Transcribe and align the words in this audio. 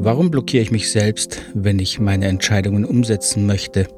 Warum 0.00 0.30
blockiere 0.30 0.62
ich 0.62 0.70
mich 0.70 0.92
selbst, 0.92 1.42
wenn 1.54 1.80
ich 1.80 1.98
meine 1.98 2.26
Entscheidungen 2.26 2.84
umsetzen 2.84 3.46
möchte? 3.46 3.88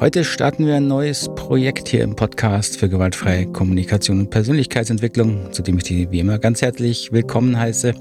Heute 0.00 0.24
starten 0.24 0.66
wir 0.66 0.74
ein 0.74 0.88
neues 0.88 1.28
Projekt 1.36 1.86
hier 1.86 2.02
im 2.02 2.16
Podcast 2.16 2.76
für 2.76 2.88
gewaltfreie 2.88 3.46
Kommunikation 3.46 4.18
und 4.18 4.30
Persönlichkeitsentwicklung, 4.30 5.52
zu 5.52 5.62
dem 5.62 5.76
ich 5.78 5.84
die 5.84 6.10
wie 6.10 6.18
immer 6.18 6.40
ganz 6.40 6.60
herzlich 6.60 7.12
willkommen 7.12 7.56
heiße. 7.56 7.94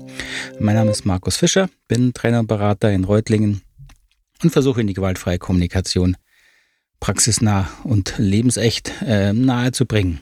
Mein 0.60 0.76
Name 0.76 0.90
ist 0.90 1.06
Markus 1.06 1.38
Fischer, 1.38 1.70
bin 1.88 2.12
Trainer 2.14 2.40
und 2.40 2.48
Berater 2.48 2.92
in 2.92 3.04
Reutlingen 3.04 3.62
und 4.42 4.50
versuche 4.50 4.82
in 4.82 4.88
die 4.88 4.96
gewaltfreie 4.96 5.38
Kommunikation 5.38 6.18
praxisnah 7.00 7.70
und 7.84 8.16
lebensecht 8.18 8.94
äh, 9.06 9.32
nahe 9.32 9.72
zu 9.72 9.86
bringen. 9.86 10.22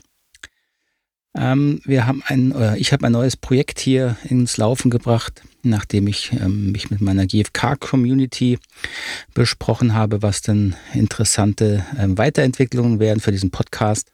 Ähm, 1.35 1.81
wir 1.85 2.07
haben 2.07 2.23
ein, 2.25 2.51
oder 2.51 2.77
ich 2.77 2.91
habe 2.91 3.05
ein 3.05 3.11
neues 3.11 3.37
Projekt 3.37 3.79
hier 3.79 4.17
ins 4.23 4.57
Laufen 4.57 4.89
gebracht, 4.89 5.43
nachdem 5.61 6.07
ich 6.07 6.31
ähm, 6.33 6.71
mich 6.71 6.89
mit 6.89 7.01
meiner 7.01 7.27
GFK-Community 7.27 8.57
besprochen 9.33 9.93
habe, 9.93 10.21
was 10.21 10.41
denn 10.41 10.75
interessante 10.93 11.85
ähm, 11.97 12.17
Weiterentwicklungen 12.17 12.99
wären 12.99 13.19
für 13.19 13.31
diesen 13.31 13.51
Podcast. 13.51 14.11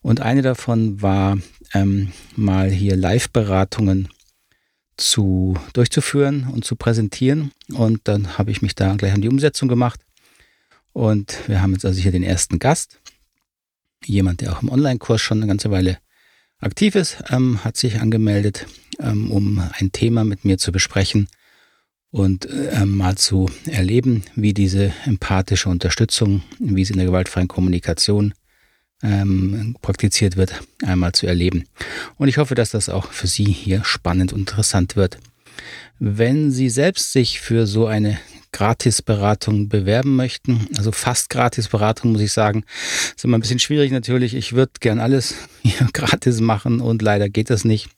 Und 0.00 0.20
eine 0.20 0.42
davon 0.42 1.02
war, 1.02 1.38
ähm, 1.74 2.12
mal 2.34 2.70
hier 2.70 2.96
Live-Beratungen 2.96 4.08
zu 4.96 5.56
durchzuführen 5.74 6.48
und 6.48 6.64
zu 6.64 6.76
präsentieren. 6.76 7.52
Und 7.72 8.00
dann 8.04 8.38
habe 8.38 8.50
ich 8.50 8.62
mich 8.62 8.74
da 8.74 8.94
gleich 8.96 9.12
an 9.12 9.22
die 9.22 9.28
Umsetzung 9.28 9.68
gemacht. 9.68 10.00
Und 10.92 11.36
wir 11.46 11.62
haben 11.62 11.72
jetzt 11.72 11.84
also 11.84 12.00
hier 12.00 12.12
den 12.12 12.22
ersten 12.22 12.58
Gast. 12.58 12.98
Jemand, 14.04 14.40
der 14.40 14.52
auch 14.52 14.62
im 14.62 14.70
Online-Kurs 14.70 15.20
schon 15.20 15.38
eine 15.38 15.46
ganze 15.46 15.70
Weile 15.70 15.98
aktiv 16.62 16.94
ist, 16.94 17.22
ähm, 17.30 17.64
hat 17.64 17.76
sich 17.76 18.00
angemeldet, 18.00 18.66
ähm, 18.98 19.30
um 19.30 19.62
ein 19.78 19.92
Thema 19.92 20.24
mit 20.24 20.44
mir 20.44 20.58
zu 20.58 20.72
besprechen 20.72 21.28
und 22.10 22.46
äh, 22.46 22.84
mal 22.84 23.16
zu 23.16 23.50
erleben, 23.66 24.22
wie 24.36 24.54
diese 24.54 24.92
empathische 25.04 25.68
Unterstützung, 25.68 26.42
wie 26.58 26.84
sie 26.84 26.92
in 26.92 26.98
der 26.98 27.06
gewaltfreien 27.06 27.48
Kommunikation 27.48 28.34
ähm, 29.02 29.76
praktiziert 29.82 30.36
wird, 30.36 30.62
einmal 30.84 31.12
zu 31.12 31.26
erleben. 31.26 31.64
Und 32.16 32.28
ich 32.28 32.38
hoffe, 32.38 32.54
dass 32.54 32.70
das 32.70 32.88
auch 32.88 33.10
für 33.12 33.26
Sie 33.26 33.44
hier 33.44 33.82
spannend 33.84 34.32
und 34.32 34.40
interessant 34.40 34.94
wird. 34.94 35.18
Wenn 35.98 36.50
Sie 36.52 36.68
selbst 36.68 37.12
sich 37.12 37.40
für 37.40 37.66
so 37.66 37.86
eine 37.86 38.18
Gratisberatung 38.52 39.68
bewerben 39.68 40.14
möchten, 40.14 40.68
also 40.76 40.92
fast 40.92 41.30
Gratisberatung 41.30 42.12
muss 42.12 42.20
ich 42.20 42.32
sagen, 42.32 42.64
ist 43.16 43.24
immer 43.24 43.38
ein 43.38 43.40
bisschen 43.40 43.58
schwierig 43.58 43.90
natürlich. 43.90 44.34
Ich 44.34 44.52
würde 44.52 44.72
gern 44.80 45.00
alles 45.00 45.34
hier 45.62 45.88
gratis 45.92 46.40
machen 46.40 46.80
und 46.80 47.02
leider 47.02 47.28
geht 47.28 47.50
das 47.50 47.64
nicht. 47.64 47.88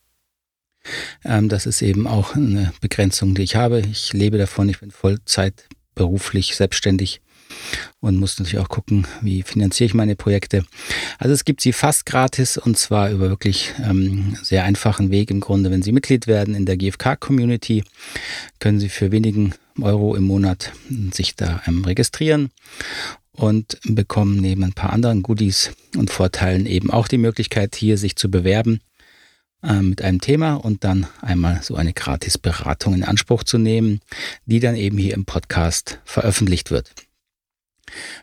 Ähm, 1.24 1.48
das 1.48 1.66
ist 1.66 1.82
eben 1.82 2.06
auch 2.06 2.34
eine 2.34 2.72
Begrenzung, 2.80 3.34
die 3.34 3.42
ich 3.42 3.56
habe. 3.56 3.80
Ich 3.80 4.12
lebe 4.12 4.38
davon, 4.38 4.68
ich 4.68 4.80
bin 4.80 4.90
Vollzeit 4.90 5.66
beruflich 5.94 6.56
selbstständig 6.56 7.20
und 8.00 8.18
muss 8.18 8.38
natürlich 8.38 8.58
auch 8.58 8.68
gucken, 8.68 9.06
wie 9.20 9.42
finanziere 9.42 9.86
ich 9.86 9.94
meine 9.94 10.16
Projekte. 10.16 10.64
Also 11.18 11.32
es 11.32 11.44
gibt 11.44 11.60
sie 11.60 11.72
fast 11.72 12.06
gratis 12.06 12.58
und 12.58 12.76
zwar 12.78 13.10
über 13.10 13.28
wirklich 13.28 13.72
ähm, 13.82 14.36
sehr 14.42 14.64
einfachen 14.64 15.10
Weg 15.10 15.30
im 15.30 15.40
Grunde. 15.40 15.70
Wenn 15.70 15.82
Sie 15.82 15.92
Mitglied 15.92 16.26
werden 16.26 16.54
in 16.54 16.66
der 16.66 16.76
GFK-Community, 16.76 17.84
können 18.58 18.80
Sie 18.80 18.88
für 18.88 19.12
wenigen 19.12 19.54
Euro 19.80 20.14
im 20.14 20.24
Monat 20.24 20.72
sich 21.12 21.34
da 21.34 21.62
ähm, 21.66 21.84
registrieren 21.84 22.50
und 23.32 23.78
bekommen 23.84 24.36
neben 24.36 24.64
ein 24.64 24.72
paar 24.72 24.92
anderen 24.92 25.22
Goodies 25.22 25.72
und 25.96 26.10
Vorteilen 26.10 26.66
eben 26.66 26.90
auch 26.90 27.08
die 27.08 27.18
Möglichkeit, 27.18 27.74
hier 27.74 27.98
sich 27.98 28.16
zu 28.16 28.30
bewerben 28.30 28.80
äh, 29.62 29.82
mit 29.82 30.02
einem 30.02 30.20
Thema 30.20 30.54
und 30.54 30.84
dann 30.84 31.06
einmal 31.20 31.62
so 31.62 31.74
eine 31.74 31.92
Gratis-Beratung 31.92 32.94
in 32.94 33.04
Anspruch 33.04 33.42
zu 33.44 33.58
nehmen, 33.58 34.00
die 34.46 34.60
dann 34.60 34.76
eben 34.76 34.98
hier 34.98 35.14
im 35.14 35.24
Podcast 35.24 35.98
veröffentlicht 36.04 36.70
wird. 36.70 36.92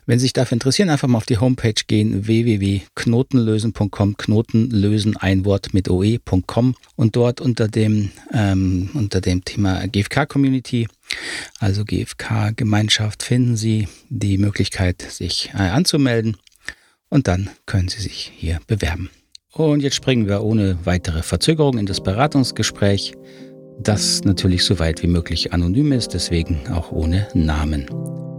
Wenn 0.06 0.20
Sie 0.20 0.24
sich 0.24 0.34
dafür 0.34 0.56
interessieren, 0.56 0.90
einfach 0.90 1.08
mal 1.08 1.18
auf 1.18 1.26
die 1.26 1.38
Homepage 1.38 1.74
gehen, 1.88 2.28
www.knotenlösen.com, 2.28 4.18
Knotenlösen, 4.18 5.18
ein 5.18 5.46
Wort 5.46 5.74
mit 5.74 5.90
oe.com 5.90 6.76
und 6.96 7.16
dort 7.16 7.42
unter 7.42 7.68
dem, 7.68 8.12
ähm, 8.34 8.90
unter 8.94 9.22
dem 9.22 9.44
Thema 9.44 9.88
GFK 9.88 10.26
Community, 10.28 10.88
also 11.60 11.86
GFK 11.86 12.52
Gemeinschaft, 12.56 13.24
finden 13.24 13.56
Sie 13.56 13.88
die 14.10 14.38
Möglichkeit, 14.38 15.02
sich 15.02 15.52
äh, 15.54 15.64
anzumelden 15.64 16.38
und 17.10 17.28
dann 17.28 17.50
können 17.66 17.90
Sie 17.90 18.02
sich 18.02 18.32
hier 18.36 18.60
bewerben. 18.68 19.10
Und 19.54 19.82
jetzt 19.82 19.96
springen 19.96 20.28
wir 20.28 20.44
ohne 20.44 20.80
weitere 20.86 21.24
Verzögerung 21.24 21.78
in 21.78 21.86
das 21.86 22.02
Beratungsgespräch, 22.02 23.14
das 23.80 24.24
natürlich 24.24 24.64
so 24.64 24.80
weit 24.80 25.04
wie 25.04 25.08
möglich 25.08 25.54
anonym 25.54 25.92
ist, 25.92 26.14
deswegen 26.14 26.68
auch 26.70 26.92
ohne 26.92 27.28
Namen. 27.34 28.31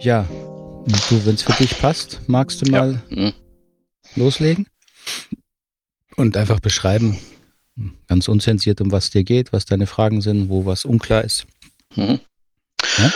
Ja, 0.00 0.26
du, 1.10 1.26
wenn 1.26 1.34
es 1.34 1.42
für 1.42 1.52
dich 1.52 1.78
passt, 1.78 2.20
magst 2.26 2.66
du 2.66 2.70
mal 2.70 3.02
ja. 3.10 3.16
mhm. 3.16 3.32
loslegen 4.16 4.66
und 6.16 6.38
einfach 6.38 6.58
beschreiben, 6.60 7.18
ganz 8.08 8.26
unzensiert, 8.28 8.80
um 8.80 8.92
was 8.92 9.10
dir 9.10 9.24
geht, 9.24 9.52
was 9.52 9.66
deine 9.66 9.86
Fragen 9.86 10.22
sind, 10.22 10.48
wo 10.48 10.64
was 10.64 10.86
unklar 10.86 11.22
ist. 11.22 11.46
Mhm. 11.96 12.18
Ja? 12.96 13.12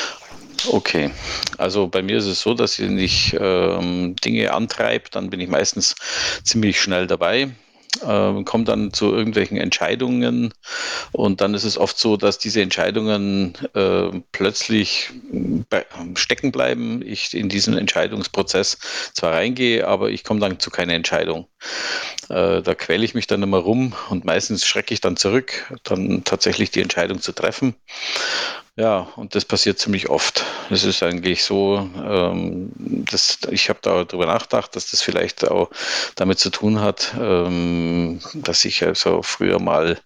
Okay, 0.68 1.10
also 1.56 1.86
bei 1.88 2.02
mir 2.02 2.18
ist 2.18 2.26
es 2.26 2.40
so, 2.40 2.52
dass 2.52 2.78
wenn 2.78 2.98
ich 2.98 3.34
ähm, 3.38 4.14
Dinge 4.16 4.52
antreibe, 4.52 5.08
dann 5.10 5.30
bin 5.30 5.40
ich 5.40 5.48
meistens 5.48 5.94
ziemlich 6.42 6.78
schnell 6.78 7.06
dabei 7.06 7.50
äh, 8.02 8.42
kommt 8.44 8.68
dann 8.68 8.92
zu 8.92 9.12
irgendwelchen 9.12 9.56
Entscheidungen 9.56 10.52
und 11.12 11.40
dann 11.40 11.54
ist 11.54 11.64
es 11.64 11.78
oft 11.78 11.98
so, 11.98 12.16
dass 12.16 12.38
diese 12.38 12.60
Entscheidungen 12.60 13.54
äh, 13.74 14.10
plötzlich 14.32 15.10
stecken 16.14 16.52
bleiben. 16.52 17.02
Ich 17.04 17.34
in 17.34 17.48
diesen 17.48 17.76
Entscheidungsprozess 17.76 18.78
zwar 19.12 19.32
reingehe, 19.32 19.86
aber 19.86 20.10
ich 20.10 20.24
komme 20.24 20.40
dann 20.40 20.58
zu 20.58 20.70
keiner 20.70 20.94
Entscheidung. 20.94 21.46
Äh, 22.28 22.62
da 22.62 22.74
quäle 22.74 23.04
ich 23.04 23.14
mich 23.14 23.26
dann 23.26 23.42
immer 23.42 23.58
rum 23.58 23.94
und 24.10 24.24
meistens 24.24 24.66
schrecke 24.66 24.94
ich 24.94 25.00
dann 25.00 25.16
zurück, 25.16 25.72
dann 25.84 26.24
tatsächlich 26.24 26.70
die 26.70 26.80
Entscheidung 26.80 27.20
zu 27.20 27.32
treffen. 27.32 27.74
Ja, 28.76 29.06
und 29.14 29.36
das 29.36 29.44
passiert 29.44 29.78
ziemlich 29.78 30.08
oft. 30.08 30.44
Es 30.68 30.82
ist 30.82 31.00
eigentlich 31.04 31.44
so, 31.44 31.88
ähm, 32.04 32.72
dass 33.08 33.38
ich 33.52 33.68
habe 33.68 33.78
darüber 33.82 34.26
nachgedacht, 34.26 34.74
dass 34.74 34.90
das 34.90 35.00
vielleicht 35.00 35.48
auch 35.48 35.70
damit 36.16 36.40
zu 36.40 36.50
tun 36.50 36.80
hat, 36.80 37.14
ähm, 37.16 38.18
dass 38.34 38.64
ich 38.64 38.82
also 38.84 39.22
früher 39.22 39.60
mal 39.60 40.00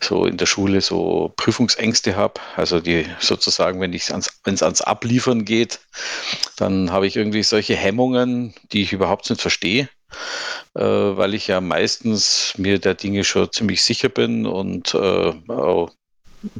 so 0.00 0.26
in 0.26 0.36
der 0.36 0.44
Schule 0.44 0.82
so 0.82 1.32
Prüfungsängste 1.36 2.14
habe. 2.14 2.40
Also 2.56 2.80
die 2.80 3.06
sozusagen, 3.20 3.80
wenn 3.80 3.94
es 3.94 4.10
ans, 4.10 4.30
ans 4.44 4.82
Abliefern 4.82 5.46
geht, 5.46 5.80
dann 6.56 6.92
habe 6.92 7.06
ich 7.06 7.16
irgendwie 7.16 7.42
solche 7.42 7.74
Hemmungen, 7.74 8.54
die 8.72 8.82
ich 8.82 8.92
überhaupt 8.92 9.30
nicht 9.30 9.40
verstehe. 9.40 9.88
Äh, 10.74 10.82
weil 10.82 11.34
ich 11.34 11.46
ja 11.48 11.60
meistens 11.60 12.54
mir 12.58 12.78
der 12.78 12.94
Dinge 12.94 13.24
schon 13.24 13.50
ziemlich 13.52 13.82
sicher 13.82 14.08
bin 14.08 14.46
und 14.46 14.94
äh, 14.94 15.32
auch 15.48 15.90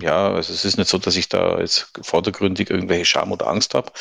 ja, 0.00 0.32
also 0.32 0.52
es 0.52 0.64
ist 0.64 0.78
nicht 0.78 0.90
so, 0.90 0.98
dass 0.98 1.16
ich 1.16 1.28
da 1.28 1.58
jetzt 1.58 1.90
vordergründig 2.02 2.70
irgendwelche 2.70 3.04
Scham 3.04 3.32
oder 3.32 3.46
Angst 3.46 3.74
habe. 3.74 3.92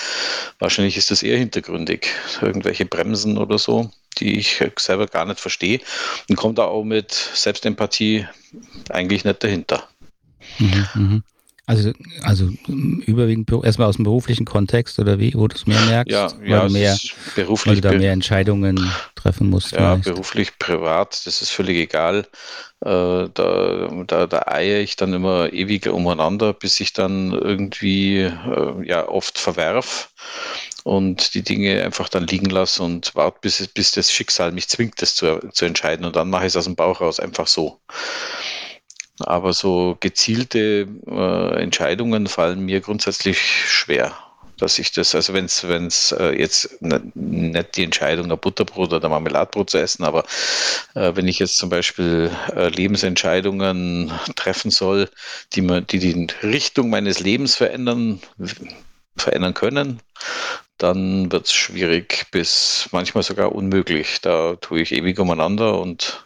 Wahrscheinlich 0.60 0.98
ist 0.98 1.12
das 1.12 1.24
eher 1.24 1.38
hintergründig. 1.38 2.08
Irgendwelche 2.42 2.86
Bremsen 2.86 3.38
oder 3.38 3.58
so, 3.58 3.92
die 4.18 4.38
ich 4.38 4.64
selber 4.78 5.08
gar 5.08 5.26
nicht 5.26 5.40
verstehe 5.40 5.80
und 6.30 6.36
komme 6.36 6.54
da 6.54 6.66
auch 6.66 6.84
mit 6.84 7.12
Selbstempathie 7.12 8.28
eigentlich 8.90 9.24
nicht 9.24 9.44
dahinter. 9.44 9.88
Mhm, 10.60 10.88
mh. 10.94 11.22
Also, 11.70 11.92
also 12.24 12.50
überwiegend 12.66 13.52
erstmal 13.64 13.88
aus 13.88 13.98
dem 13.98 14.04
beruflichen 14.04 14.44
Kontext 14.44 14.98
oder 14.98 15.20
wie, 15.20 15.36
wo 15.36 15.48
du 15.48 15.56
es 15.56 15.68
mehr 15.68 15.80
merkst? 15.82 16.12
Ja, 16.12 16.34
ja 16.44 16.68
mehr, 16.68 16.98
beruflich. 17.36 17.68
Weil 17.68 17.76
du 17.76 17.82
da 17.82 17.94
mehr 17.96 18.12
Entscheidungen 18.12 18.92
treffen 19.14 19.52
musst. 19.52 19.74
Ja, 19.74 19.92
vielleicht. 19.92 20.06
beruflich, 20.06 20.58
privat, 20.58 21.28
das 21.28 21.44
ist 21.44 21.52
völlig 21.52 21.78
egal. 21.78 22.28
Äh, 22.82 23.30
da, 23.34 23.90
da, 24.08 24.28
da 24.28 24.44
eier 24.48 24.80
ich 24.80 24.96
dann 24.96 25.14
immer 25.14 25.52
ewig 25.52 25.88
umeinander, 25.88 26.54
bis 26.54 26.80
ich 26.80 26.94
dann 26.94 27.34
irgendwie 27.34 28.20
äh, 28.22 28.86
ja 28.86 29.08
oft 29.08 29.38
verwerf 29.38 30.12
und 30.84 31.34
die 31.34 31.42
Dinge 31.44 31.84
einfach 31.84 32.08
dann 32.10 32.26
liegen 32.28 32.50
lasse 32.50 32.82
und 32.82 33.14
warte, 33.16 33.40
bis, 33.42 33.68
bis 33.68 33.92
das 33.92 34.12
Schicksal 34.12 34.52
mich 34.54 34.70
zwingt, 34.70 35.02
das 35.02 35.16
zu, 35.16 35.40
zu 35.52 35.66
entscheiden. 35.66 36.06
Und 36.06 36.16
dann 36.16 36.30
mache 36.30 36.46
ich 36.46 36.50
es 36.50 36.58
aus 36.58 36.66
dem 36.66 36.76
Bauch 36.76 37.02
raus 37.02 37.20
einfach 37.20 37.48
so. 37.48 37.80
Aber 39.20 39.52
so 39.52 39.98
gezielte 40.00 40.88
äh, 41.08 41.62
Entscheidungen 41.62 42.28
fallen 42.28 42.66
mir 42.66 42.80
grundsätzlich 42.80 43.40
schwer. 43.42 44.16
Dass 44.60 44.78
ich 44.80 44.92
das, 44.92 45.16
also 45.16 45.34
wenn 45.34 45.46
es 45.46 46.12
äh, 46.12 46.32
jetzt 46.38 46.82
nicht 46.82 47.78
die 47.78 47.84
Entscheidung, 47.84 48.32
ein 48.32 48.38
Butterbrot 48.38 48.94
oder 48.94 49.10
Marmeladbrot 49.10 49.70
zu 49.70 49.78
essen, 49.78 50.04
aber 50.04 50.26
äh, 50.96 51.12
wenn 51.16 51.28
ich 51.28 51.40
jetzt 51.40 51.58
zum 51.58 51.70
Beispiel 51.70 52.30
äh, 52.56 52.70
Lebensentscheidungen 52.70 54.12
treffen 54.36 54.72
soll, 54.72 55.10
die, 55.54 55.62
die 55.86 56.00
die 56.00 56.28
Richtung 56.44 56.90
meines 56.90 57.20
Lebens 57.20 57.56
verändern, 57.56 58.22
verändern 59.16 59.54
können, 59.54 60.02
dann 60.80 61.32
wird 61.32 61.46
es 61.46 61.54
schwierig 61.54 62.28
bis 62.32 62.88
manchmal 62.92 63.24
sogar 63.24 63.54
unmöglich. 63.54 64.22
Da 64.22 64.56
tue 64.56 64.82
ich 64.82 64.94
ewig 64.94 65.20
umeinander 65.20 65.80
und 65.80 66.26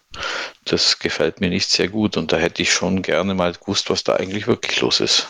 das 0.65 0.99
gefällt 0.99 1.41
mir 1.41 1.49
nicht 1.49 1.69
sehr 1.69 1.89
gut 1.89 2.17
und 2.17 2.31
da 2.31 2.37
hätte 2.37 2.61
ich 2.61 2.71
schon 2.71 3.01
gerne 3.01 3.33
mal 3.33 3.53
gewusst, 3.53 3.89
was 3.89 4.03
da 4.03 4.15
eigentlich 4.15 4.47
wirklich 4.47 4.79
los 4.79 4.99
ist. 4.99 5.27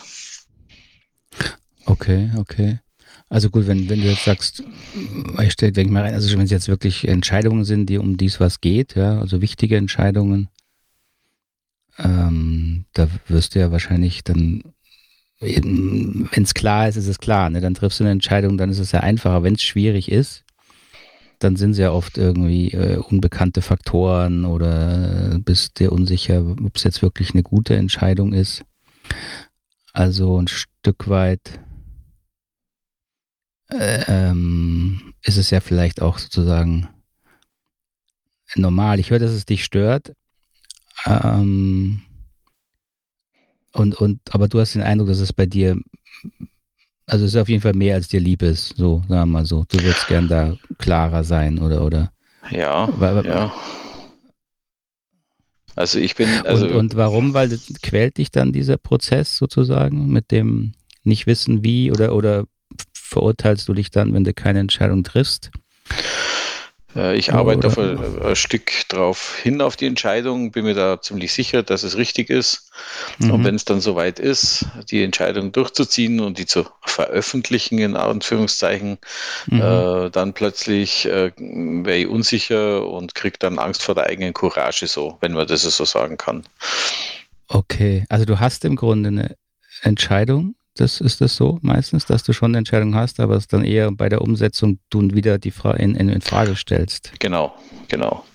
Okay, 1.85 2.31
okay. 2.37 2.79
Also 3.33 3.49
gut, 3.49 3.65
wenn, 3.65 3.89
wenn 3.89 3.99
du 3.99 4.07
jetzt 4.07 4.25
sagst, 4.25 4.63
ich 5.41 5.51
stelle, 5.53 5.71
denke 5.71 5.91
mal 5.91 6.03
rein, 6.03 6.13
also 6.13 6.37
wenn 6.37 6.45
es 6.45 6.51
jetzt 6.51 6.67
wirklich 6.67 7.07
Entscheidungen 7.07 7.65
sind, 7.65 7.87
die 7.87 7.97
um 7.97 8.15
dies 8.15 8.39
was 8.39 8.61
geht, 8.61 8.93
ja, 8.93 9.19
also 9.19 9.41
wichtige 9.41 9.75
Entscheidungen, 9.75 10.49
ähm, 11.97 12.85
da 12.93 13.07
wirst 13.27 13.55
du 13.55 13.59
ja 13.59 13.71
wahrscheinlich 13.71 14.23
dann, 14.23 14.61
wenn 15.39 16.29
es 16.43 16.53
klar 16.53 16.87
ist, 16.87 16.95
ist 16.95 17.07
es 17.07 17.17
klar, 17.17 17.49
ne? 17.49 17.59
dann 17.59 17.73
triffst 17.73 17.99
du 17.99 18.03
eine 18.03 18.11
Entscheidung, 18.11 18.59
dann 18.59 18.69
ist 18.69 18.77
es 18.77 18.91
ja 18.91 18.99
einfacher. 18.99 19.41
Wenn 19.41 19.55
es 19.55 19.63
schwierig 19.63 20.11
ist, 20.11 20.43
dann 21.39 21.55
sind 21.55 21.71
es 21.71 21.79
ja 21.79 21.91
oft 21.91 22.19
irgendwie 22.19 22.69
äh, 22.73 22.97
unbekannte 22.97 23.63
Faktoren 23.63 24.45
oder 24.45 25.39
bist 25.43 25.79
dir 25.79 25.91
unsicher, 25.91 26.45
ob 26.45 26.75
es 26.75 26.83
jetzt 26.83 27.01
wirklich 27.01 27.33
eine 27.33 27.41
gute 27.41 27.75
Entscheidung 27.77 28.31
ist. 28.31 28.63
Also 29.91 30.39
ein 30.39 30.47
Stück 30.47 31.09
weit 31.09 31.62
äh, 33.73 34.03
ähm, 34.07 35.13
ist 35.23 35.37
es 35.37 35.49
ja 35.49 35.59
vielleicht 35.59 36.01
auch 36.01 36.17
sozusagen 36.17 36.87
normal. 38.55 38.99
Ich 38.99 39.09
höre, 39.09 39.19
dass 39.19 39.31
es 39.31 39.45
dich 39.45 39.63
stört. 39.63 40.13
Ähm, 41.05 42.01
und, 43.73 43.95
und, 43.95 44.19
aber 44.31 44.47
du 44.47 44.59
hast 44.59 44.75
den 44.75 44.83
Eindruck, 44.83 45.09
dass 45.09 45.19
es 45.19 45.33
bei 45.33 45.45
dir, 45.45 45.77
also 47.07 47.25
es 47.25 47.33
ist 47.33 47.41
auf 47.41 47.49
jeden 47.49 47.61
Fall 47.61 47.73
mehr 47.73 47.95
als 47.95 48.07
dir 48.07 48.19
lieb 48.19 48.41
ist, 48.43 48.77
so, 48.77 48.99
sagen 49.09 49.21
wir 49.21 49.25
mal 49.25 49.45
so. 49.45 49.65
Du 49.67 49.77
würdest 49.77 50.07
gern 50.07 50.27
da 50.27 50.55
klarer 50.77 51.23
sein, 51.23 51.59
oder, 51.59 51.83
oder? 51.83 52.11
Ja, 52.51 52.87
weil, 52.99 53.25
ja. 53.25 53.53
Also 55.75 55.97
ich 55.97 56.15
bin, 56.15 56.29
also. 56.45 56.67
Und, 56.67 56.75
und 56.75 56.95
warum? 56.95 57.33
Weil 57.33 57.57
quält 57.81 58.17
dich 58.17 58.29
dann 58.29 58.53
dieser 58.53 58.77
Prozess 58.77 59.37
sozusagen 59.37 60.07
mit 60.07 60.31
dem 60.31 60.73
nicht 61.03 61.25
wissen 61.25 61.63
wie 61.63 61.91
oder, 61.91 62.13
oder 62.13 62.45
verurteilst 63.13 63.67
du 63.67 63.73
dich 63.73 63.91
dann, 63.91 64.13
wenn 64.13 64.23
du 64.23 64.33
keine 64.33 64.59
Entscheidung 64.59 65.03
triffst? 65.03 65.51
Äh, 66.95 67.15
ich 67.15 67.33
arbeite 67.33 67.67
auf 67.67 67.77
ein, 67.77 68.21
ein, 68.21 68.35
Stück 68.35 68.71
drauf 68.89 69.37
hin 69.41 69.61
auf 69.61 69.75
die 69.75 69.87
Entscheidung, 69.87 70.51
bin 70.51 70.65
mir 70.65 70.73
da 70.73 71.01
ziemlich 71.01 71.33
sicher, 71.33 71.63
dass 71.63 71.83
es 71.83 71.97
richtig 71.97 72.29
ist. 72.29 72.71
Mhm. 73.19 73.31
Und 73.31 73.43
wenn 73.43 73.55
es 73.55 73.65
dann 73.65 73.81
soweit 73.81 74.19
ist, 74.19 74.65
die 74.89 75.03
Entscheidung 75.03 75.51
durchzuziehen 75.51 76.19
und 76.19 76.37
die 76.37 76.45
zu 76.45 76.65
veröffentlichen, 76.85 77.79
in 77.79 77.95
Anführungszeichen, 77.95 78.97
mhm. 79.47 79.61
äh, 79.61 80.09
dann 80.09 80.33
plötzlich 80.33 81.05
äh, 81.05 81.31
wäre 81.37 81.97
ich 81.97 82.07
unsicher 82.07 82.87
und 82.87 83.15
kriege 83.15 83.37
dann 83.39 83.59
Angst 83.59 83.83
vor 83.83 83.95
der 83.95 84.07
eigenen 84.07 84.33
Courage, 84.33 84.87
so, 84.87 85.17
wenn 85.21 85.33
man 85.33 85.47
das 85.47 85.61
so 85.61 85.85
sagen 85.85 86.17
kann. 86.17 86.43
Okay, 87.47 88.05
also 88.09 88.25
du 88.25 88.39
hast 88.39 88.65
im 88.65 88.75
Grunde 88.75 89.09
eine 89.09 89.35
Entscheidung 89.81 90.55
das 90.75 91.01
ist 91.01 91.21
das 91.21 91.35
so 91.35 91.59
meistens, 91.61 92.05
dass 92.05 92.23
du 92.23 92.33
schon 92.33 92.51
eine 92.51 92.59
Entscheidung 92.59 92.95
hast, 92.95 93.19
aber 93.19 93.35
es 93.35 93.47
dann 93.47 93.63
eher 93.63 93.91
bei 93.91 94.09
der 94.09 94.21
Umsetzung 94.21 94.79
du 94.89 95.13
wieder 95.13 95.37
die 95.37 95.51
Fra 95.51 95.73
in, 95.73 95.95
in, 95.95 96.09
in 96.09 96.21
Frage 96.21 96.55
stellst. 96.55 97.11
Genau, 97.19 97.55
genau. 97.87 98.25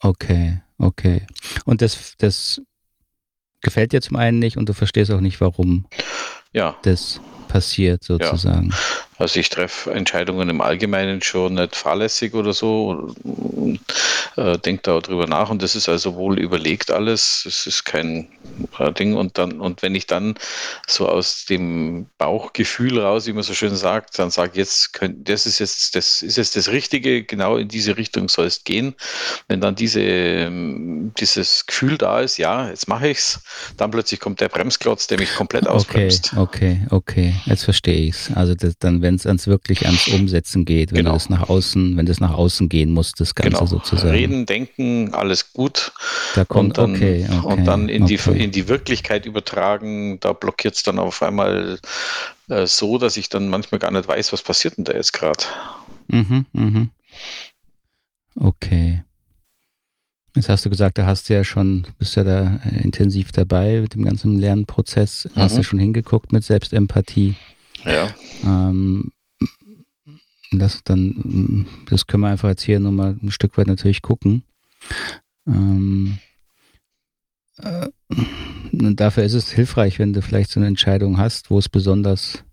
Okay, 0.00 0.60
okay. 0.78 1.26
Und 1.64 1.82
das, 1.82 2.14
das 2.18 2.60
gefällt 3.60 3.92
dir 3.92 4.00
zum 4.00 4.16
einen 4.16 4.38
nicht 4.38 4.56
und 4.56 4.68
du 4.68 4.74
verstehst 4.74 5.10
auch 5.10 5.20
nicht, 5.20 5.40
warum 5.40 5.86
ja. 6.52 6.76
das 6.82 7.20
passiert 7.48 8.04
sozusagen. 8.04 8.70
Ja. 8.70 8.76
Also 9.22 9.38
ich 9.38 9.50
treffe 9.50 9.92
Entscheidungen 9.92 10.48
im 10.48 10.60
Allgemeinen 10.60 11.22
schon 11.22 11.54
nicht 11.54 11.76
fahrlässig 11.76 12.34
oder 12.34 12.52
so, 12.52 13.14
äh, 14.36 14.58
denke 14.58 14.82
darüber 14.82 15.28
nach 15.28 15.48
und 15.48 15.62
das 15.62 15.76
ist 15.76 15.88
also 15.88 16.16
wohl 16.16 16.40
überlegt 16.40 16.90
alles. 16.90 17.44
Es 17.46 17.68
ist 17.68 17.84
kein 17.84 18.26
äh, 18.80 18.92
Ding 18.92 19.14
und 19.14 19.38
dann 19.38 19.60
und 19.60 19.82
wenn 19.82 19.94
ich 19.94 20.06
dann 20.06 20.34
so 20.88 21.08
aus 21.08 21.44
dem 21.44 22.06
Bauchgefühl 22.18 22.98
raus, 22.98 23.28
wie 23.28 23.32
man 23.32 23.44
so 23.44 23.54
schön 23.54 23.76
sagt, 23.76 24.18
dann 24.18 24.32
sage 24.32 24.58
jetzt 24.58 24.92
könnt, 24.92 25.28
das 25.28 25.46
ist 25.46 25.60
jetzt 25.60 25.94
das 25.94 26.22
ist 26.22 26.36
jetzt 26.36 26.56
das 26.56 26.68
Richtige, 26.70 27.22
genau 27.22 27.58
in 27.58 27.68
diese 27.68 27.96
Richtung 27.96 28.28
soll 28.28 28.46
es 28.46 28.64
gehen. 28.64 28.96
Wenn 29.46 29.60
dann 29.60 29.76
diese 29.76 30.00
ähm, 30.00 31.12
dieses 31.20 31.66
Gefühl 31.66 31.96
da 31.96 32.20
ist, 32.20 32.38
ja, 32.38 32.68
jetzt 32.70 32.88
mache 32.88 33.08
ich's, 33.08 33.40
dann 33.76 33.92
plötzlich 33.92 34.18
kommt 34.18 34.40
der 34.40 34.48
Bremsklotz, 34.48 35.06
der 35.06 35.20
mich 35.20 35.32
komplett 35.36 35.68
ausbremst. 35.68 36.32
Okay, 36.36 36.80
okay, 36.90 37.32
okay, 37.32 37.34
jetzt 37.46 37.62
verstehe 37.62 38.08
ich's. 38.08 38.30
Also 38.34 38.56
das, 38.56 38.76
dann 38.78 39.00
wenn 39.02 39.11
wenn 39.12 39.16
es 39.16 39.26
ans 39.26 39.46
wirklich 39.46 39.84
ans 39.84 40.08
Umsetzen 40.08 40.64
geht, 40.64 40.92
wenn 40.92 40.98
genau. 40.98 41.12
das 41.12 41.28
nach 41.28 41.48
außen, 41.48 41.96
wenn 41.96 42.06
das 42.06 42.18
nach 42.20 42.32
außen 42.32 42.68
gehen 42.68 42.90
muss, 42.90 43.12
das 43.12 43.34
Ganze 43.34 43.58
genau. 43.58 43.66
sozusagen. 43.66 44.10
Reden, 44.10 44.46
denken, 44.46 45.12
alles 45.12 45.52
gut. 45.52 45.92
Da 46.34 46.44
kommt, 46.44 46.78
und 46.78 46.78
dann, 46.78 46.94
okay, 46.96 47.26
okay, 47.30 47.46
und 47.46 47.64
dann 47.66 47.88
in, 47.88 48.04
okay. 48.04 48.18
die, 48.24 48.44
in 48.44 48.50
die 48.50 48.68
Wirklichkeit 48.68 49.26
übertragen, 49.26 50.18
da 50.20 50.32
blockiert 50.32 50.76
es 50.76 50.82
dann 50.82 50.98
auf 50.98 51.22
einmal 51.22 51.78
äh, 52.48 52.66
so, 52.66 52.96
dass 52.96 53.18
ich 53.18 53.28
dann 53.28 53.48
manchmal 53.48 53.78
gar 53.78 53.90
nicht 53.90 54.08
weiß, 54.08 54.32
was 54.32 54.42
passiert 54.42 54.78
denn 54.78 54.84
da 54.84 54.94
jetzt 54.94 55.12
gerade. 55.12 55.44
Mhm, 56.08 56.46
mhm. 56.52 56.90
Okay. 58.36 59.02
Jetzt 60.34 60.48
hast 60.48 60.64
du 60.64 60.70
gesagt, 60.70 60.96
da 60.96 61.04
hast 61.04 61.28
du 61.28 61.34
ja 61.34 61.44
schon, 61.44 61.86
bist 61.98 62.16
ja 62.16 62.24
da 62.24 62.60
intensiv 62.82 63.32
dabei 63.32 63.82
mit 63.82 63.94
dem 63.94 64.06
ganzen 64.06 64.38
Lernprozess. 64.38 65.28
Mhm. 65.34 65.40
Hast 65.40 65.58
du 65.58 65.62
schon 65.62 65.78
hingeguckt 65.78 66.32
mit 66.32 66.42
Selbstempathie? 66.42 67.34
Ja. 67.84 68.14
Ähm, 68.44 69.12
das 70.52 70.82
dann, 70.84 71.66
das 71.88 72.06
können 72.06 72.22
wir 72.22 72.28
einfach 72.28 72.48
jetzt 72.48 72.62
hier 72.62 72.80
nochmal 72.80 73.16
ein 73.22 73.30
Stück 73.30 73.56
weit 73.56 73.66
natürlich 73.66 74.02
gucken. 74.02 74.44
Ähm, 75.46 76.18
äh, 77.58 77.88
dafür 78.72 79.24
ist 79.24 79.34
es 79.34 79.50
hilfreich, 79.50 79.98
wenn 79.98 80.12
du 80.12 80.22
vielleicht 80.22 80.50
so 80.50 80.60
eine 80.60 80.66
Entscheidung 80.66 81.18
hast, 81.18 81.50
wo 81.50 81.58
es 81.58 81.68
besonders 81.68 82.44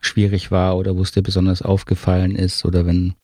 schwierig 0.00 0.50
war 0.50 0.76
oder 0.76 0.96
wo 0.96 1.02
es 1.02 1.12
dir 1.12 1.22
besonders 1.22 1.62
aufgefallen 1.62 2.34
ist 2.34 2.64
oder 2.64 2.86
wenn 2.86 3.14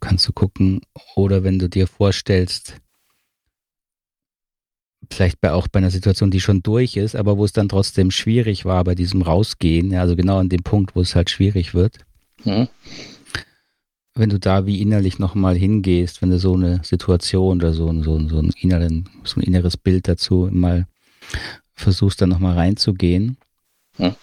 kannst 0.00 0.26
du 0.26 0.32
gucken 0.32 0.80
oder 1.14 1.44
wenn 1.44 1.58
du 1.58 1.68
dir 1.68 1.86
vorstellst, 1.86 2.80
vielleicht 5.08 5.40
bei, 5.40 5.52
auch 5.52 5.68
bei 5.68 5.78
einer 5.78 5.90
Situation, 5.90 6.30
die 6.30 6.40
schon 6.40 6.62
durch 6.62 6.96
ist, 6.96 7.16
aber 7.16 7.38
wo 7.38 7.44
es 7.44 7.52
dann 7.52 7.68
trotzdem 7.68 8.10
schwierig 8.10 8.64
war 8.64 8.84
bei 8.84 8.94
diesem 8.94 9.22
Rausgehen, 9.22 9.92
ja, 9.92 10.00
also 10.00 10.16
genau 10.16 10.38
an 10.38 10.48
dem 10.48 10.62
Punkt, 10.62 10.94
wo 10.94 11.00
es 11.00 11.14
halt 11.14 11.30
schwierig 11.30 11.74
wird. 11.74 11.98
Mhm. 12.44 12.68
Wenn 14.14 14.28
du 14.28 14.38
da 14.38 14.66
wie 14.66 14.82
innerlich 14.82 15.18
nochmal 15.18 15.56
hingehst, 15.56 16.20
wenn 16.20 16.30
du 16.30 16.38
so 16.38 16.54
eine 16.54 16.80
Situation 16.84 17.58
oder 17.58 17.72
so, 17.72 17.86
so, 18.02 18.28
so, 18.28 18.38
ein, 18.40 18.52
inneren, 18.60 19.08
so 19.24 19.40
ein 19.40 19.44
inneres 19.44 19.76
Bild 19.76 20.08
dazu 20.08 20.48
mal 20.50 20.86
versuchst, 21.74 22.20
dann 22.20 22.28
nochmal 22.28 22.54
reinzugehen. 22.54 23.38
Mhm. 23.98 24.14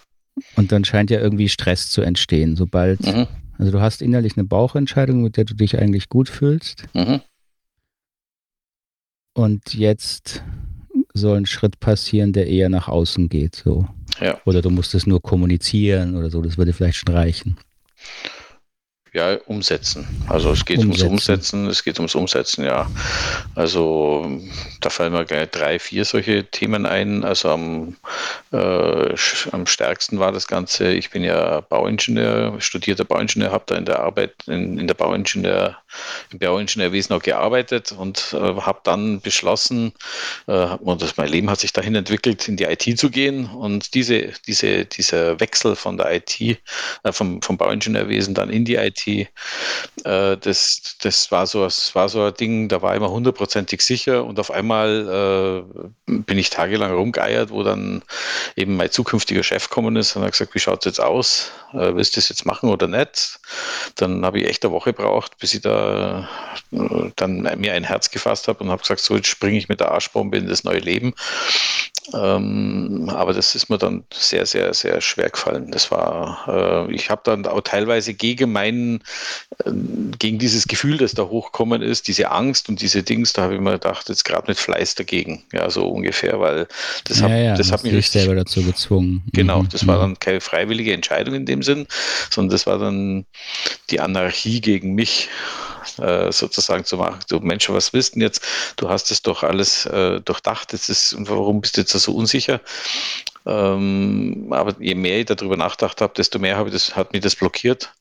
Und 0.54 0.70
dann 0.70 0.84
scheint 0.84 1.10
ja 1.10 1.20
irgendwie 1.20 1.48
Stress 1.48 1.90
zu 1.90 2.02
entstehen, 2.02 2.54
sobald, 2.54 3.04
mhm. 3.04 3.26
also 3.58 3.72
du 3.72 3.80
hast 3.80 4.02
innerlich 4.02 4.36
eine 4.36 4.44
Bauchentscheidung, 4.44 5.22
mit 5.22 5.36
der 5.36 5.44
du 5.44 5.54
dich 5.54 5.78
eigentlich 5.78 6.08
gut 6.08 6.28
fühlst. 6.28 6.84
Mhm. 6.94 7.20
Und 9.34 9.74
jetzt 9.74 10.44
soll 11.18 11.36
ein 11.36 11.46
Schritt 11.46 11.80
passieren, 11.80 12.32
der 12.32 12.46
eher 12.46 12.68
nach 12.68 12.88
außen 12.88 13.28
geht. 13.28 13.56
So. 13.56 13.86
Ja. 14.20 14.40
Oder 14.44 14.62
du 14.62 14.70
musst 14.70 14.94
es 14.94 15.06
nur 15.06 15.20
kommunizieren 15.20 16.16
oder 16.16 16.30
so, 16.30 16.42
das 16.42 16.58
würde 16.58 16.72
vielleicht 16.72 16.98
schon 16.98 17.14
reichen. 17.14 17.58
Ja, 19.14 19.36
umsetzen. 19.46 20.06
Also 20.28 20.52
es 20.52 20.64
geht 20.64 20.78
umsetzen. 20.78 21.06
ums 21.06 21.28
Umsetzen, 21.28 21.66
es 21.66 21.82
geht 21.82 21.98
ums 21.98 22.14
Umsetzen, 22.14 22.64
ja. 22.64 22.90
Also 23.54 24.40
da 24.80 24.90
fallen 24.90 25.12
mir 25.12 25.24
gleich 25.24 25.50
drei, 25.50 25.78
vier 25.78 26.04
solche 26.04 26.44
Themen 26.44 26.84
ein. 26.84 27.24
Also 27.24 27.48
am, 27.48 27.96
äh, 28.52 29.14
am 29.50 29.66
stärksten 29.66 30.18
war 30.18 30.30
das 30.30 30.46
Ganze, 30.46 30.92
ich 30.92 31.10
bin 31.10 31.24
ja 31.24 31.62
Bauingenieur, 31.62 32.60
studierter 32.60 33.04
Bauingenieur, 33.04 33.50
habe 33.50 33.64
da 33.66 33.76
in 33.76 33.86
der 33.86 34.00
Arbeit, 34.00 34.34
in, 34.46 34.78
in 34.78 34.86
der 34.86 34.94
Bauingenieur, 34.94 35.76
im 36.32 36.38
Bauingenieurwesen 36.38 37.14
auch 37.16 37.22
gearbeitet 37.22 37.92
und 37.92 38.34
äh, 38.34 38.36
habe 38.38 38.80
dann 38.84 39.20
beschlossen, 39.20 39.92
äh, 40.46 40.52
und 40.52 41.02
das, 41.02 41.16
mein 41.16 41.28
Leben 41.28 41.50
hat 41.50 41.60
sich 41.60 41.72
dahin 41.72 41.94
entwickelt, 41.94 42.48
in 42.48 42.56
die 42.56 42.64
IT 42.64 42.98
zu 42.98 43.10
gehen. 43.10 43.46
Und 43.46 43.94
diese, 43.94 44.32
diese, 44.46 44.84
dieser 44.84 45.40
Wechsel 45.40 45.76
von 45.76 45.96
der 45.96 46.14
IT, 46.14 46.40
äh, 46.40 46.56
vom, 47.10 47.42
vom 47.42 47.56
Bauingenieurwesen 47.56 48.34
dann 48.34 48.50
in 48.50 48.64
die 48.64 48.76
IT. 48.76 49.06
Äh, 49.06 49.26
das, 50.04 50.96
das, 51.00 51.30
war 51.30 51.46
so, 51.46 51.64
das 51.64 51.94
war 51.94 52.08
so 52.08 52.24
ein 52.24 52.34
Ding, 52.34 52.68
da 52.68 52.82
war 52.82 52.92
ich 52.92 52.98
immer 52.98 53.10
hundertprozentig 53.10 53.82
sicher 53.82 54.24
und 54.24 54.38
auf 54.38 54.50
einmal 54.50 55.64
äh, 56.06 56.12
bin 56.12 56.38
ich 56.38 56.50
tagelang 56.50 56.92
rumgeeiert, 56.92 57.50
wo 57.50 57.62
dann 57.62 58.02
eben 58.56 58.76
mein 58.76 58.90
zukünftiger 58.90 59.42
Chef 59.42 59.68
gekommen 59.68 59.96
ist 59.96 60.16
und 60.16 60.22
hat 60.22 60.32
gesagt, 60.32 60.54
wie 60.54 60.58
schaut 60.58 60.80
es 60.80 60.84
jetzt 60.86 61.00
aus? 61.00 61.50
Äh, 61.72 61.94
willst 61.94 62.16
du 62.16 62.20
das 62.20 62.28
jetzt 62.28 62.46
machen 62.46 62.70
oder 62.70 62.86
nicht? 62.86 63.40
Dann 63.96 64.24
habe 64.24 64.40
ich 64.40 64.48
echt 64.48 64.64
eine 64.64 64.72
Woche 64.72 64.92
braucht, 64.92 65.38
bis 65.38 65.54
ich 65.54 65.60
da 65.60 66.28
äh, 66.72 67.10
dann 67.16 67.42
mir 67.58 67.72
ein 67.74 67.84
Herz 67.84 68.10
gefasst 68.10 68.48
habe 68.48 68.64
und 68.64 68.70
habe 68.70 68.82
gesagt, 68.82 69.00
so 69.00 69.16
jetzt 69.16 69.28
springe 69.28 69.58
ich 69.58 69.68
mit 69.68 69.80
der 69.80 69.92
Arschbombe 69.92 70.36
in 70.38 70.48
das 70.48 70.64
neue 70.64 70.78
Leben. 70.80 71.14
Ähm, 72.14 73.10
aber 73.12 73.34
das 73.34 73.54
ist 73.54 73.68
mir 73.68 73.76
dann 73.76 74.04
sehr, 74.12 74.46
sehr, 74.46 74.72
sehr 74.72 75.00
schwer 75.02 75.28
gefallen. 75.28 75.70
Das 75.70 75.90
war, 75.90 76.86
äh, 76.88 76.94
ich 76.94 77.10
habe 77.10 77.20
dann 77.24 77.44
auch 77.46 77.60
teilweise 77.60 78.14
gegen 78.14 78.50
meinen, 78.50 79.02
äh, 79.64 79.70
gegen 80.18 80.38
dieses 80.38 80.66
Gefühl, 80.68 80.96
das 80.96 81.12
da 81.12 81.24
hochkommen 81.24 81.82
ist, 81.82 82.08
diese 82.08 82.30
Angst 82.30 82.70
und 82.70 82.80
diese 82.80 83.02
Dings, 83.02 83.34
da 83.34 83.42
habe 83.42 83.54
ich 83.56 83.60
mir 83.60 83.72
gedacht, 83.72 84.08
jetzt 84.08 84.24
gerade 84.24 84.46
mit 84.48 84.58
Fleiß 84.58 84.94
dagegen, 84.94 85.44
ja, 85.52 85.68
so 85.68 85.86
ungefähr, 85.86 86.40
weil 86.40 86.66
das, 87.04 87.20
ja, 87.20 87.24
hab, 87.24 87.30
ja, 87.32 87.54
das 87.54 87.72
hat 87.72 87.84
mich 87.84 87.92
richtig, 87.92 88.22
selber 88.22 88.34
dazu 88.34 88.62
gezwungen. 88.62 89.22
Genau, 89.34 89.62
Mhm, 89.62 89.68
das 89.70 89.86
war 89.86 89.96
mhm. 89.96 90.00
dann 90.00 90.18
keine 90.20 90.40
freiwillige 90.40 90.92
Entscheidung 90.92 91.34
in 91.34 91.46
dem 91.46 91.57
Sinn, 91.62 91.86
sondern 92.30 92.50
das 92.50 92.66
war 92.66 92.78
dann 92.78 93.26
die 93.90 94.00
Anarchie 94.00 94.60
gegen 94.60 94.94
mich 94.94 95.28
äh, 95.98 96.32
sozusagen 96.32 96.84
zu 96.84 96.96
machen. 96.96 97.20
Du 97.28 97.40
Mensch, 97.40 97.68
was 97.70 97.90
du 97.90 98.00
denn 98.00 98.22
jetzt? 98.22 98.42
Du 98.76 98.88
hast 98.88 99.10
es 99.10 99.22
doch 99.22 99.42
alles 99.42 99.86
äh, 99.86 100.20
durchdacht. 100.20 100.72
Jetzt 100.72 100.88
ist, 100.88 101.16
warum 101.18 101.60
bist 101.60 101.76
du 101.76 101.80
jetzt 101.80 101.92
so 101.92 102.14
unsicher? 102.14 102.60
Ähm, 103.46 104.48
aber 104.50 104.74
je 104.78 104.94
mehr 104.94 105.20
ich 105.20 105.26
darüber 105.26 105.56
nachgedacht 105.56 106.00
habe, 106.00 106.12
desto 106.16 106.38
mehr 106.38 106.56
habe 106.56 106.70
das, 106.70 106.96
hat 106.96 107.12
mich 107.12 107.22
das 107.22 107.36
blockiert. 107.36 107.92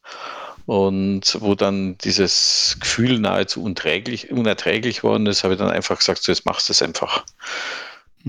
Und 0.66 1.38
wo 1.40 1.56
dann 1.56 1.98
dieses 2.00 2.76
Gefühl 2.82 3.20
nahezu 3.20 3.64
unträglich, 3.64 4.32
unerträglich 4.32 5.02
worden 5.02 5.26
ist, 5.26 5.46
habe 5.46 5.54
ich 5.54 5.60
dann 5.60 5.72
einfach 5.72 5.98
gesagt, 5.98 6.22
so 6.22 6.32
jetzt 6.32 6.46
machst 6.46 6.68
du 6.68 6.74
es 6.74 6.82
einfach. 6.82 7.24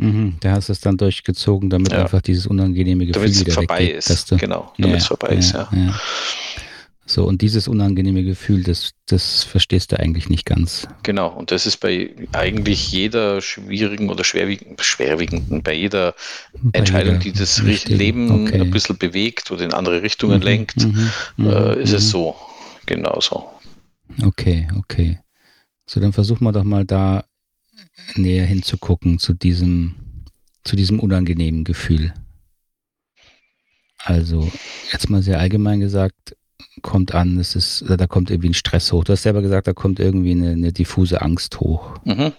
Mhm, 0.00 0.36
da 0.40 0.52
hast 0.52 0.68
du 0.68 0.72
es 0.72 0.80
dann 0.80 0.96
durchgezogen, 0.96 1.70
damit 1.70 1.92
Ja. 1.92 2.02
einfach 2.02 2.22
dieses 2.22 2.46
unangenehme 2.46 3.06
Gefühl 3.06 3.34
wieder 3.34 3.52
vorbei 3.52 3.80
weggeht, 3.80 3.96
ist. 3.96 4.10
dass 4.10 4.24
du, 4.26 4.36
Genau, 4.36 4.72
damit 4.78 4.98
es 4.98 5.06
vorbei 5.06 5.28
ist, 5.36 5.52
ja. 5.52 5.68
So, 7.10 7.24
und 7.24 7.40
dieses 7.40 7.68
unangenehme 7.68 8.22
Gefühl, 8.22 8.62
das, 8.62 8.92
das 9.06 9.42
verstehst 9.42 9.92
du 9.92 9.98
eigentlich 9.98 10.28
nicht 10.28 10.44
ganz. 10.44 10.86
Genau, 11.02 11.28
und 11.28 11.50
das 11.50 11.64
ist 11.64 11.78
bei 11.78 12.10
eigentlich 12.32 12.92
jeder 12.92 13.40
schwierigen 13.40 14.10
oder 14.10 14.24
schwerwiegenden, 14.24 14.76
schwerwiegenden 14.78 15.62
bei 15.62 15.72
jeder 15.72 16.14
Bei 16.62 16.80
Entscheidung, 16.80 17.14
jeder 17.14 17.24
die 17.24 17.32
das 17.32 17.64
richtigen- 17.64 17.96
Leben 17.98 18.30
okay. 18.46 18.60
ein 18.60 18.70
bisschen 18.70 18.98
bewegt 18.98 19.50
oder 19.50 19.64
in 19.64 19.72
andere 19.72 20.02
Richtungen 20.02 20.36
Mhm, 20.40 20.44
lenkt, 20.44 20.84
mhm, 20.84 21.10
mhm, 21.38 21.46
äh, 21.50 21.82
ist 21.82 21.94
es 21.94 22.04
mhm. 22.04 22.08
so. 22.10 22.36
Genauso. 22.84 23.48
Okay, 24.22 24.68
okay. 24.78 25.18
So, 25.86 26.00
dann 26.00 26.12
versuchen 26.12 26.44
wir 26.44 26.52
doch 26.52 26.64
mal 26.64 26.84
da 26.84 27.24
näher 28.16 28.46
hinzugucken 28.46 29.18
zu 29.18 29.34
diesem, 29.34 29.94
zu 30.64 30.76
diesem 30.76 31.00
unangenehmen 31.00 31.64
Gefühl. 31.64 32.12
Also, 33.98 34.50
jetzt 34.92 35.10
mal 35.10 35.22
sehr 35.22 35.40
allgemein 35.40 35.80
gesagt, 35.80 36.36
kommt 36.82 37.14
an, 37.14 37.38
es 37.38 37.54
ist, 37.54 37.84
da 37.88 38.06
kommt 38.06 38.30
irgendwie 38.30 38.50
ein 38.50 38.54
Stress 38.54 38.92
hoch. 38.92 39.04
Du 39.04 39.12
hast 39.12 39.22
selber 39.22 39.42
gesagt, 39.42 39.66
da 39.66 39.72
kommt 39.72 40.00
irgendwie 40.00 40.32
eine, 40.32 40.50
eine 40.50 40.72
diffuse 40.72 41.20
Angst 41.22 41.60
hoch. 41.60 41.98
Mhm. 42.04 42.32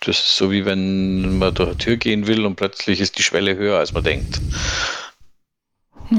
Das 0.00 0.18
ist 0.18 0.36
so 0.36 0.50
wie 0.50 0.64
wenn 0.64 1.38
man 1.38 1.54
durch 1.54 1.68
eine 1.68 1.78
Tür 1.78 1.96
gehen 1.96 2.26
will 2.26 2.44
und 2.46 2.56
plötzlich 2.56 3.00
ist 3.00 3.18
die 3.18 3.22
Schwelle 3.22 3.56
höher, 3.56 3.78
als 3.78 3.92
man 3.92 4.02
denkt. 4.02 4.40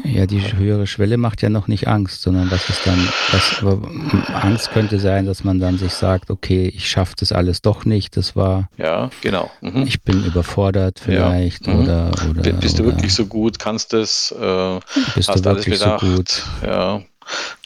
Ja, 0.06 0.26
die 0.26 0.40
höhere 0.54 0.88
Schwelle 0.88 1.18
macht 1.18 1.42
ja 1.42 1.50
noch 1.50 1.68
nicht 1.68 1.88
Angst, 1.88 2.22
sondern 2.22 2.50
was 2.50 2.70
ist 2.70 2.86
dann, 2.86 3.10
was, 3.32 3.58
aber 3.62 3.76
mm, 3.76 4.24
Angst 4.34 4.72
könnte 4.72 5.00
sein, 5.00 5.26
dass 5.26 5.44
man 5.44 5.60
dann 5.60 5.78
sich 5.78 5.94
sagt, 5.94 6.30
okay, 6.30 6.68
ich 6.74 6.90
schaffe 6.90 7.14
das 7.20 7.32
alles 7.34 7.62
doch 7.62 7.84
nicht, 7.84 8.16
das 8.16 8.36
war, 8.36 8.70
Ja, 8.78 9.10
genau. 9.22 9.52
Mhm. 9.62 9.84
ich 9.84 10.02
bin 10.02 10.24
überfordert 10.26 11.00
vielleicht 11.00 11.68
Mhm. 11.68 11.80
oder, 11.82 12.12
oder, 12.30 12.54
Bist 12.54 12.80
du 12.80 12.84
oder 12.84 12.94
wirklich 12.96 13.14
so 13.14 13.26
gut, 13.26 13.60
kannst 13.60 13.92
das, 13.94 14.32
äh, 14.40 14.80
bist 15.16 15.28
hast 15.30 15.46
du 15.46 15.50
alles 15.50 15.66
wirklich 15.66 15.80
so 15.80 15.86
bedacht. 15.86 16.02
gut? 16.02 16.44
Ja, 16.66 17.02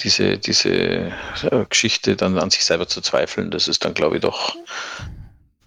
diese, 0.03 0.38
diese 0.38 0.70
äh, 0.72 1.12
Geschichte 1.70 2.15
dann 2.15 2.38
an 2.39 2.50
sich 2.50 2.65
selber 2.65 2.88
zu 2.88 3.01
zweifeln, 3.01 3.51
das 3.51 3.67
ist 3.67 3.86
dann, 3.86 3.94
glaube 3.94 4.15
ich, 4.15 4.22
doch 4.22 4.55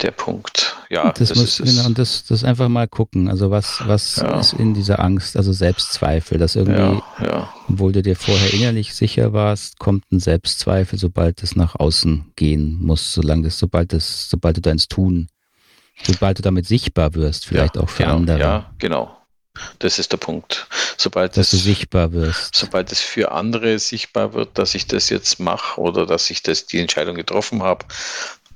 der 0.02 0.12
Punkt. 0.12 0.76
Ja, 0.90 1.12
das, 1.12 1.34
muss, 1.34 1.60
ist 1.60 1.74
genau, 1.76 1.86
und 1.86 1.98
das, 1.98 2.24
das 2.24 2.44
einfach 2.44 2.68
mal 2.68 2.86
gucken. 2.88 3.28
Also 3.28 3.50
was, 3.50 3.82
was 3.86 4.16
Ja. 4.16 4.38
ist 4.40 4.52
in 4.52 4.74
dieser 4.74 5.00
Angst, 5.00 5.36
also 5.36 5.52
Selbstzweifel, 5.52 6.38
dass 6.38 6.56
irgendwie, 6.56 7.00
Ja, 7.20 7.24
ja, 7.24 7.54
obwohl 7.68 7.92
du 7.92 8.02
dir 8.02 8.16
vorher 8.16 8.52
innerlich 8.54 8.94
sicher 8.94 9.32
warst, 9.32 9.78
kommt 9.78 10.10
ein 10.12 10.20
Selbstzweifel, 10.20 10.98
sobald 10.98 11.42
es 11.42 11.56
nach 11.56 11.74
außen 11.74 12.32
gehen 12.36 12.78
muss, 12.80 13.12
solange 13.12 13.42
das, 13.44 13.58
sobald 13.58 13.92
das, 13.92 14.30
sobald 14.30 14.56
du 14.56 14.60
deins 14.60 14.88
Tun, 14.88 15.28
sobald 16.04 16.38
du 16.38 16.42
damit 16.42 16.66
sichtbar 16.66 17.14
wirst, 17.14 17.46
vielleicht 17.46 17.76
auch 17.76 17.88
für 17.88 18.04
genau, 18.04 18.16
andere, 18.16 18.38
Ja, 18.38 18.70
genau. 18.78 19.14
Das 19.80 19.98
ist 19.98 20.12
der 20.12 20.18
Punkt. 20.18 20.68
Sobald 20.96 21.36
dass 21.36 21.50
du 21.50 21.56
es, 21.56 21.64
sichtbar 21.64 22.12
wirst. 22.12 22.54
sobald 22.54 22.92
es 22.92 23.00
für 23.00 23.32
andere 23.32 23.80
sichtbar 23.80 24.32
wird, 24.32 24.56
dass 24.56 24.76
ich 24.76 24.86
das 24.86 25.10
jetzt 25.10 25.40
mache 25.40 25.80
oder 25.80 26.06
dass 26.06 26.30
ich 26.30 26.44
das, 26.44 26.66
die 26.66 26.78
Entscheidung 26.78 27.16
getroffen 27.16 27.64
habe, 27.64 27.84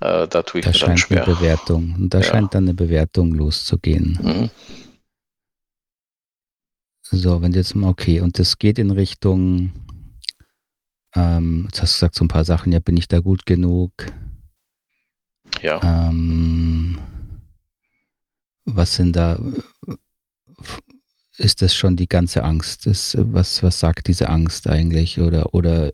äh, 0.02 0.28
da 0.28 0.42
tue 0.42 0.60
ich 0.60 0.66
Da 0.66 0.72
mir 0.72 0.78
dann 0.78 0.98
schwer. 0.98 1.24
eine 1.26 1.34
Bewertung, 1.34 1.94
und 1.96 2.14
da 2.14 2.18
Ja. 2.18 2.24
scheint 2.24 2.54
dann 2.54 2.64
eine 2.64 2.74
Bewertung 2.74 3.32
loszugehen. 3.32 4.18
Mhm. 4.22 4.50
So, 7.04 7.42
wenn 7.42 7.52
jetzt 7.52 7.74
mal, 7.74 7.88
okay, 7.90 8.20
und 8.20 8.38
das 8.38 8.58
geht 8.58 8.78
in 8.78 8.90
Richtung, 8.90 9.72
ähm, 11.14 11.64
jetzt 11.66 11.82
hast 11.82 11.92
du 11.94 11.96
gesagt, 11.96 12.14
so 12.14 12.24
ein 12.24 12.28
paar 12.28 12.44
Sachen, 12.44 12.72
ja, 12.72 12.78
bin 12.78 12.96
ich 12.96 13.06
da 13.08 13.18
gut 13.20 13.44
genug? 13.44 13.92
Ja. 15.60 15.80
Ähm, 15.82 16.98
was 18.64 18.94
sind 18.94 19.14
da, 19.16 19.38
ist 21.36 21.60
das 21.60 21.74
schon 21.74 21.96
die 21.96 22.08
ganze 22.08 22.44
Angst? 22.44 22.86
Ist, 22.86 23.16
was, 23.18 23.62
was 23.62 23.78
sagt 23.80 24.08
diese 24.08 24.28
Angst 24.28 24.66
eigentlich? 24.68 25.20
Oder, 25.20 25.52
oder, 25.54 25.92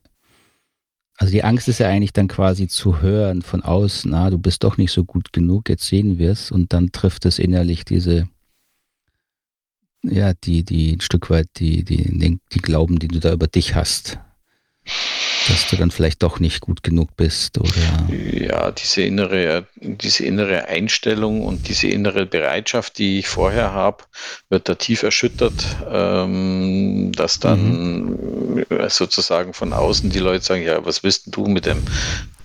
also 1.18 1.32
die 1.32 1.42
Angst 1.42 1.66
ist 1.68 1.80
ja 1.80 1.88
eigentlich 1.88 2.12
dann 2.12 2.28
quasi 2.28 2.68
zu 2.68 3.02
hören 3.02 3.42
von 3.42 3.62
außen, 3.62 4.14
ah, 4.14 4.30
du 4.30 4.38
bist 4.38 4.62
doch 4.62 4.76
nicht 4.78 4.92
so 4.92 5.04
gut 5.04 5.32
genug, 5.32 5.68
jetzt 5.68 5.86
sehen 5.86 6.16
wir 6.18 6.30
es 6.30 6.52
und 6.52 6.72
dann 6.72 6.92
trifft 6.92 7.26
es 7.26 7.40
innerlich 7.40 7.84
diese, 7.84 8.28
ja, 10.04 10.32
die, 10.32 10.64
die 10.64 10.92
ein 10.92 11.00
Stück 11.00 11.28
weit 11.28 11.48
die, 11.56 11.84
die, 11.84 12.16
den, 12.16 12.40
die 12.52 12.60
Glauben, 12.60 13.00
die 13.00 13.08
du 13.08 13.18
da 13.18 13.32
über 13.32 13.48
dich 13.48 13.74
hast, 13.74 14.20
dass 15.48 15.68
du 15.68 15.76
dann 15.76 15.90
vielleicht 15.90 16.22
doch 16.22 16.40
nicht 16.40 16.60
gut 16.60 16.82
genug 16.82 17.16
bist 17.16 17.58
oder 17.58 17.70
Ja, 18.08 18.70
diese 18.70 19.02
innere, 19.02 19.66
diese 19.76 20.24
innere 20.24 20.66
Einstellung 20.66 21.42
und 21.42 21.68
diese 21.68 21.88
innere 21.88 22.26
Bereitschaft, 22.26 22.98
die 22.98 23.18
ich 23.18 23.28
vorher 23.28 23.72
habe, 23.72 24.04
wird 24.48 24.68
da 24.68 24.74
tief 24.74 25.02
erschüttert, 25.02 25.54
ähm, 25.90 27.12
dass 27.12 27.40
dann 27.40 28.64
äh, 28.68 28.90
sozusagen 28.90 29.54
von 29.54 29.72
außen 29.72 30.10
die 30.10 30.18
Leute 30.18 30.44
sagen, 30.44 30.62
ja, 30.62 30.84
was 30.84 31.02
willst 31.02 31.34
du 31.34 31.46
mit 31.46 31.66
dem, 31.66 31.82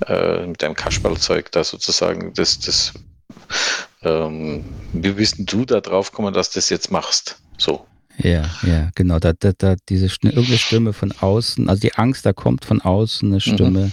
äh, 0.07 0.45
mit 0.45 0.61
deinem 0.61 0.75
Kasperlzeug 0.75 1.51
da 1.51 1.63
sozusagen, 1.63 2.33
das, 2.33 2.59
das, 2.59 2.93
ähm, 4.01 4.63
wie 4.93 5.11
bist 5.11 5.35
du 5.39 5.65
da 5.65 5.81
drauf 5.81 6.11
kommen, 6.11 6.33
dass 6.33 6.51
du 6.51 6.59
das 6.59 6.69
jetzt 6.69 6.91
machst? 6.91 7.37
So. 7.57 7.85
Ja, 8.17 8.49
ja, 8.63 8.91
genau. 8.95 9.19
Da, 9.19 9.33
da, 9.33 9.51
da 9.57 9.75
diese 9.89 10.05
irgendeine 10.05 10.57
Stimme 10.57 10.93
von 10.93 11.11
außen, 11.11 11.67
also 11.69 11.81
die 11.81 11.95
Angst, 11.95 12.25
da 12.25 12.33
kommt 12.33 12.65
von 12.65 12.81
außen 12.81 13.29
eine 13.29 13.41
Stimme 13.41 13.91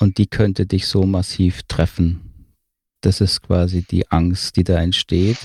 und 0.00 0.18
die 0.18 0.26
könnte 0.26 0.66
dich 0.66 0.86
so 0.86 1.04
massiv 1.04 1.62
treffen. 1.64 2.54
Das 3.02 3.20
ist 3.20 3.42
quasi 3.42 3.82
die 3.82 4.10
Angst, 4.10 4.56
die 4.56 4.64
da 4.64 4.80
entsteht, 4.80 5.38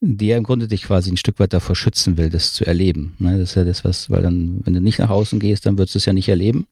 die 0.00 0.28
ja 0.28 0.36
im 0.36 0.44
Grunde 0.44 0.68
dich 0.68 0.82
quasi 0.82 1.10
ein 1.10 1.16
Stück 1.16 1.40
weit 1.40 1.52
davor 1.52 1.74
schützen 1.74 2.16
will, 2.16 2.30
das 2.30 2.52
zu 2.52 2.66
erleben. 2.66 3.16
Ne, 3.18 3.38
das 3.38 3.50
ist 3.50 3.54
ja 3.56 3.64
das, 3.64 3.84
was, 3.84 4.10
weil 4.10 4.22
dann, 4.22 4.60
wenn 4.64 4.74
du 4.74 4.80
nicht 4.80 4.98
nach 4.98 5.10
außen 5.10 5.40
gehst, 5.40 5.66
dann 5.66 5.78
würdest 5.78 5.94
du 5.94 5.98
es 5.98 6.06
ja 6.06 6.12
nicht 6.12 6.28
erleben. 6.28 6.66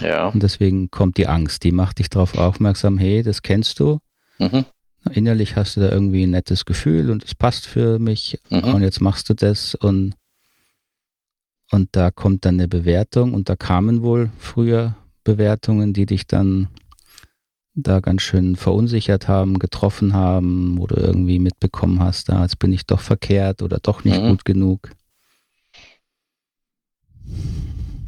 Ja. 0.00 0.28
Und 0.28 0.42
deswegen 0.42 0.90
kommt 0.90 1.18
die 1.18 1.26
Angst, 1.26 1.64
die 1.64 1.72
macht 1.72 1.98
dich 1.98 2.08
darauf 2.08 2.38
aufmerksam, 2.38 2.98
hey, 2.98 3.22
das 3.22 3.42
kennst 3.42 3.80
du. 3.80 3.98
Mhm. 4.38 4.64
Innerlich 5.10 5.56
hast 5.56 5.76
du 5.76 5.80
da 5.80 5.90
irgendwie 5.90 6.24
ein 6.24 6.30
nettes 6.30 6.64
Gefühl 6.64 7.10
und 7.10 7.24
es 7.24 7.34
passt 7.34 7.66
für 7.66 7.98
mich 7.98 8.38
Mhm. 8.50 8.74
und 8.74 8.82
jetzt 8.82 9.00
machst 9.00 9.28
du 9.28 9.34
das 9.34 9.74
und, 9.74 10.14
und 11.70 11.88
da 11.92 12.10
kommt 12.10 12.44
dann 12.44 12.54
eine 12.54 12.68
Bewertung 12.68 13.34
und 13.34 13.48
da 13.48 13.56
kamen 13.56 14.02
wohl 14.02 14.30
früher 14.38 14.94
Bewertungen, 15.24 15.92
die 15.92 16.06
dich 16.06 16.26
dann 16.26 16.68
da 17.74 18.00
ganz 18.00 18.22
schön 18.22 18.54
verunsichert 18.56 19.28
haben, 19.28 19.58
getroffen 19.58 20.12
haben 20.12 20.78
oder 20.78 20.98
irgendwie 20.98 21.38
mitbekommen 21.38 22.00
hast, 22.00 22.28
da 22.28 22.42
jetzt 22.42 22.58
bin 22.58 22.72
ich 22.72 22.84
doch 22.86 23.00
verkehrt 23.00 23.62
oder 23.62 23.78
doch 23.82 24.04
nicht 24.04 24.20
Mhm. 24.20 24.28
gut 24.28 24.44
genug. 24.44 24.90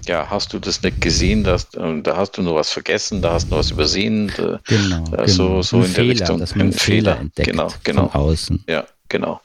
Ja, 0.06 0.28
hast 0.28 0.52
du 0.52 0.58
das 0.58 0.82
nicht 0.82 1.00
gesehen, 1.00 1.44
dass, 1.44 1.73
äh, 1.75 2.00
da 2.02 2.16
hast 2.16 2.32
du 2.32 2.42
nur 2.42 2.56
was 2.56 2.70
vergessen, 2.70 3.23
da 3.23 3.32
hast 3.32 3.50
du 3.50 3.56
was 3.56 3.70
übersehen. 3.70 4.30
Da, 4.37 4.61
Genau, 4.66 5.04
Ja, 5.11 5.16
genau. 5.16 5.26
so- 5.26 5.62
so 5.62 5.76
Ein 5.78 5.82
in 5.84 5.87
der 5.87 5.94
Fehler, 5.94 6.11
Richtung. 6.20 6.38
dass 6.40 6.54
man 6.54 6.61
einen 6.62 6.73
Ein 6.73 6.78
Fehler, 6.78 7.12
Fehler. 7.12 7.20
entdeckt 7.20 7.49
Genau, 7.50 7.68
genau. 7.84 8.08
von 8.08 8.20
außen. 8.20 8.64
Ja, 8.68 8.84
genau. 9.08 9.40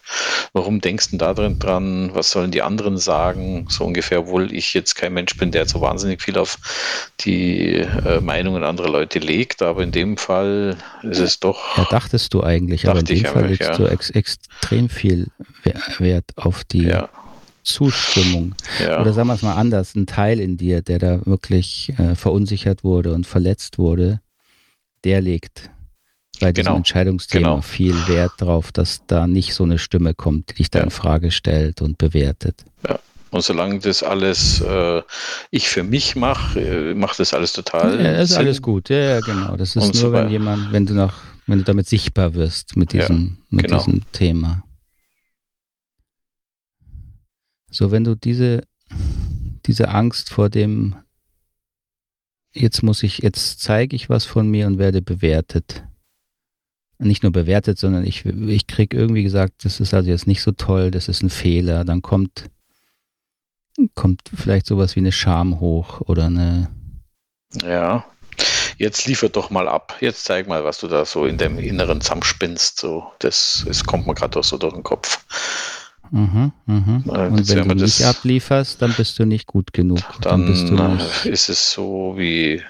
Warum 0.53 0.81
denkst 0.81 1.11
du 1.11 1.17
da 1.17 1.33
drin 1.33 1.59
dran? 1.59 2.09
Was 2.13 2.31
sollen 2.31 2.49
die 2.51 2.61
anderen 2.63 2.97
sagen? 2.97 3.67
So 3.69 3.85
ungefähr, 3.85 4.21
obwohl 4.21 4.51
ich 4.53 4.73
jetzt 4.73 4.95
kein 4.95 5.13
Mensch 5.13 5.37
bin, 5.37 5.51
der 5.51 5.65
so 5.67 5.79
wahnsinnig 5.81 6.21
viel 6.23 6.37
auf 6.37 6.57
die 7.21 7.75
äh, 7.75 8.19
Meinungen 8.21 8.63
anderer 8.63 8.89
Leute 8.89 9.19
legt, 9.19 9.61
aber 9.61 9.83
in 9.83 9.91
dem 9.91 10.17
Fall 10.17 10.77
ist 11.03 11.19
es 11.19 11.39
doch. 11.39 11.77
Ja, 11.77 11.85
dachtest 11.89 12.33
du 12.33 12.43
eigentlich, 12.43 12.87
aber 12.89 12.99
in 12.99 13.05
dem 13.05 13.25
Fall 13.25 13.47
legst 13.47 13.69
ja. 13.69 13.77
du 13.77 13.85
ex 13.85 14.09
extrem 14.09 14.89
viel 14.89 15.27
We- 15.63 15.73
Wert 15.99 16.25
auf 16.35 16.63
die 16.63 16.83
Ja, 16.83 17.09
Zustimmung. 17.63 18.55
Ja. 18.83 19.01
Oder 19.01 19.13
sagen 19.13 19.27
wir 19.27 19.35
es 19.35 19.41
mal 19.41 19.55
anders, 19.55 19.95
ein 19.95 20.07
Teil 20.07 20.39
in 20.39 20.57
dir, 20.57 20.81
der 20.81 20.99
da 20.99 21.25
wirklich 21.25 21.93
äh, 21.97 22.15
verunsichert 22.15 22.83
wurde 22.83 23.13
und 23.13 23.27
verletzt 23.27 23.77
wurde, 23.77 24.21
der 25.03 25.21
legt 25.21 25.69
bei 26.39 26.51
diesem 26.51 26.65
genau. 26.65 26.77
Entscheidungsthema 26.77 27.49
genau. 27.49 27.61
viel 27.61 27.95
Wert 28.07 28.33
drauf, 28.37 28.71
dass 28.71 29.05
da 29.07 29.27
nicht 29.27 29.53
so 29.53 29.63
eine 29.63 29.77
Stimme 29.77 30.13
kommt, 30.13 30.51
die 30.51 30.55
dich 30.55 30.69
da 30.69 30.79
in 30.79 30.89
Frage 30.89 31.31
stellt 31.31 31.81
und 31.81 31.97
bewertet. 31.97 32.63
Ja. 32.87 32.99
Und 33.31 33.43
solange 33.43 33.77
das 33.79 34.01
alles 34.01 34.59
äh, 34.61 35.03
ich 35.51 35.69
für 35.69 35.83
mich 35.83 36.15
mache, 36.15 36.59
äh, 36.59 36.93
macht 36.95 37.19
das 37.19 37.33
alles 37.33 37.53
total. 37.53 38.03
Ja, 38.03 38.13
ist 38.13 38.29
Sinn. 38.29 38.39
alles 38.39 38.61
gut, 38.61 38.89
ja, 38.89 38.97
ja, 38.97 39.19
genau. 39.19 39.55
Das 39.55 39.75
ist 39.75 39.83
und 39.83 39.93
nur, 39.93 40.01
so 40.01 40.11
wenn 40.13 40.29
jemand, 40.29 40.71
wenn 40.71 40.87
du 40.87 40.95
noch, 40.95 41.13
wenn 41.45 41.59
du 41.59 41.63
damit 41.63 41.87
sichtbar 41.87 42.33
wirst 42.33 42.75
mit 42.75 42.91
diesem, 42.91 43.37
ja, 43.39 43.45
mit 43.51 43.67
genau. 43.67 43.77
diesem 43.77 44.01
Thema. 44.13 44.63
So, 47.71 47.91
wenn 47.91 48.03
du 48.03 48.15
diese, 48.15 48.63
diese 49.65 49.89
Angst 49.89 50.29
vor 50.29 50.49
dem, 50.49 50.95
jetzt 52.53 52.81
muss 52.83 53.03
ich, 53.03 53.19
jetzt 53.19 53.61
zeige 53.61 53.95
ich 53.95 54.09
was 54.09 54.25
von 54.25 54.49
mir 54.49 54.67
und 54.67 54.79
werde 54.79 55.01
bewertet. 55.01 55.83
Nicht 56.97 57.23
nur 57.23 57.31
bewertet, 57.31 57.77
sondern 57.77 58.05
ich, 58.05 58.25
ich 58.25 58.67
kriege 58.67 58.97
irgendwie 58.97 59.23
gesagt, 59.23 59.63
das 59.63 59.79
ist 59.79 59.93
also 59.93 60.09
jetzt 60.09 60.27
nicht 60.27 60.41
so 60.41 60.51
toll, 60.51 60.91
das 60.91 61.07
ist 61.07 61.21
ein 61.21 61.29
Fehler. 61.29 61.85
Dann 61.85 62.01
kommt, 62.01 62.49
kommt 63.95 64.21
vielleicht 64.33 64.65
sowas 64.65 64.95
wie 64.95 64.99
eine 64.99 65.13
Scham 65.13 65.59
hoch 65.59 66.01
oder 66.01 66.25
eine. 66.25 66.69
Ja. 67.63 68.05
Jetzt 68.77 69.07
liefer 69.07 69.29
doch 69.29 69.49
mal 69.49 69.67
ab. 69.67 69.97
Jetzt 69.99 70.23
zeig 70.23 70.47
mal, 70.47 70.63
was 70.63 70.79
du 70.79 70.87
da 70.87 71.05
so 71.05 71.25
in 71.25 71.37
dem 71.37 71.59
Inneren 71.59 72.01
zusammenspinnst. 72.01 72.79
So, 72.79 73.11
das, 73.19 73.63
das 73.67 73.83
kommt 73.83 74.07
mir 74.07 74.13
gerade 74.13 74.41
so 74.41 74.57
durch 74.57 74.73
den 74.73 74.83
Kopf. 74.83 75.25
Mhm, 76.11 76.51
mhm. 76.65 77.03
Und 77.05 77.49
wenn 77.49 77.67
du 77.67 77.75
nicht 77.75 78.03
ablieferst, 78.03 78.81
dann 78.81 78.93
bist 78.93 79.19
du 79.19 79.25
nicht 79.25 79.47
gut 79.47 79.73
genug. 79.73 80.01
Dann, 80.21 80.75
dann 80.75 81.01
ist 81.23 81.49
es 81.49 81.71
so 81.71 82.15
wie, 82.17 82.63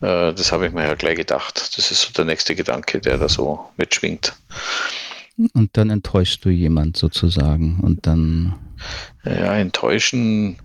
äh, 0.00 0.32
das 0.32 0.52
habe 0.52 0.66
ich 0.66 0.72
mir 0.72 0.86
ja 0.86 0.94
gleich 0.94 1.16
gedacht. 1.16 1.76
Das 1.76 1.90
ist 1.90 2.02
so 2.02 2.12
der 2.12 2.24
nächste 2.24 2.54
Gedanke, 2.54 3.00
der 3.00 3.18
da 3.18 3.28
so 3.28 3.60
mitschwingt. 3.76 4.34
Und 5.52 5.76
dann 5.76 5.90
enttäuschst 5.90 6.44
du 6.44 6.50
jemand 6.50 6.96
sozusagen 6.96 7.80
und 7.80 8.06
dann. 8.06 8.54
Ja, 9.24 9.56
enttäuschen 9.56 10.58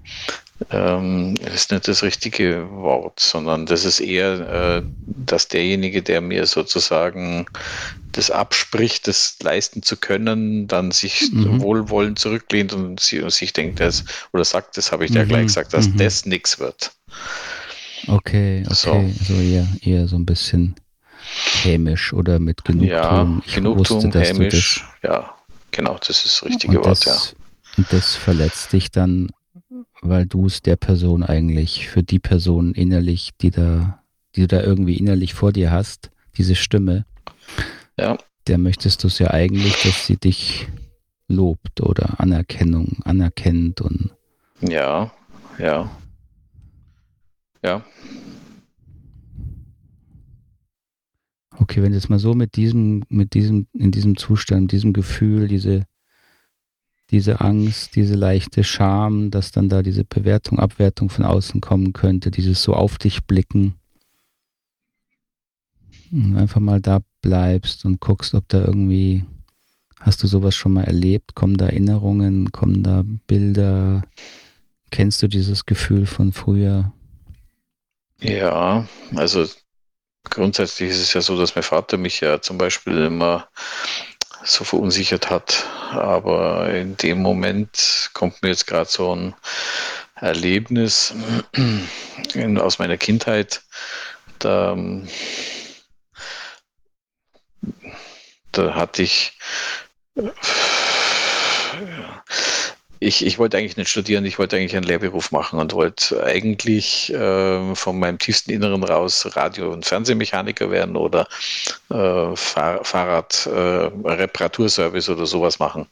ähm, 0.71 1.35
ist 1.53 1.71
nicht 1.71 1.87
das 1.87 2.03
richtige 2.03 2.69
Wort, 2.71 3.19
sondern 3.19 3.65
das 3.65 3.85
ist 3.85 3.99
eher, 3.99 4.79
äh, 4.79 4.83
dass 5.05 5.47
derjenige, 5.47 6.01
der 6.01 6.21
mir 6.21 6.45
sozusagen 6.45 7.45
das 8.11 8.31
abspricht, 8.31 9.07
das 9.07 9.37
leisten 9.41 9.83
zu 9.83 9.97
können, 9.97 10.67
dann 10.67 10.91
sich 10.91 11.31
mhm. 11.31 11.61
wohlwollend 11.61 12.19
zurücklehnt 12.19 12.73
und, 12.73 12.99
sie, 12.99 13.21
und 13.21 13.31
sich 13.31 13.53
denkt, 13.53 13.79
das, 13.79 14.05
oder 14.33 14.43
sagt, 14.43 14.77
das 14.77 14.91
habe 14.91 15.05
ich 15.05 15.11
mhm. 15.11 15.27
gleich 15.27 15.47
gesagt, 15.47 15.73
dass 15.73 15.89
mhm. 15.89 15.97
das 15.97 16.25
nichts 16.25 16.59
wird. 16.59 16.91
Okay, 18.07 18.63
okay, 18.65 18.73
so, 18.73 18.91
also 18.93 19.33
eher, 19.33 19.67
eher 19.81 20.07
so 20.07 20.15
ein 20.15 20.25
bisschen 20.25 20.75
hämisch 21.61 22.13
oder 22.13 22.39
mit 22.39 22.63
Genugtuung. 22.63 22.89
Ja, 22.89 23.41
ich 23.45 23.55
Genugtuung, 23.55 24.03
wusste, 24.03 24.21
hämisch, 24.21 24.85
ja, 25.03 25.35
genau, 25.71 25.97
das 25.99 26.25
ist 26.25 26.25
das 26.25 26.43
richtige 26.43 26.79
und 26.79 26.85
Wort, 26.85 27.05
das, 27.05 27.05
ja. 27.05 27.37
Und 27.77 27.93
das 27.93 28.15
verletzt 28.15 28.73
dich 28.73 28.89
dann 28.89 29.29
weil 30.01 30.25
du 30.25 30.45
es 30.45 30.61
der 30.61 30.75
Person 30.75 31.23
eigentlich, 31.23 31.87
für 31.87 32.03
die 32.03 32.19
Person 32.19 32.73
innerlich, 32.73 33.31
die 33.41 33.51
da, 33.51 34.01
die 34.35 34.41
du 34.41 34.47
da 34.47 34.61
irgendwie 34.61 34.97
innerlich 34.97 35.33
vor 35.33 35.51
dir 35.51 35.71
hast, 35.71 36.09
diese 36.37 36.55
Stimme, 36.55 37.05
ja. 37.99 38.17
der 38.47 38.57
möchtest 38.57 39.03
du 39.03 39.07
es 39.07 39.19
ja 39.19 39.31
eigentlich, 39.31 39.81
dass 39.83 40.07
sie 40.07 40.17
dich 40.17 40.67
lobt 41.27 41.81
oder 41.81 42.19
Anerkennung 42.19 42.97
anerkennt 43.03 43.81
und 43.81 44.11
ja, 44.61 45.11
ja, 45.57 45.89
ja. 47.63 47.85
Okay, 51.57 51.81
wenn 51.81 51.91
du 51.91 51.97
jetzt 51.97 52.09
mal 52.09 52.19
so 52.19 52.33
mit 52.33 52.55
diesem, 52.55 53.03
mit 53.09 53.33
diesem, 53.33 53.67
in 53.73 53.91
diesem 53.91 54.17
Zustand, 54.17 54.71
diesem 54.71 54.91
Gefühl, 54.91 55.47
diese 55.47 55.85
diese 57.11 57.41
Angst, 57.41 57.95
diese 57.95 58.15
leichte 58.15 58.63
Scham, 58.63 59.31
dass 59.31 59.51
dann 59.51 59.69
da 59.69 59.81
diese 59.81 60.03
Bewertung, 60.03 60.59
Abwertung 60.59 61.09
von 61.09 61.25
außen 61.25 61.59
kommen 61.59 61.93
könnte, 61.93 62.29
dieses 62.29 62.61
so 62.61 62.73
auf 62.73 62.97
dich 62.97 63.23
blicken. 63.25 63.75
Und 66.11 66.37
einfach 66.37 66.59
mal 66.59 66.81
da 66.81 66.99
bleibst 67.21 67.85
und 67.85 67.99
guckst, 67.99 68.33
ob 68.33 68.47
da 68.49 68.59
irgendwie, 68.59 69.25
hast 69.99 70.23
du 70.23 70.27
sowas 70.27 70.55
schon 70.55 70.73
mal 70.73 70.85
erlebt? 70.85 71.35
Kommen 71.35 71.57
da 71.57 71.65
Erinnerungen, 71.67 72.51
kommen 72.51 72.83
da 72.83 73.03
Bilder? 73.27 74.03
Kennst 74.91 75.21
du 75.21 75.27
dieses 75.27 75.65
Gefühl 75.65 76.05
von 76.05 76.33
früher? 76.33 76.91
Ja, 78.19 78.87
also 79.15 79.45
grundsätzlich 80.29 80.89
ist 80.89 81.01
es 81.01 81.13
ja 81.13 81.21
so, 81.21 81.37
dass 81.37 81.55
mein 81.55 81.63
Vater 81.63 81.97
mich 81.97 82.19
ja 82.21 82.41
zum 82.41 82.57
Beispiel 82.57 82.97
immer 83.05 83.47
so 84.43 84.63
verunsichert 84.63 85.29
hat. 85.29 85.65
Aber 85.91 86.73
in 86.73 86.97
dem 86.97 87.21
Moment 87.21 88.09
kommt 88.13 88.41
mir 88.41 88.49
jetzt 88.49 88.67
gerade 88.67 88.89
so 88.89 89.15
ein 89.15 89.35
Erlebnis 90.15 91.13
aus 92.57 92.79
meiner 92.79 92.97
Kindheit. 92.97 93.61
Da, 94.39 94.77
da 98.51 98.75
hatte 98.75 99.03
ich 99.03 99.37
ich, 103.01 103.25
ich 103.25 103.39
wollte 103.39 103.57
eigentlich 103.57 103.77
nicht 103.77 103.89
studieren, 103.89 104.25
ich 104.25 104.39
wollte 104.39 104.57
eigentlich 104.57 104.75
einen 104.75 104.83
Lehrberuf 104.83 105.31
machen 105.31 105.57
und 105.57 105.71
wollte 105.73 106.21
eigentlich 106.21 107.13
äh, 107.13 107.73
von 107.73 107.97
meinem 107.97 108.19
tiefsten 108.19 108.51
Inneren 108.51 108.83
raus 108.83 109.25
Radio- 109.37 109.71
und 109.71 109.85
Fernsehmechaniker 109.85 110.69
werden 110.69 110.97
oder 110.97 111.25
äh, 111.89 112.35
Fahr 112.35 112.83
Fahrrad-Reparaturservice 112.83 115.07
äh, 115.07 115.11
oder 115.13 115.25
sowas 115.25 115.59
machen. 115.59 115.87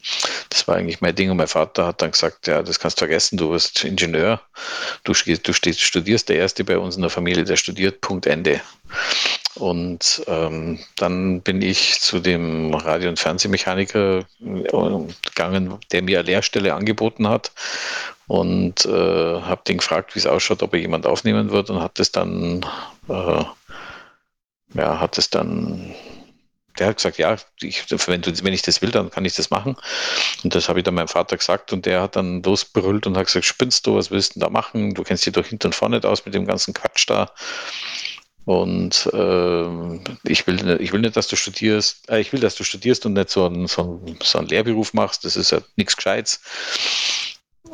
Das 0.49 0.67
war 0.67 0.75
eigentlich 0.75 0.99
mein 0.99 1.15
Ding 1.15 1.31
und 1.31 1.37
mein 1.37 1.47
Vater 1.47 1.87
hat 1.87 2.01
dann 2.01 2.11
gesagt, 2.11 2.45
ja, 2.47 2.61
das 2.61 2.77
kannst 2.77 2.97
du 2.97 3.05
vergessen, 3.05 3.37
du 3.37 3.51
wirst 3.51 3.85
Ingenieur, 3.85 4.41
du, 5.05 5.13
du 5.13 5.53
studierst 5.53 6.27
der 6.27 6.35
Erste 6.35 6.65
bei 6.65 6.77
uns 6.77 6.97
in 6.97 7.03
der 7.03 7.09
Familie, 7.09 7.45
der 7.45 7.55
studiert, 7.55 8.01
Punkt 8.01 8.25
Ende. 8.25 8.59
Und 9.55 10.23
ähm, 10.27 10.79
dann 10.95 11.41
bin 11.41 11.61
ich 11.61 11.99
zu 11.99 12.19
dem 12.19 12.73
Radio- 12.75 13.09
und 13.09 13.19
Fernsehmechaniker 13.19 14.19
äh, 14.19 15.13
gegangen, 15.23 15.79
der 15.91 16.01
mir 16.03 16.19
eine 16.19 16.27
Lehrstelle 16.27 16.75
angeboten 16.75 17.27
hat 17.27 17.51
und 18.27 18.85
äh, 18.85 19.41
habe 19.41 19.61
den 19.67 19.77
gefragt, 19.77 20.13
wie 20.13 20.19
es 20.19 20.27
ausschaut, 20.27 20.61
ob 20.61 20.73
er 20.73 20.79
jemand 20.79 21.07
aufnehmen 21.07 21.49
wird 21.49 21.69
und 21.69 21.81
hat 21.81 21.99
es 21.99 22.11
dann, 22.11 22.65
äh, 23.09 23.43
ja, 24.73 24.99
hat 24.99 25.17
es 25.17 25.29
dann, 25.29 25.95
der 26.77 26.87
hat 26.87 26.97
gesagt, 26.97 27.17
ja, 27.17 27.37
ich, 27.61 27.85
wenn, 28.07 28.21
du, 28.21 28.31
wenn 28.43 28.53
ich 28.53 28.61
das 28.61 28.81
will, 28.81 28.91
dann 28.91 29.09
kann 29.09 29.25
ich 29.25 29.35
das 29.35 29.49
machen. 29.49 29.75
Und 30.43 30.53
das 30.53 30.69
habe 30.69 30.79
ich 30.79 30.85
dann 30.85 30.93
meinem 30.93 31.07
Vater 31.07 31.37
gesagt 31.37 31.73
und 31.73 31.85
der 31.85 32.01
hat 32.01 32.15
dann 32.15 32.43
losbrüllt 32.43 33.07
und 33.07 33.17
hat 33.17 33.25
gesagt, 33.25 33.45
spinnst 33.45 33.87
du, 33.87 33.95
was 33.95 34.11
willst 34.11 34.35
du 34.35 34.41
da 34.41 34.49
machen? 34.49 34.93
Du 34.93 35.03
kennst 35.03 35.25
dich 35.25 35.33
doch 35.33 35.45
hinten 35.45 35.67
und 35.67 35.73
vorne 35.73 36.03
aus 36.03 36.25
mit 36.25 36.35
dem 36.35 36.45
ganzen 36.45 36.73
Quatsch 36.73 37.09
da. 37.09 37.31
Und 38.47 39.09
äh, 39.11 39.99
ich, 40.23 40.47
will, 40.47 40.77
ich 40.79 40.93
will 40.93 41.01
nicht, 41.01 41.17
dass 41.17 41.27
du 41.27 41.35
studierst, 41.35 42.09
äh, 42.09 42.21
ich 42.21 42.31
will, 42.31 42.39
dass 42.39 42.55
du 42.55 42.63
studierst 42.63 43.05
und 43.05 43.11
nicht 43.11 43.29
so 43.29 43.45
einen, 43.45 43.67
so 43.67 43.81
einen, 43.81 44.17
so 44.23 44.37
einen 44.37 44.47
Lehrberuf 44.47 44.93
machst. 44.93 45.25
Das 45.25 45.35
ist 45.35 45.51
ja 45.51 45.59
nichts 45.75 45.97
Gescheites. 45.97 46.39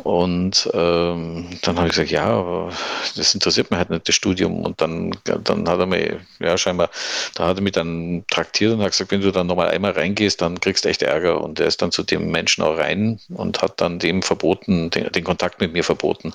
Und 0.04 0.70
ähm, 0.74 1.48
dann 1.62 1.78
habe 1.78 1.88
ich 1.88 1.94
gesagt, 1.94 2.12
ja, 2.12 2.70
das 3.16 3.34
interessiert 3.34 3.72
mich 3.72 3.78
halt 3.78 3.90
nicht, 3.90 4.08
das 4.08 4.16
Studium. 4.16 4.64
Und 4.64 4.82
dann, 4.82 5.12
dann 5.24 5.68
hat 5.70 5.80
er 5.80 5.86
mir, 5.86 6.20
ja, 6.40 6.58
scheinbar, 6.58 6.90
da 7.36 7.48
hat 7.48 7.58
er 7.58 7.64
mich 7.64 7.74
dann 7.74 8.26
traktiert 8.30 8.74
und 8.74 8.82
hat 8.82 8.92
gesagt, 8.92 9.12
wenn 9.12 9.22
du 9.22 9.32
dann 9.32 9.48
nochmal 9.48 9.70
einmal 9.70 9.92
reingehst, 9.92 10.42
dann 10.42 10.60
kriegst 10.60 10.86
du 10.86 10.90
echt 10.90 11.02
Ärger. 11.04 11.42
Und 11.42 11.60
er 11.60 11.68
ist 11.68 11.82
dann 11.82 11.92
zu 11.92 12.04
dem 12.04 12.32
Menschen 12.32 12.64
auch 12.64 12.78
rein 12.78 13.20
und 13.30 13.62
hat 13.62 13.80
dann 13.82 14.00
dem 14.00 14.24
verboten, 14.24 14.90
den, 14.90 15.12
den 15.12 15.24
Kontakt 15.24 15.62
mit 15.62 15.74
mir 15.74 15.84
verboten. 15.84 16.34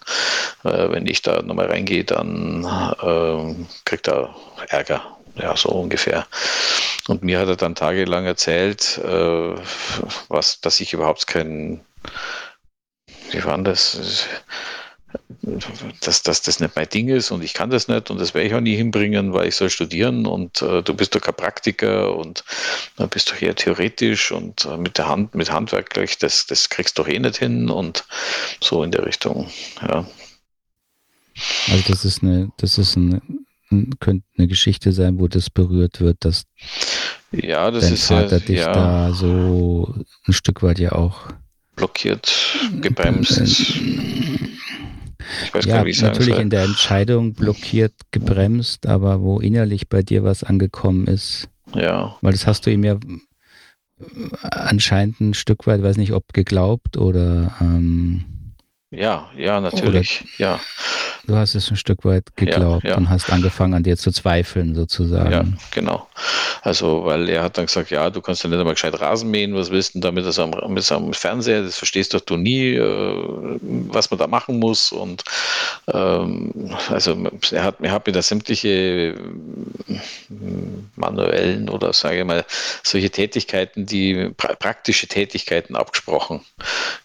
Äh, 0.65 0.91
wenn 0.91 1.07
ich 1.07 1.23
da 1.23 1.43
nochmal 1.43 1.67
reingehe, 1.67 2.05
dann 2.05 2.65
äh, 2.65 3.55
kriegt 3.85 4.09
er 4.09 4.35
Ärger. 4.69 5.03
Ja, 5.37 5.57
so 5.57 5.69
ungefähr. 5.69 6.27
Und 7.07 7.23
mir 7.23 7.39
hat 7.39 7.49
er 7.49 7.57
dann 7.57 7.75
tagelang 7.75 8.27
erzählt, 8.27 8.99
äh, 8.99 9.55
was, 10.29 10.61
dass 10.61 10.81
ich 10.81 10.93
überhaupt 10.93 11.27
kein 11.27 11.81
wie 13.33 13.45
war 13.45 13.59
das? 13.59 14.27
Dass, 16.03 16.23
dass 16.23 16.43
das 16.43 16.61
nicht 16.61 16.77
mein 16.77 16.89
Ding 16.89 17.09
ist 17.09 17.31
und 17.31 17.43
ich 17.43 17.55
kann 17.55 17.71
das 17.71 17.89
nicht 17.89 18.11
und 18.11 18.21
das 18.21 18.35
werde 18.35 18.47
ich 18.47 18.55
auch 18.55 18.61
nie 18.61 18.77
hinbringen, 18.77 19.33
weil 19.33 19.49
ich 19.49 19.57
soll 19.57 19.71
studieren 19.71 20.27
und 20.27 20.61
äh, 20.61 20.83
du 20.83 20.93
bist 20.93 21.15
doch 21.15 21.23
kein 21.23 21.35
Praktiker 21.35 22.15
und 22.15 22.45
äh, 22.99 23.07
bist 23.07 23.31
doch 23.31 23.41
eher 23.41 23.55
theoretisch 23.55 24.31
und 24.33 24.67
äh, 24.67 24.77
mit 24.77 24.99
der 24.99 25.09
Hand, 25.09 25.35
mit 25.35 25.51
Handwerk 25.51 25.89
gleich, 25.91 26.19
das, 26.19 26.47
das 26.47 26.69
kriegst 26.69 26.99
du 26.99 27.03
doch 27.03 27.09
eh 27.09 27.19
nicht 27.19 27.39
hin 27.39 27.71
und 27.71 28.05
so 28.61 28.83
in 28.85 28.91
der 28.91 29.07
Richtung, 29.07 29.49
ja. 29.81 30.07
Also 31.71 31.85
das 31.89 32.05
ist 32.05 32.23
eine, 32.23 32.51
das 32.59 32.77
ist 32.77 32.97
eine, 32.99 33.23
könnte 34.01 34.27
eine 34.37 34.49
Geschichte 34.49 34.93
sein, 34.93 35.19
wo 35.19 35.29
das 35.29 35.49
berührt 35.49 36.01
wird, 36.01 36.19
dass 36.21 36.45
ja, 37.31 37.71
das 37.71 37.85
dein 37.85 37.95
ist 37.95 38.07
Vater 38.07 38.39
ja, 38.39 38.45
dich 38.45 38.59
ja. 38.59 38.73
da 38.73 39.13
so 39.13 39.95
ein 40.27 40.33
Stück 40.33 40.63
weit 40.63 40.79
ja 40.79 40.93
auch 40.93 41.29
blockiert, 41.79 42.59
gebremst. 42.81 43.41
Ich 45.43 45.55
weiß 45.55 45.65
ja, 45.65 45.77
gar 45.77 45.85
nicht, 45.85 45.87
wie 45.87 45.91
ich 45.91 46.03
natürlich 46.03 46.35
soll. 46.35 46.43
in 46.43 46.51
der 46.51 46.65
Entscheidung 46.65 47.35
blockiert, 47.35 47.95
gebremst, 48.11 48.87
aber 48.87 49.21
wo 49.21 49.41
innerlich 49.41 49.89
bei 49.89 50.03
dir 50.03 50.25
was 50.25 50.43
angekommen 50.45 51.07
ist. 51.07 51.49
Ja. 51.75 52.17
Weil 52.21 52.33
das 52.33 52.47
hast 52.47 52.67
du 52.67 52.71
ihm 52.71 52.85
ja 52.85 52.99
anscheinend 54.43 55.21
ein 55.21 55.35
Stück 55.35 55.67
weit, 55.67 55.83
weiß 55.83 55.97
nicht, 55.97 56.13
ob 56.13 56.33
geglaubt 56.33 56.97
oder 56.97 57.57
ähm, 57.61 58.25
ja, 58.91 59.29
ja, 59.37 59.61
natürlich, 59.61 60.23
oder, 60.23 60.31
ja. 60.39 60.61
Du 61.27 61.37
hast 61.37 61.55
es 61.55 61.71
ein 61.71 61.77
Stück 61.77 62.07
weit 62.07 62.35
geglaubt 62.37 62.85
ja, 62.85 62.91
ja. 62.93 62.97
und 62.97 63.11
hast 63.11 63.31
angefangen 63.31 63.75
an 63.75 63.83
dir 63.83 63.99
zu 63.99 64.11
zweifeln 64.11 64.75
sozusagen. 64.75 65.31
Ja, 65.31 65.45
genau. 65.73 66.09
Also, 66.63 67.05
weil 67.05 67.29
er 67.29 67.43
hat 67.43 67.59
dann 67.59 67.67
gesagt, 67.67 67.91
ja, 67.91 68.09
du 68.09 68.23
kannst 68.23 68.43
ja 68.43 68.49
nicht 68.49 68.59
einmal 68.59 68.75
gescheit 68.75 68.99
Rasen 68.99 69.31
mähen, 69.31 69.55
was 69.55 69.71
willst 69.71 69.95
du 69.95 70.01
damit 70.01 70.25
das 70.25 70.39
am, 70.39 70.51
mit 70.69 70.91
am 70.91 71.13
Fernseher, 71.13 71.63
das 71.63 71.77
verstehst 71.77 72.15
doch 72.15 72.21
du 72.21 72.37
nie, 72.37 72.75
äh, 72.75 73.59
was 73.61 74.11
man 74.11 74.19
da 74.19 74.27
machen 74.27 74.59
muss 74.59 74.91
und 74.91 75.23
ähm, 75.93 76.75
also 76.89 77.17
er 77.53 77.65
hat, 77.65 77.77
er 77.83 77.93
hat 77.93 78.07
mir 78.07 78.13
da 78.13 78.23
sämtliche 78.23 78.69
äh, 78.69 79.15
manuellen 80.97 81.69
oder 81.69 81.93
sage 81.93 82.21
ich 82.21 82.25
mal 82.25 82.45
solche 82.83 83.11
Tätigkeiten, 83.11 83.87
die 83.87 84.31
pra 84.37 84.55
praktische 84.55 85.07
Tätigkeiten 85.07 85.77
abgesprochen. 85.77 86.41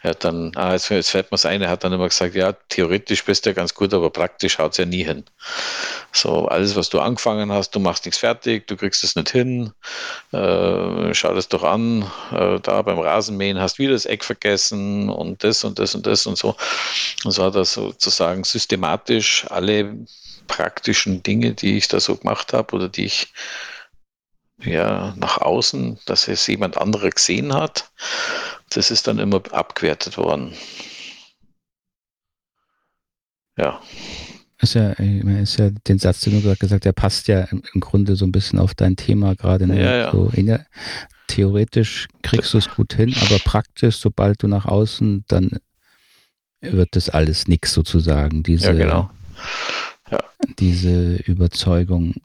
Er 0.02 0.12
hat 0.12 0.24
dann, 0.24 0.52
ah, 0.56 0.74
jetzt, 0.74 0.90
jetzt 0.90 1.12
fällt 1.12 1.32
mir 1.32 1.36
es 1.36 1.46
ein, 1.46 1.62
er 1.62 1.70
hat 1.74 1.84
dann 1.84 1.94
immer 1.94 2.08
gesagt, 2.08 2.36
ja, 2.36 2.54
theoretisch 2.70 3.26
bist 3.26 3.46
du 3.46 3.50
ja 3.50 3.54
ganz 3.54 3.74
gut, 3.74 3.94
aber 3.94 4.10
praktisch 4.10 4.58
haut 4.58 4.72
es 4.72 4.78
ja 4.78 4.86
nie 4.86 5.04
hin. 5.04 5.24
So, 6.12 6.48
alles, 6.48 6.76
was 6.76 6.90
du 6.90 7.00
angefangen 7.00 7.52
hast, 7.52 7.72
du 7.72 7.80
machst 7.80 8.06
nichts 8.06 8.20
fertig, 8.20 8.68
du 8.68 8.78
kriegst 8.78 9.04
es 9.04 9.16
nicht 9.16 9.30
hin, 9.30 9.74
äh, 10.32 11.14
schau 11.14 11.34
das 11.34 11.50
doch 11.50 11.64
an, 11.64 12.10
äh, 12.32 12.60
da 12.60 12.82
beim 12.82 13.00
Rasenmähen 13.00 13.60
hast 13.60 13.78
du 13.78 13.84
wieder 13.84 13.94
das 13.94 14.06
Eck 14.06 14.24
vergessen 14.24 15.10
und 15.10 15.44
das 15.44 15.64
und 15.64 15.80
das 15.80 15.96
und 15.96 16.08
das 16.08 16.26
und 16.26 16.38
so. 16.38 16.56
Und 17.26 17.32
so 17.32 17.44
hat 17.44 17.56
er 17.56 17.66
sozusagen 17.66 18.44
systematisch 18.44 19.46
alle 19.50 19.98
praktischen 20.48 21.24
Dinge, 21.24 21.54
die 21.54 21.78
ich 21.78 21.88
da 21.88 22.00
so 22.00 22.16
gemacht 22.16 22.54
habe 22.54 22.76
oder 22.76 22.90
die 22.90 23.06
ich 23.06 23.34
ja, 24.66 25.14
nach 25.18 25.40
außen, 25.40 26.00
dass 26.06 26.28
es 26.28 26.48
jemand 26.48 26.78
anderer 26.78 27.10
gesehen 27.10 27.54
hat, 27.54 27.92
das 28.70 28.92
ist 28.92 29.08
dann 29.08 29.20
immer 29.20 29.42
abgewertet 29.52 30.18
worden. 30.18 30.56
Ja. 33.58 33.82
Ist 34.62 34.76
ja, 34.76 34.92
ist 34.92 35.60
ja 35.60 35.70
den 35.88 36.00
Satz, 36.00 36.22
den 36.22 36.34
du 36.34 36.42
gerade 36.42 36.58
gesagt 36.58 36.82
hast, 36.82 36.86
der 36.86 36.94
passt 36.94 37.28
ja 37.28 37.42
im 37.42 37.82
Grunde 37.82 38.16
so 38.16 38.26
ein 38.26 38.32
bisschen 38.32 38.60
auf 38.60 38.74
dein 38.74 38.96
Thema 38.96 39.36
gerade. 39.36 39.68
Ne? 39.68 39.82
Ja, 39.82 39.96
ja. 39.96 40.12
So 40.12 40.30
der, 40.30 40.66
theoretisch 41.28 42.08
kriegst 42.22 42.54
du 42.54 42.60
es 42.60 42.70
gut 42.70 42.94
hin, 42.94 43.14
aber 43.26 43.40
praktisch, 43.40 43.98
sobald 43.98 44.42
du 44.42 44.48
nach 44.48 44.66
außen, 44.66 45.26
dann 45.28 45.60
wird 46.62 46.96
das 46.96 47.10
alles 47.10 47.48
nichts 47.48 47.74
sozusagen. 47.74 48.44
Diese, 48.44 48.68
ja, 48.68 48.74
genau. 48.74 49.10
Ja. 50.10 50.20
Diese 50.60 51.16
Überzeugung. 51.18 52.16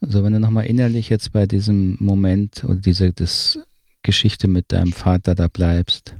Also 0.00 0.22
wenn 0.22 0.34
du 0.34 0.40
nochmal 0.40 0.66
innerlich 0.66 1.08
jetzt 1.08 1.32
bei 1.32 1.46
diesem 1.46 1.96
Moment 2.00 2.64
oder 2.64 2.74
diese 2.74 3.12
das 3.12 3.58
Geschichte 4.02 4.48
mit 4.48 4.72
deinem 4.72 4.92
Vater 4.92 5.34
da 5.34 5.48
bleibst. 5.48 6.14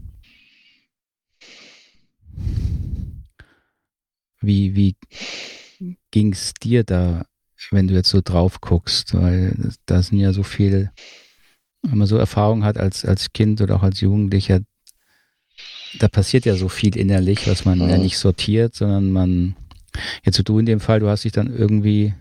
Wie, 4.46 4.74
wie 4.74 4.96
ging 6.10 6.32
es 6.32 6.54
dir 6.54 6.84
da, 6.84 7.26
wenn 7.70 7.88
du 7.88 7.94
jetzt 7.94 8.10
so 8.10 8.20
drauf 8.22 8.60
guckst? 8.60 9.14
Weil 9.14 9.72
da 9.86 10.02
sind 10.02 10.18
ja 10.18 10.32
so 10.32 10.42
viel, 10.42 10.90
wenn 11.82 11.98
man 11.98 12.06
so 12.06 12.16
Erfahrung 12.16 12.64
hat 12.64 12.78
als, 12.78 13.04
als 13.04 13.32
Kind 13.32 13.60
oder 13.60 13.76
auch 13.76 13.82
als 13.82 14.00
Jugendlicher, 14.00 14.60
da 15.98 16.08
passiert 16.08 16.44
ja 16.44 16.56
so 16.56 16.68
viel 16.68 16.96
innerlich, 16.96 17.46
was 17.46 17.64
man 17.64 17.78
ja 17.80 17.98
nicht 17.98 18.18
sortiert, 18.18 18.74
sondern 18.74 19.12
man, 19.12 19.56
jetzt 20.24 20.36
so 20.36 20.42
du 20.42 20.58
in 20.58 20.66
dem 20.66 20.80
Fall, 20.80 21.00
du 21.00 21.08
hast 21.08 21.24
dich 21.24 21.32
dann 21.32 21.54
irgendwie 21.54 22.14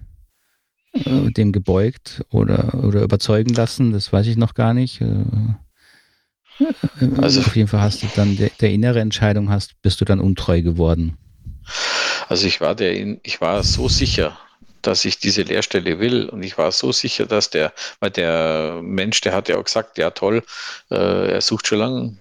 äh, 0.94 1.32
dem 1.32 1.52
gebeugt 1.52 2.24
oder, 2.30 2.84
oder 2.84 3.02
überzeugen 3.02 3.54
lassen, 3.54 3.92
das 3.92 4.14
weiß 4.14 4.28
ich 4.28 4.38
noch 4.38 4.54
gar 4.54 4.74
nicht. 4.74 5.02
Äh, 5.02 5.26
also 7.18 7.42
auf 7.42 7.56
jeden 7.56 7.68
Fall 7.68 7.82
hast 7.82 8.04
du 8.04 8.08
dann 8.16 8.38
der, 8.38 8.52
der 8.62 8.72
innere 8.72 9.00
Entscheidung 9.00 9.50
hast, 9.50 9.82
bist 9.82 10.00
du 10.02 10.06
dann 10.06 10.20
untreu 10.20 10.62
geworden. 10.62 11.18
Also 12.28 12.48
ich 12.48 12.62
war 12.62 12.76
der, 12.76 12.94
ich 13.24 13.42
war 13.42 13.64
so 13.64 13.90
sicher, 13.90 14.38
dass 14.82 15.06
ich 15.06 15.20
diese 15.20 15.44
Lehrstelle 15.44 16.00
will. 16.00 16.30
Und 16.30 16.44
ich 16.44 16.58
war 16.58 16.72
so 16.72 16.92
sicher, 16.92 17.26
dass 17.26 17.50
der, 17.50 17.74
weil 18.00 18.12
der 18.12 18.80
Mensch, 18.82 19.22
der 19.22 19.34
hat 19.34 19.50
ja 19.50 19.58
auch 19.58 19.64
gesagt, 19.64 19.98
ja 19.98 20.12
toll, 20.12 20.44
äh, 20.92 21.32
er 21.32 21.42
sucht 21.42 21.68
schon 21.68 21.80
lange 21.80 22.18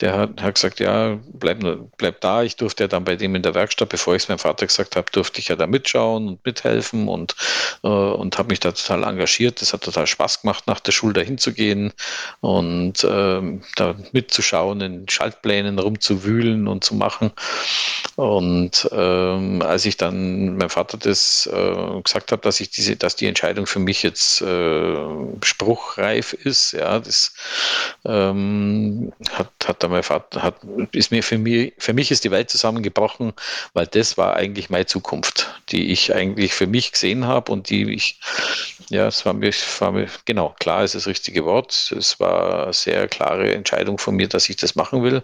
der 0.00 0.16
hat, 0.16 0.42
hat 0.42 0.54
gesagt, 0.54 0.80
ja, 0.80 1.18
bleib, 1.32 1.64
bleib 1.96 2.20
da. 2.20 2.42
Ich 2.42 2.56
durfte 2.56 2.84
ja 2.84 2.88
dann 2.88 3.04
bei 3.04 3.16
dem 3.16 3.34
in 3.34 3.42
der 3.42 3.54
Werkstatt, 3.54 3.88
bevor 3.88 4.14
ich 4.14 4.22
es 4.22 4.28
meinem 4.28 4.38
Vater 4.38 4.66
gesagt 4.66 4.94
habe, 4.96 5.10
durfte 5.10 5.40
ich 5.40 5.48
ja 5.48 5.56
da 5.56 5.66
mitschauen 5.66 6.28
und 6.28 6.44
mithelfen 6.44 7.08
und, 7.08 7.34
äh, 7.82 7.88
und 7.88 8.38
habe 8.38 8.48
mich 8.48 8.60
da 8.60 8.72
total 8.72 9.04
engagiert. 9.04 9.60
Das 9.60 9.72
hat 9.72 9.82
total 9.82 10.06
Spaß 10.06 10.42
gemacht, 10.42 10.66
nach 10.66 10.80
der 10.80 10.92
Schule 10.92 11.14
dahin 11.14 11.38
zu 11.38 11.52
gehen 11.52 11.92
und 12.40 13.02
äh, 13.04 13.60
da 13.76 13.94
mitzuschauen, 14.12 14.80
in 14.80 15.08
Schaltplänen 15.08 15.78
rumzuwühlen 15.78 16.68
und 16.68 16.84
zu 16.84 16.94
machen. 16.94 17.32
Und 18.16 18.88
ähm, 18.92 19.62
als 19.62 19.84
ich 19.84 19.96
dann 19.96 20.56
meinem 20.56 20.70
Vater 20.70 20.96
das 20.96 21.48
äh, 21.52 22.00
gesagt 22.02 22.32
habe, 22.32 22.42
dass 22.42 22.60
ich 22.60 22.70
diese, 22.70 22.96
dass 22.96 23.16
die 23.16 23.26
Entscheidung 23.26 23.66
für 23.66 23.78
mich 23.78 24.02
jetzt 24.02 24.40
äh, 24.42 24.96
spruchreif 25.42 26.32
ist, 26.32 26.72
ja, 26.72 26.98
das 26.98 27.34
ähm, 28.06 29.12
hat 29.32 29.50
hat 29.64 29.82
da 29.82 29.88
mein 29.88 30.02
Vater, 30.02 30.42
hat, 30.42 30.56
ist 30.92 31.10
mir 31.10 31.22
für 31.22 31.38
mich, 31.38 31.72
für 31.78 31.92
mich 31.92 32.10
ist 32.10 32.24
die 32.24 32.30
Welt 32.30 32.50
zusammengebrochen, 32.50 33.32
weil 33.72 33.86
das 33.86 34.16
war 34.16 34.36
eigentlich 34.36 34.70
meine 34.70 34.86
Zukunft, 34.86 35.60
die 35.70 35.90
ich 35.92 36.14
eigentlich 36.14 36.54
für 36.54 36.66
mich 36.66 36.92
gesehen 36.92 37.26
habe 37.26 37.50
und 37.52 37.70
die 37.70 37.92
ich, 37.92 38.20
ja, 38.90 39.06
es 39.06 39.24
war 39.24 39.32
mir, 39.32 39.52
war 39.80 39.92
mir, 39.92 40.08
genau, 40.24 40.54
klar 40.58 40.84
ist 40.84 40.94
das 40.94 41.06
richtige 41.06 41.44
Wort. 41.44 41.92
Es 41.96 42.20
war 42.20 42.64
eine 42.64 42.72
sehr 42.72 43.08
klare 43.08 43.54
Entscheidung 43.54 43.98
von 43.98 44.14
mir, 44.16 44.28
dass 44.28 44.48
ich 44.48 44.56
das 44.56 44.76
machen 44.76 45.02
will. 45.02 45.22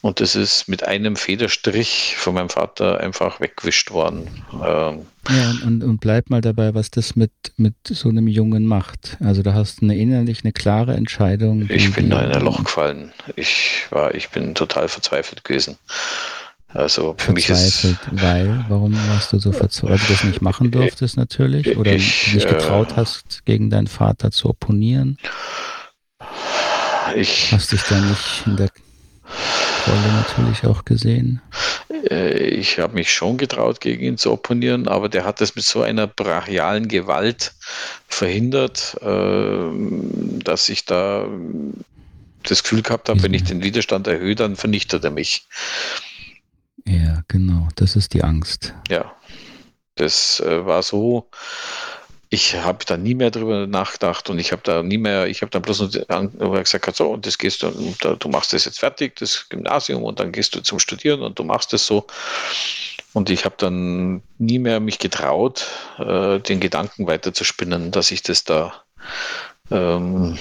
Und 0.00 0.20
das 0.20 0.34
ist 0.34 0.68
mit 0.68 0.84
einem 0.84 1.16
Federstrich 1.16 2.16
von 2.16 2.34
meinem 2.34 2.50
Vater 2.50 3.00
einfach 3.00 3.40
weggewischt 3.40 3.90
worden. 3.90 4.44
Ähm, 4.64 5.06
ja, 5.30 5.54
und, 5.66 5.84
und 5.84 6.00
bleib 6.00 6.30
mal 6.30 6.40
dabei, 6.40 6.74
was 6.74 6.90
das 6.90 7.14
mit, 7.14 7.32
mit 7.56 7.74
so 7.84 8.08
einem 8.08 8.26
Jungen 8.26 8.66
macht. 8.66 9.16
Also 9.20 9.42
da 9.42 9.54
hast 9.54 9.80
du 9.80 9.86
eine 9.86 9.96
innerlich 9.96 10.42
eine 10.42 10.52
klare 10.52 10.94
Entscheidung. 10.94 11.68
Ich 11.70 11.92
bin 11.92 12.10
da 12.10 12.22
in 12.22 12.32
ein 12.32 12.42
Loch 12.42 12.64
gefallen. 12.64 13.12
Ich 13.36 13.86
war, 13.90 14.14
ich 14.14 14.30
bin 14.30 14.54
total 14.54 14.88
verzweifelt 14.88 15.44
gewesen. 15.44 15.78
Also 16.74 17.14
für 17.18 17.32
mich 17.32 17.50
ist. 17.50 17.96
Weil, 18.10 18.64
warum 18.68 18.94
warst 19.08 19.32
du 19.32 19.38
so 19.38 19.52
verzweifelt? 19.52 20.00
Weil 20.00 20.06
du 20.06 20.12
das 20.12 20.24
nicht 20.24 20.42
machen 20.42 20.70
durftest 20.70 21.16
natürlich? 21.16 21.76
Oder 21.76 21.92
ich, 21.92 22.32
nicht 22.34 22.48
getraut 22.48 22.92
äh, 22.92 22.96
hast, 22.96 23.44
gegen 23.44 23.70
deinen 23.70 23.86
Vater 23.86 24.30
zu 24.30 24.48
opponieren? 24.48 25.18
Ich. 27.14 27.52
Hast 27.52 27.72
dich 27.72 27.82
da 27.82 28.00
nicht 28.00 28.42
in 28.46 28.56
der 28.56 28.70
Rolle 29.86 30.12
natürlich 30.12 30.64
auch 30.64 30.84
gesehen? 30.84 31.40
Äh, 32.10 32.38
ich 32.48 32.78
habe 32.78 32.94
mich 32.94 33.12
schon 33.12 33.38
getraut, 33.38 33.80
gegen 33.80 34.02
ihn 34.04 34.18
zu 34.18 34.32
opponieren, 34.32 34.88
aber 34.88 35.08
der 35.08 35.24
hat 35.24 35.40
das 35.40 35.54
mit 35.54 35.64
so 35.64 35.82
einer 35.82 36.06
brachialen 36.06 36.88
Gewalt 36.88 37.54
verhindert, 38.08 38.96
ähm, 39.02 40.40
dass 40.44 40.68
ich 40.68 40.84
da 40.84 41.26
das 42.42 42.62
Gefühl 42.62 42.82
gehabt 42.82 43.08
habe, 43.08 43.22
wenn 43.22 43.34
ich 43.34 43.44
den 43.44 43.62
Widerstand 43.62 44.06
erhöhe, 44.06 44.34
dann 44.34 44.56
vernichtet 44.56 45.04
er 45.04 45.10
mich. 45.10 45.46
Ja, 46.84 47.22
genau, 47.28 47.68
das 47.76 47.94
ist 47.94 48.14
die 48.14 48.24
Angst. 48.24 48.74
Ja, 48.88 49.14
das 49.94 50.40
äh, 50.40 50.66
war 50.66 50.82
so, 50.82 51.28
ich 52.32 52.56
habe 52.56 52.82
da 52.86 52.96
nie 52.96 53.14
mehr 53.14 53.30
drüber 53.30 53.66
nachgedacht 53.66 54.30
und 54.30 54.38
ich 54.38 54.52
habe 54.52 54.62
da 54.64 54.82
nie 54.82 54.96
mehr, 54.96 55.26
ich 55.26 55.42
habe 55.42 55.50
dann 55.50 55.60
bloß 55.60 55.90
gesagt, 55.90 56.96
so, 56.96 57.10
und 57.10 57.26
das 57.26 57.36
gehst 57.36 57.62
du, 57.62 57.70
du 58.18 58.28
machst 58.30 58.54
das 58.54 58.64
jetzt 58.64 58.78
fertig, 58.78 59.16
das 59.16 59.50
Gymnasium, 59.50 60.02
und 60.02 60.18
dann 60.18 60.32
gehst 60.32 60.54
du 60.54 60.62
zum 60.62 60.78
Studieren 60.78 61.20
und 61.20 61.38
du 61.38 61.44
machst 61.44 61.74
das 61.74 61.84
so. 61.84 62.06
Und 63.12 63.28
ich 63.28 63.44
habe 63.44 63.56
dann 63.58 64.22
nie 64.38 64.58
mehr 64.58 64.80
mich 64.80 64.98
getraut, 64.98 65.66
äh, 65.98 66.38
den 66.38 66.58
Gedanken 66.58 67.06
weiter 67.06 67.34
zu 67.34 67.44
spinnen, 67.44 67.90
dass 67.90 68.10
ich 68.10 68.22
das 68.22 68.44
da 68.44 68.82
ähm, 69.70 70.38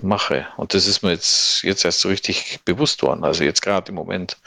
mache. 0.00 0.46
Und 0.56 0.72
das 0.72 0.86
ist 0.86 1.02
mir 1.02 1.10
jetzt, 1.10 1.62
jetzt 1.62 1.84
erst 1.84 2.00
so 2.00 2.08
richtig 2.08 2.60
bewusst 2.64 3.02
worden, 3.02 3.24
also 3.24 3.44
jetzt 3.44 3.60
gerade 3.60 3.90
im 3.90 3.96
Moment. 3.96 4.38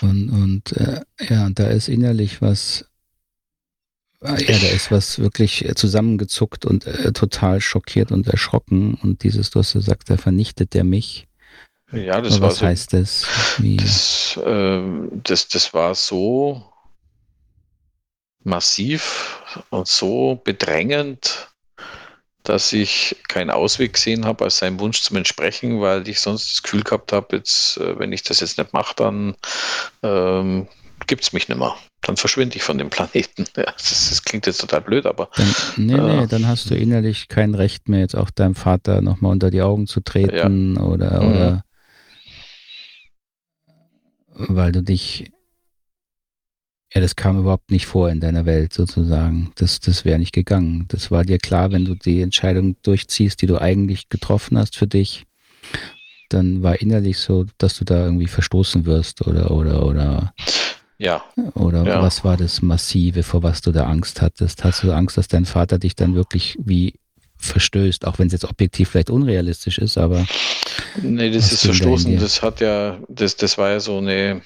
Und, 0.00 0.30
und 0.30 0.76
äh, 0.78 1.02
ja, 1.32 1.48
da 1.50 1.68
ist 1.68 1.86
innerlich 1.86 2.42
was 2.42 2.86
ja, 4.24 4.58
da 4.58 4.68
ist 4.68 4.90
was 4.90 5.18
wirklich 5.18 5.64
äh, 5.64 5.74
zusammengezuckt 5.74 6.64
und 6.64 6.86
äh, 6.86 7.12
total 7.12 7.60
schockiert 7.60 8.12
und 8.12 8.26
erschrocken. 8.28 8.94
Und 9.02 9.22
dieses, 9.24 9.50
du 9.50 9.58
hast 9.58 9.72
gesagt, 9.72 10.10
da 10.10 10.16
vernichtet 10.16 10.74
der 10.74 10.84
mich. 10.84 11.26
Ja, 11.92 12.20
das 12.20 12.34
Aber 12.34 12.42
war 12.42 12.50
was 12.50 12.58
so, 12.58 12.66
heißt 12.66 12.92
das? 12.92 13.26
Wie? 13.58 13.76
Das, 13.76 14.38
äh, 14.44 14.82
das? 15.24 15.48
Das 15.48 15.74
war 15.74 15.94
so 15.94 16.72
massiv 18.44 19.42
und 19.70 19.88
so 19.88 20.40
bedrängend, 20.42 21.48
dass 22.44 22.72
ich 22.72 23.16
keinen 23.28 23.50
Ausweg 23.50 23.94
gesehen 23.94 24.24
habe, 24.24 24.44
als 24.44 24.58
seinem 24.58 24.80
Wunsch 24.80 25.02
zum 25.02 25.16
Entsprechen, 25.16 25.80
weil 25.80 26.08
ich 26.08 26.20
sonst 26.20 26.52
das 26.52 26.62
Gefühl 26.62 26.82
gehabt 26.82 27.12
habe, 27.12 27.36
jetzt, 27.36 27.76
äh, 27.76 27.98
wenn 27.98 28.12
ich 28.12 28.22
das 28.22 28.40
jetzt 28.40 28.58
nicht 28.58 28.72
mache, 28.72 28.94
dann 28.96 29.36
ähm, 30.02 30.68
gibt 31.12 31.24
es 31.24 31.34
mich 31.34 31.46
nicht 31.46 31.58
mehr. 31.58 31.76
Dann 32.00 32.16
verschwinde 32.16 32.56
ich 32.56 32.62
von 32.62 32.78
dem 32.78 32.88
Planeten. 32.88 33.44
Ja, 33.54 33.64
das, 33.64 34.08
das, 34.08 34.24
klingt 34.24 34.46
jetzt 34.46 34.62
total 34.62 34.80
blöd, 34.80 35.04
aber. 35.04 35.28
Dann, 35.36 35.54
nee, 35.76 35.92
nee, 35.92 36.22
äh, 36.22 36.26
dann 36.26 36.48
hast 36.48 36.70
du 36.70 36.74
innerlich 36.74 37.28
kein 37.28 37.54
Recht 37.54 37.86
mehr, 37.90 38.00
jetzt 38.00 38.16
auch 38.16 38.30
deinem 38.30 38.54
Vater 38.54 39.02
nochmal 39.02 39.32
unter 39.32 39.50
die 39.50 39.60
Augen 39.60 39.86
zu 39.86 40.00
treten 40.00 40.76
ja. 40.76 40.82
oder, 40.82 41.22
mhm. 41.22 41.30
oder 41.30 41.64
weil 44.34 44.72
du 44.72 44.82
dich 44.82 45.30
ja, 46.94 47.02
das 47.02 47.14
kam 47.14 47.38
überhaupt 47.38 47.70
nicht 47.70 47.84
vor 47.84 48.08
in 48.08 48.20
deiner 48.20 48.46
Welt 48.46 48.72
sozusagen. 48.72 49.52
Das, 49.56 49.80
das 49.80 50.06
wäre 50.06 50.18
nicht 50.18 50.32
gegangen. 50.32 50.86
Das 50.88 51.10
war 51.10 51.24
dir 51.24 51.38
klar, 51.38 51.72
wenn 51.72 51.84
du 51.84 51.94
die 51.94 52.22
Entscheidung 52.22 52.76
durchziehst, 52.82 53.42
die 53.42 53.46
du 53.46 53.58
eigentlich 53.58 54.08
getroffen 54.08 54.56
hast 54.56 54.76
für 54.76 54.86
dich, 54.86 55.26
dann 56.30 56.62
war 56.62 56.80
innerlich 56.80 57.18
so, 57.18 57.44
dass 57.58 57.76
du 57.76 57.84
da 57.84 58.02
irgendwie 58.04 58.28
verstoßen 58.28 58.86
wirst 58.86 59.26
oder 59.26 59.50
oder 59.50 59.84
oder 59.84 60.34
ja. 61.02 61.22
Oder 61.54 61.84
ja. 61.84 62.02
was 62.02 62.24
war 62.24 62.36
das 62.36 62.62
Massive, 62.62 63.22
vor 63.22 63.42
was 63.42 63.60
du 63.60 63.72
da 63.72 63.86
Angst 63.86 64.22
hattest? 64.22 64.64
Hast 64.64 64.82
du 64.82 64.92
Angst, 64.92 65.18
dass 65.18 65.28
dein 65.28 65.44
Vater 65.44 65.78
dich 65.78 65.96
dann 65.96 66.14
wirklich 66.14 66.56
wie 66.62 66.94
verstößt, 67.38 68.06
auch 68.06 68.18
wenn 68.18 68.28
es 68.28 68.32
jetzt 68.32 68.44
objektiv 68.44 68.90
vielleicht 68.90 69.10
unrealistisch 69.10 69.78
ist, 69.78 69.98
aber. 69.98 70.24
Nee, 71.02 71.30
das 71.30 71.52
ist 71.52 71.64
verstoßen. 71.64 72.18
Das 72.18 72.42
hat 72.42 72.60
ja, 72.60 72.98
das, 73.08 73.36
das 73.36 73.58
war 73.58 73.70
ja 73.70 73.80
so 73.80 73.98
eine 73.98 74.42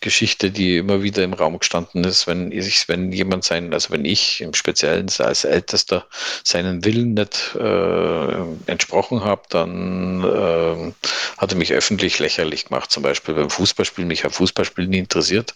Geschichte, 0.00 0.50
die 0.50 0.78
immer 0.78 1.02
wieder 1.02 1.22
im 1.22 1.32
Raum 1.32 1.58
gestanden 1.58 2.04
ist, 2.04 2.26
wenn 2.26 2.52
ich, 2.52 2.88
wenn 2.88 3.12
jemand 3.12 3.44
sein, 3.44 3.72
also 3.72 3.90
wenn 3.90 4.04
ich 4.04 4.40
im 4.40 4.54
Speziellen 4.54 5.08
als 5.18 5.44
Ältester 5.44 6.06
seinen 6.42 6.84
Willen 6.84 7.14
nicht 7.14 7.54
äh, 7.54 8.70
entsprochen 8.70 9.24
habe, 9.24 9.42
dann 9.50 10.24
äh, 10.24 10.92
hat 11.36 11.52
er 11.52 11.58
mich 11.58 11.72
öffentlich 11.72 12.18
lächerlich 12.18 12.66
gemacht. 12.66 12.90
Zum 12.90 13.02
Beispiel 13.02 13.34
beim 13.34 13.50
Fußballspielen. 13.50 14.08
Mich 14.08 14.24
hat 14.24 14.32
Fußballspielen 14.32 14.90
nie 14.90 14.98
interessiert. 14.98 15.54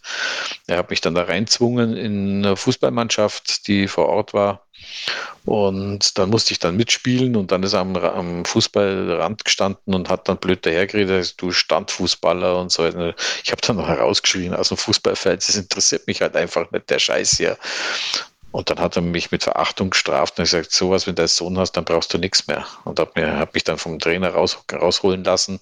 Er 0.67 0.79
hat 0.79 0.91
mich 0.91 1.01
dann 1.01 1.15
da 1.15 1.23
reinzwungen 1.23 1.97
in 1.97 2.45
eine 2.45 2.57
Fußballmannschaft, 2.57 3.67
die 3.67 3.89
vor 3.89 4.09
Ort 4.09 4.35
war. 4.35 4.66
Und 5.45 6.19
dann 6.19 6.31
musste 6.31 6.53
ich 6.53 6.59
dann 6.59 6.77
mitspielen 6.77 7.37
und 7.37 7.53
dann 7.53 7.63
ist 7.63 7.73
er 7.73 7.81
am, 7.81 7.97
am 7.97 8.45
Fußballrand 8.45 9.45
gestanden 9.45 9.95
und 9.95 10.09
hat 10.09 10.29
dann 10.29 10.39
blöd 10.39 10.67
dahergeredet, 10.67 11.41
du 11.41 11.53
Standfußballer 11.53 12.59
und 12.59 12.73
so. 12.73 12.85
Ich 12.85 13.53
habe 13.53 13.61
dann 13.65 13.77
noch 13.77 13.89
herausgeschrien 13.89 14.55
aus 14.55 14.69
dem 14.69 14.77
Fußballfeld, 14.77 15.47
das 15.47 15.55
interessiert 15.55 16.07
mich 16.07 16.21
halt 16.21 16.37
einfach 16.37 16.71
nicht, 16.73 16.91
der 16.91 16.99
Scheiß 16.99 17.37
hier. 17.37 17.57
Und 18.51 18.71
dann 18.71 18.81
hat 18.81 18.97
er 18.97 19.03
mich 19.03 19.31
mit 19.31 19.43
Verachtung 19.43 19.91
gestraft 19.91 20.39
und 20.39 20.45
gesagt, 20.45 20.73
sowas, 20.73 21.07
wenn 21.07 21.15
du 21.15 21.23
einen 21.23 21.29
Sohn 21.29 21.59
hast, 21.59 21.73
dann 21.73 21.85
brauchst 21.85 22.15
du 22.15 22.19
nichts 22.19 22.47
mehr. 22.47 22.67
Und 22.85 22.99
hat, 22.99 23.15
mir, 23.15 23.37
hat 23.37 23.53
mich 23.53 23.65
dann 23.65 23.77
vom 23.77 23.99
Trainer 23.99 24.31
raus, 24.31 24.59
rausholen 24.73 25.23
lassen 25.25 25.61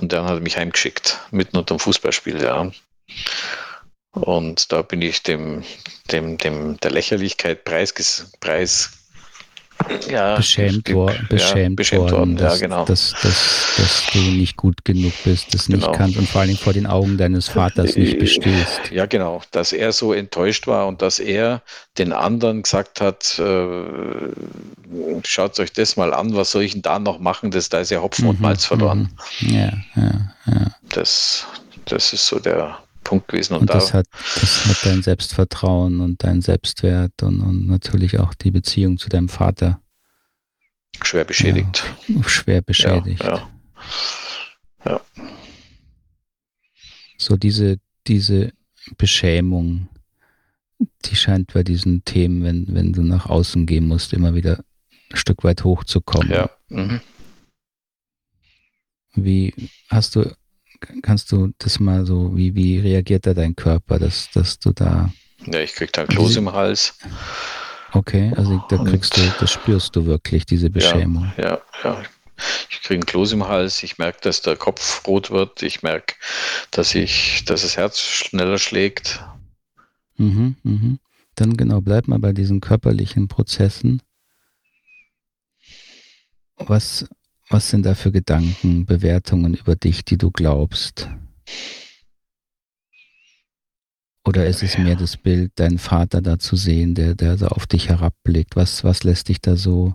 und 0.00 0.12
dann 0.12 0.24
hat 0.24 0.34
er 0.34 0.40
mich 0.40 0.56
heimgeschickt, 0.56 1.18
mitten 1.30 1.56
unter 1.56 1.74
dem 1.74 1.80
Fußballspiel, 1.80 2.40
ja. 2.42 2.70
Und 4.16 4.72
da 4.72 4.82
bin 4.82 5.02
ich 5.02 5.22
dem, 5.22 5.62
dem, 6.10 6.38
dem 6.38 6.80
der 6.80 6.90
Lächerlichkeit 6.90 7.64
preis, 7.64 7.92
preis 8.40 8.90
ja, 10.08 10.36
beschämt, 10.36 10.92
war, 10.94 11.12
beschämt, 11.28 11.70
ja, 11.70 11.74
beschämt 11.76 12.00
worden, 12.00 12.12
worden 12.12 12.36
dass, 12.36 12.60
ja, 12.60 12.66
genau. 12.66 12.84
dass, 12.86 13.12
dass, 13.22 13.74
dass, 13.76 14.06
du 14.12 14.18
nicht 14.18 14.56
gut 14.56 14.86
genug 14.86 15.12
bist, 15.24 15.52
das 15.52 15.66
genau. 15.66 15.88
nicht 15.88 15.98
kannst 15.98 16.16
und 16.16 16.28
vor 16.28 16.40
allem 16.40 16.56
vor 16.56 16.72
den 16.72 16.86
Augen 16.86 17.18
deines 17.18 17.48
Vaters 17.48 17.94
nicht 17.94 18.14
äh, 18.14 18.18
bestehst. 18.18 18.90
Ja, 18.90 19.04
genau, 19.04 19.42
dass 19.50 19.72
er 19.72 19.92
so 19.92 20.14
enttäuscht 20.14 20.66
war 20.66 20.86
und 20.86 21.02
dass 21.02 21.18
er 21.18 21.60
den 21.98 22.12
anderen 22.12 22.62
gesagt 22.62 23.02
hat, 23.02 23.38
äh, 23.38 23.84
schaut 25.24 25.60
euch 25.60 25.72
das 25.72 25.96
mal 25.98 26.14
an, 26.14 26.34
was 26.34 26.52
soll 26.52 26.62
ich 26.62 26.72
denn 26.72 26.82
da 26.82 26.98
noch 26.98 27.18
machen, 27.18 27.50
das, 27.50 27.68
da 27.68 27.80
ist 27.80 27.90
ja 27.90 28.00
Hopfen 28.00 28.24
mhm, 28.24 28.30
und 28.30 28.40
Malz 28.40 28.64
verloren. 28.64 29.10
Mhm. 29.40 29.54
Ja, 29.54 29.72
ja, 29.94 30.34
ja. 30.46 30.66
Das, 30.88 31.46
das 31.84 32.14
ist 32.14 32.26
so 32.26 32.38
der, 32.38 32.78
Punkt 33.06 33.28
gewesen. 33.28 33.54
Und, 33.54 33.60
und 33.62 33.70
das, 33.70 33.92
da, 33.92 33.98
hat, 33.98 34.06
das 34.12 34.66
hat 34.66 34.84
dein 34.84 35.02
Selbstvertrauen 35.02 36.00
und 36.00 36.24
dein 36.24 36.42
Selbstwert 36.42 37.22
und, 37.22 37.40
und 37.40 37.68
natürlich 37.68 38.18
auch 38.18 38.34
die 38.34 38.50
Beziehung 38.50 38.98
zu 38.98 39.08
deinem 39.08 39.28
Vater 39.28 39.80
schwer 41.04 41.24
beschädigt. 41.24 41.84
Ja, 42.08 42.22
schwer 42.28 42.62
beschädigt. 42.62 43.22
Ja, 43.22 43.48
ja. 44.84 44.92
ja. 44.92 45.00
So 47.16 47.36
diese, 47.36 47.78
diese 48.08 48.52
Beschämung, 48.98 49.88
die 51.04 51.14
scheint 51.14 51.52
bei 51.52 51.62
diesen 51.62 52.04
Themen, 52.04 52.42
wenn, 52.42 52.74
wenn 52.74 52.92
du 52.92 53.02
nach 53.02 53.26
außen 53.26 53.66
gehen 53.66 53.86
musst, 53.86 54.12
immer 54.14 54.34
wieder 54.34 54.64
ein 55.12 55.16
Stück 55.16 55.44
weit 55.44 55.62
hochzukommen. 55.62 56.30
Ja. 56.30 56.50
Mhm. 56.70 57.00
Wie 59.14 59.54
hast 59.88 60.16
du 60.16 60.36
kannst 61.02 61.32
du 61.32 61.52
das 61.58 61.80
mal 61.80 62.06
so, 62.06 62.36
wie, 62.36 62.54
wie 62.54 62.78
reagiert 62.78 63.26
da 63.26 63.34
dein 63.34 63.56
Körper, 63.56 63.98
dass, 63.98 64.30
dass 64.32 64.58
du 64.58 64.72
da. 64.72 65.12
Ja, 65.46 65.60
ich 65.60 65.74
krieg 65.74 65.92
da 65.92 66.04
Kloß 66.04 66.36
im 66.36 66.52
Hals. 66.52 66.98
Okay, 67.92 68.32
also 68.36 68.62
da 68.68 68.78
kriegst 68.78 69.16
du, 69.16 69.20
das 69.40 69.52
spürst 69.52 69.96
du 69.96 70.06
wirklich, 70.06 70.44
diese 70.44 70.70
Beschämung. 70.70 71.32
Ja, 71.36 71.44
ja, 71.44 71.60
ja. 71.84 72.02
Ich 72.70 72.82
kriege 72.82 72.96
einen 73.00 73.06
Kloß 73.06 73.32
im 73.32 73.48
Hals, 73.48 73.82
ich 73.82 73.96
merke, 73.98 74.20
dass 74.20 74.42
der 74.42 74.56
Kopf 74.56 75.06
rot 75.06 75.30
wird, 75.30 75.62
ich 75.62 75.82
merke, 75.82 76.14
dass 76.70 76.94
ich, 76.94 77.44
dass 77.46 77.62
das 77.62 77.76
Herz 77.76 78.00
schneller 78.00 78.58
schlägt. 78.58 79.24
Mhm, 80.16 80.56
mhm. 80.62 80.98
Dann 81.34 81.56
genau, 81.56 81.80
bleib 81.80 82.08
mal 82.08 82.18
bei 82.18 82.32
diesen 82.32 82.60
körperlichen 82.60 83.28
Prozessen. 83.28 84.02
Was, 86.56 87.06
was 87.48 87.70
sind 87.70 87.86
da 87.86 87.94
für 87.94 88.12
Gedanken, 88.12 88.86
Bewertungen 88.86 89.54
über 89.54 89.76
dich, 89.76 90.04
die 90.04 90.18
du 90.18 90.30
glaubst? 90.30 91.08
Oder 94.24 94.46
ist 94.46 94.64
es 94.64 94.76
mehr 94.76 94.96
das 94.96 95.16
Bild, 95.16 95.52
deinen 95.54 95.78
Vater 95.78 96.20
da 96.20 96.38
zu 96.38 96.56
sehen, 96.56 96.94
der, 96.96 97.14
der 97.14 97.38
so 97.38 97.46
auf 97.46 97.66
dich 97.66 97.88
herabblickt? 97.88 98.56
Was, 98.56 98.82
was 98.82 99.04
lässt 99.04 99.28
dich 99.28 99.40
da 99.40 99.54
so? 99.54 99.94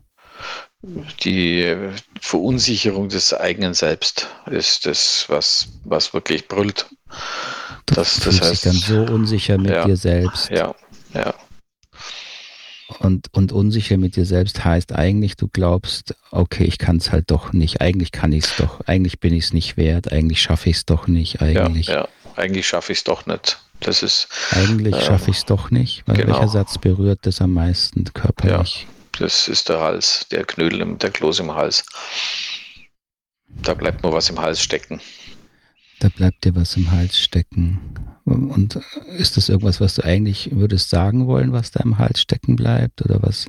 Die 1.24 1.76
Verunsicherung 2.22 3.10
des 3.10 3.34
eigenen 3.34 3.74
Selbst 3.74 4.28
ist 4.50 4.86
das, 4.86 5.26
was, 5.28 5.68
was 5.84 6.14
wirklich 6.14 6.48
brüllt. 6.48 6.88
Das, 7.86 8.20
du 8.20 8.26
das 8.26 8.42
heißt, 8.42 8.52
dich 8.52 8.62
dann 8.62 8.74
so 8.74 9.14
unsicher 9.14 9.58
mit 9.58 9.72
ja, 9.72 9.86
dir 9.86 9.98
selbst. 9.98 10.50
Ja, 10.50 10.74
ja. 11.14 11.34
Und, 13.00 13.28
und 13.34 13.52
unsicher 13.52 13.98
mit 13.98 14.16
dir 14.16 14.26
selbst 14.26 14.64
heißt 14.64 14.94
eigentlich, 14.94 15.36
du 15.36 15.48
glaubst, 15.48 16.16
okay, 16.32 16.64
ich 16.66 16.78
kann 16.78 16.98
es 16.98 17.12
halt 17.12 17.32
doch 17.32 17.54
nicht. 17.54 17.82
Eigentlich 17.82 18.12
kann 18.12 18.32
ich 18.34 18.46
es 18.46 18.56
doch. 18.58 18.82
Eigentlich 18.86 19.20
bin 19.20 19.34
ich 19.34 19.46
es 19.46 19.54
nicht 19.54 19.78
wert. 19.78 20.12
Eigentlich 20.12 20.42
schaffe 20.42 20.70
ich 20.70 20.78
es 20.78 20.86
doch 20.86 21.08
nicht. 21.08 21.42
Eigentlich. 21.42 21.88
Ja, 21.88 22.02
ja. 22.02 22.08
eigentlich 22.36 22.68
schaffe 22.68 22.92
ich 22.92 23.00
es 23.00 23.04
doch 23.04 23.26
nicht. 23.26 23.60
Das 23.80 24.04
ist. 24.04 24.28
Eigentlich 24.52 24.96
äh, 24.96 25.02
schaffe 25.02 25.32
ich 25.32 25.38
es 25.38 25.46
doch 25.46 25.72
nicht. 25.72 26.04
Weil 26.06 26.18
genau. 26.18 26.36
welcher 26.36 26.50
Satz 26.50 26.78
berührt 26.78 27.20
das 27.24 27.42
am 27.42 27.54
meisten 27.54 28.04
körperlich? 28.14 28.88
Ja, 28.88 29.20
das 29.20 29.48
ist 29.48 29.70
der 29.70 29.80
Hals, 29.80 30.28
der 30.32 30.46
Knödel, 30.46 30.96
der 30.98 31.10
Kloß 31.10 31.40
im 31.40 31.54
Hals. 31.54 31.84
Da 33.48 33.74
bleibt 33.74 34.04
nur 34.04 34.14
was 34.14 34.30
im 34.30 34.40
Hals 34.40 34.62
stecken. 34.62 35.02
Da 36.02 36.10
bleibt 36.10 36.46
dir 36.46 36.56
was 36.56 36.76
im 36.78 36.90
Hals 36.90 37.20
stecken. 37.20 37.80
Und 38.26 38.80
ist 39.18 39.38
das 39.38 39.50
irgendwas, 39.50 39.80
was 39.80 39.94
du 39.94 40.04
eigentlich 40.04 40.50
würdest 40.52 40.90
sagen 40.90 41.28
wollen, 41.28 41.54
was 41.54 41.70
da 41.70 41.82
im 41.84 42.00
Hals 42.00 42.22
stecken 42.22 42.56
bleibt? 42.56 43.04
Oder 43.04 43.22
was? 43.22 43.46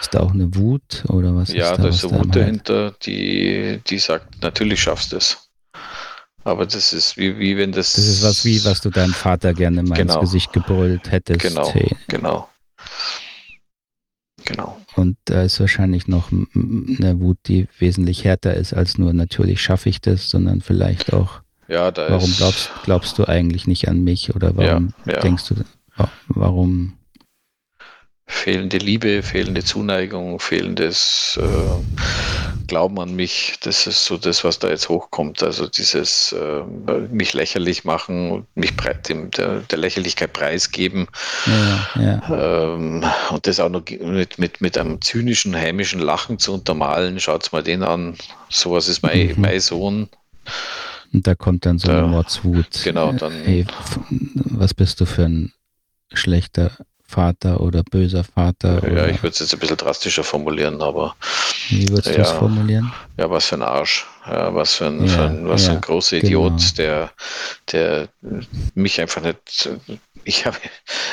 Ist 0.00 0.14
da 0.14 0.20
auch 0.20 0.30
eine 0.30 0.54
Wut 0.54 1.04
oder 1.08 1.34
was? 1.34 1.52
Ja, 1.52 1.72
ist 1.72 1.78
da, 1.78 1.82
da 1.82 1.88
ist 1.88 2.04
eine 2.04 2.20
Wut 2.20 2.36
dahinter, 2.36 2.94
die, 3.02 3.80
die 3.88 3.98
sagt, 3.98 4.40
natürlich 4.40 4.80
schaffst 4.80 5.10
du 5.10 5.16
es. 5.16 5.50
Aber 6.44 6.64
das 6.64 6.92
ist 6.92 7.16
wie, 7.16 7.36
wie 7.40 7.56
wenn 7.56 7.72
das. 7.72 7.94
Das 7.94 8.06
ist 8.06 8.22
was 8.22 8.44
wie, 8.44 8.64
was 8.64 8.80
du 8.80 8.90
deinem 8.90 9.12
Vater 9.12 9.52
gerne 9.52 9.82
mal 9.82 9.96
genau. 9.96 10.14
ins 10.14 10.20
Gesicht 10.20 10.52
gebrüllt 10.52 11.10
hättest. 11.10 11.40
Genau. 11.40 11.74
Hey. 11.74 11.96
Genau. 12.06 12.48
Genau. 14.44 14.80
Und 14.94 15.16
da 15.24 15.42
ist 15.42 15.58
wahrscheinlich 15.58 16.06
noch 16.06 16.30
eine 16.30 17.18
Wut, 17.18 17.38
die 17.46 17.66
wesentlich 17.80 18.24
härter 18.24 18.54
ist 18.54 18.74
als 18.74 18.96
nur 18.96 19.12
natürlich 19.12 19.60
schaffe 19.60 19.88
ich 19.88 20.00
das, 20.00 20.30
sondern 20.30 20.60
vielleicht 20.60 21.12
auch 21.12 21.42
ja, 21.70 21.90
da 21.92 22.10
warum 22.10 22.34
glaubst, 22.36 22.70
glaubst 22.82 23.18
du 23.18 23.26
eigentlich 23.26 23.66
nicht 23.66 23.88
an 23.88 24.02
mich 24.02 24.34
oder 24.34 24.56
warum 24.56 24.92
ja, 25.06 25.14
ja. 25.14 25.20
denkst 25.20 25.44
du, 25.48 25.54
warum? 26.28 26.96
Fehlende 28.26 28.78
Liebe, 28.78 29.22
fehlende 29.22 29.64
Zuneigung, 29.64 30.38
fehlendes 30.38 31.38
äh, 31.42 32.66
Glauben 32.68 33.00
an 33.00 33.14
mich, 33.14 33.56
das 33.60 33.88
ist 33.88 34.04
so 34.04 34.16
das, 34.16 34.44
was 34.44 34.60
da 34.60 34.68
jetzt 34.68 34.88
hochkommt. 34.88 35.42
Also 35.42 35.66
dieses 35.66 36.32
äh, 36.32 36.62
mich 37.10 37.34
lächerlich 37.34 37.84
machen 37.84 38.30
und 38.30 38.56
mich 38.56 38.76
dem, 39.08 39.30
der, 39.32 39.60
der 39.60 39.78
Lächerlichkeit 39.78 40.32
preisgeben. 40.32 41.08
Ja, 41.96 42.22
ähm, 42.74 43.04
und 43.30 43.46
das 43.46 43.58
auch 43.58 43.68
noch 43.68 43.82
mit, 43.88 44.38
mit, 44.38 44.60
mit 44.60 44.78
einem 44.78 45.02
zynischen, 45.02 45.54
hämischen 45.54 46.00
Lachen 46.00 46.38
zu 46.38 46.54
untermalen. 46.54 47.18
Schaut 47.18 47.52
mal 47.52 47.64
den 47.64 47.82
an. 47.82 48.16
Sowas 48.48 48.86
ist 48.86 49.02
mein, 49.02 49.28
mhm. 49.28 49.40
mein 49.40 49.60
Sohn. 49.60 50.08
Und 51.12 51.26
da 51.26 51.34
kommt 51.34 51.66
dann 51.66 51.78
so 51.78 51.90
eine 51.90 52.06
Mordswut. 52.06 52.82
Genau, 52.84 53.12
dann. 53.12 53.32
Hey, 53.32 53.66
was 54.44 54.74
bist 54.74 55.00
du 55.00 55.06
für 55.06 55.24
ein 55.24 55.52
schlechter 56.12 56.70
Vater 57.10 57.60
oder 57.60 57.82
böser 57.82 58.22
Vater. 58.22 58.82
Ja, 58.84 58.92
oder 58.92 59.08
ich 59.08 59.22
würde 59.22 59.34
es 59.34 59.40
jetzt 59.40 59.52
ein 59.52 59.58
bisschen 59.58 59.76
drastischer 59.76 60.22
formulieren, 60.22 60.80
aber. 60.80 61.16
Wie 61.68 61.88
würdest 61.88 62.08
du 62.08 62.12
ja, 62.12 62.22
es 62.22 62.30
formulieren? 62.30 62.92
Ja, 63.18 63.28
was 63.28 63.46
für 63.46 63.56
ein 63.56 63.62
Arsch. 63.62 64.06
Ja, 64.26 64.54
was 64.54 64.74
für 64.74 64.86
ein, 64.86 65.04
Ja, 65.04 65.12
für 65.12 65.22
ein, 65.24 65.48
was 65.48 65.64
für 65.64 65.70
ja, 65.70 65.74
ein 65.74 65.80
großer 65.80 66.20
genau. 66.20 66.46
Idiot, 66.46 66.78
der, 66.78 67.10
der 67.72 68.08
mich 68.74 69.00
einfach 69.00 69.22
nicht. 69.22 69.68
Ich 70.24 70.46
habe. 70.46 70.56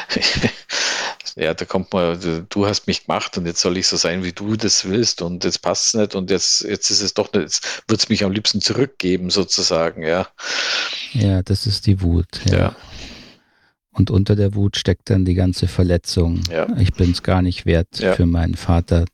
Ja, 1.40 1.54
da 1.54 1.66
kommt 1.66 1.94
mal, 1.94 2.18
du- 2.50 2.66
hast 2.66 2.88
mich 2.88 3.06
gemacht 3.06 3.38
und 3.38 3.46
jetzt 3.46 3.62
soll 3.62 3.78
ich 3.78 3.86
so 3.88 3.96
sein, 3.96 4.24
wie 4.24 4.32
du 4.32 4.56
das 4.56 4.86
willst 4.90 5.22
und 5.22 5.44
jetzt 5.44 5.62
passt 5.62 5.88
es 5.88 5.94
nicht 5.94 6.16
und 6.16 6.32
jetzt, 6.32 6.62
jetzt 6.64 6.90
ist 6.90 7.02
es 7.02 7.14
doch 7.14 7.32
nicht, 7.32 7.44
jetzt 7.44 7.84
wird 7.88 8.02
es 8.02 8.10
mich 8.10 8.24
am 8.24 8.32
liebsten 8.32 8.60
zurückgeben, 8.60 9.30
sozusagen, 9.30 10.02
ja. 10.04 10.28
Ja, 11.14 11.44
das 11.44 11.68
ist 11.68 11.86
die 11.86 12.02
Wut. 12.02 12.28
Ja. 12.50 12.58
Ja. 12.58 12.76
Und 13.92 14.12
unter 14.12 14.36
der 14.36 14.54
Wut 14.54 14.78
steckt 14.78 15.10
dann 15.10 15.26
die 15.26 15.34
ganze 15.34 15.68
Verletzung. 15.68 16.42
Ja. 16.52 16.68
Ich 16.78 16.94
bin 16.94 17.12
es 17.12 17.24
gar 17.24 17.42
nicht 17.42 17.66
wert 17.66 17.88
Ja. 17.98 18.14
für 18.14 18.28
meinen 18.28 18.56
Vater. 18.56 19.06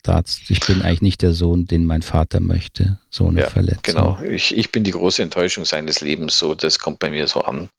Ich 0.50 0.60
bin 0.60 0.82
eigentlich 0.82 1.02
nicht 1.02 1.22
der 1.22 1.32
Sohn, 1.34 1.66
den 1.66 1.86
mein 1.86 2.02
Vater 2.02 2.42
möchte. 2.42 3.00
So 3.10 3.28
eine 3.30 3.42
Ja, 3.42 3.50
Verletzung. 3.50 3.82
Genau. 3.84 4.20
Ich, 4.30 4.56
ich 4.58 4.74
bin 4.74 4.84
die 4.84 4.92
große 4.92 5.24
Enttäuschung 5.24 5.64
seines 5.64 6.02
Lebens, 6.02 6.38
so, 6.38 6.54
das 6.54 6.80
kommt 6.80 7.00
bei 7.00 7.10
mir 7.12 7.28
so 7.28 7.42
an. 7.42 7.70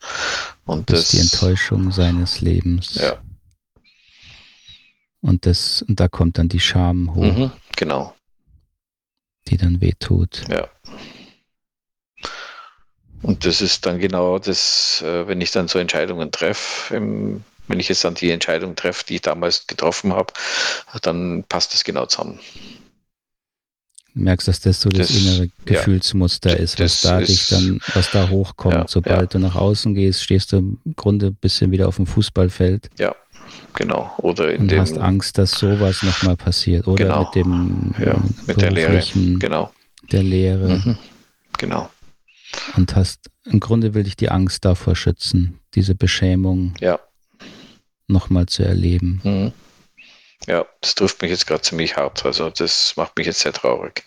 Und 0.65 0.89
Das 0.91 1.01
ist 1.01 1.13
die 1.13 1.19
Enttäuschung 1.21 1.93
seines 1.93 2.41
Lebens. 2.41 2.95
Ja. 2.95 3.19
Und, 5.25 5.47
das, 5.47 5.81
und 5.89 6.01
da 6.01 6.09
kommt 6.09 6.37
dann 6.37 6.49
die 6.51 6.61
Scham 6.61 7.15
hoch, 7.15 7.23
Mhm, 7.23 7.51
genau, 7.77 8.15
die 9.49 9.57
dann 9.57 9.81
wehtut. 9.81 10.43
ja. 10.51 10.69
Und 13.23 13.47
das 13.47 13.63
ist 13.63 13.87
dann 13.87 13.99
genau 13.99 14.39
das, 14.39 15.01
äh, 15.01 15.27
wenn 15.27 15.41
ich 15.41 15.51
dann 15.51 15.67
so 15.67 15.79
Entscheidungen 15.79 16.31
treffe, 16.31 16.95
wenn 17.01 17.81
ich 17.81 17.89
jetzt 17.89 18.05
dann 18.05 18.15
die 18.15 18.31
Entscheidung 18.31 18.77
treffe, 18.77 19.05
die 19.09 19.15
ich 19.15 19.23
damals 19.23 19.67
getroffen 19.67 20.13
habe, 20.13 20.35
dann 21.01 21.43
passt 21.49 21.73
das 21.73 21.85
genau 21.85 22.05
zusammen. 22.05 22.39
Du 24.15 24.21
merkst, 24.21 24.47
dass 24.47 24.61
das 24.61 24.79
so 24.83 24.91
das, 24.91 25.09
Das- 25.09 25.17
innere 25.17 25.45
ja. 25.45 25.51
Gefühlsmuster 25.65 26.55
ist, 26.59 26.79
was 26.79 27.01
da 27.01 27.19
ist- 27.21 27.29
dich 27.31 27.47
dann, 27.47 27.81
was 27.95 28.11
da 28.11 28.29
hochkommt. 28.29 28.75
Ja, 28.75 28.85
Sobald 28.89 29.21
ja. 29.21 29.27
du 29.27 29.39
nach 29.39 29.55
außen 29.57 29.95
gehst, 29.95 30.23
stehst 30.23 30.53
du 30.53 30.59
im 30.59 30.79
Grunde 30.95 31.29
ein 31.29 31.35
bisschen 31.37 31.71
wieder 31.71 31.89
auf 31.89 31.97
dem 31.97 32.07
Fußballfeld 32.07 32.91
Ja, 32.99 33.17
genau. 33.75 34.13
Oder 34.19 34.53
in 34.53 34.63
und 34.63 34.71
dem, 34.71 34.81
hast 34.81 34.99
Angst, 34.99 35.39
dass 35.39 35.53
sowas 35.53 36.03
nochmal 36.03 36.37
passiert. 36.37 36.87
Oder 36.87 37.05
Genau. 37.05 37.25
mit 37.25 37.35
dem 37.35 37.95
ja, 37.99 38.13
äh, 38.13 38.19
mit 38.47 38.61
der 38.61 38.71
Lehre, 38.71 39.03
genau. 39.39 39.73
der 40.13 40.23
Lehre. 40.23 40.69
Mhm, 40.77 40.99
genau, 41.59 41.91
Und 42.77 42.95
hast, 42.97 43.31
im 43.45 43.61
Grunde 43.61 43.95
will 43.95 44.05
dich 44.05 44.17
die 44.17 44.31
Angst 44.31 44.65
davor 44.65 44.97
schützen, 44.97 45.61
diese 45.75 45.95
Beschämung 45.95 46.75
ja. 46.81 46.99
nochmal 48.07 48.47
zu 48.47 48.63
erleben. 48.65 49.21
Mhm. 49.25 49.53
Ja, 50.47 50.67
das 50.81 50.95
trifft 50.95 51.23
mich 51.23 51.31
jetzt 51.31 51.47
gerade 51.47 51.63
ziemlich 51.63 51.97
hart. 51.97 52.25
Also 52.27 52.51
das 52.51 52.95
macht 52.97 53.17
mich 53.17 53.27
jetzt 53.27 53.41
sehr 53.41 53.53
traurig. 53.53 54.05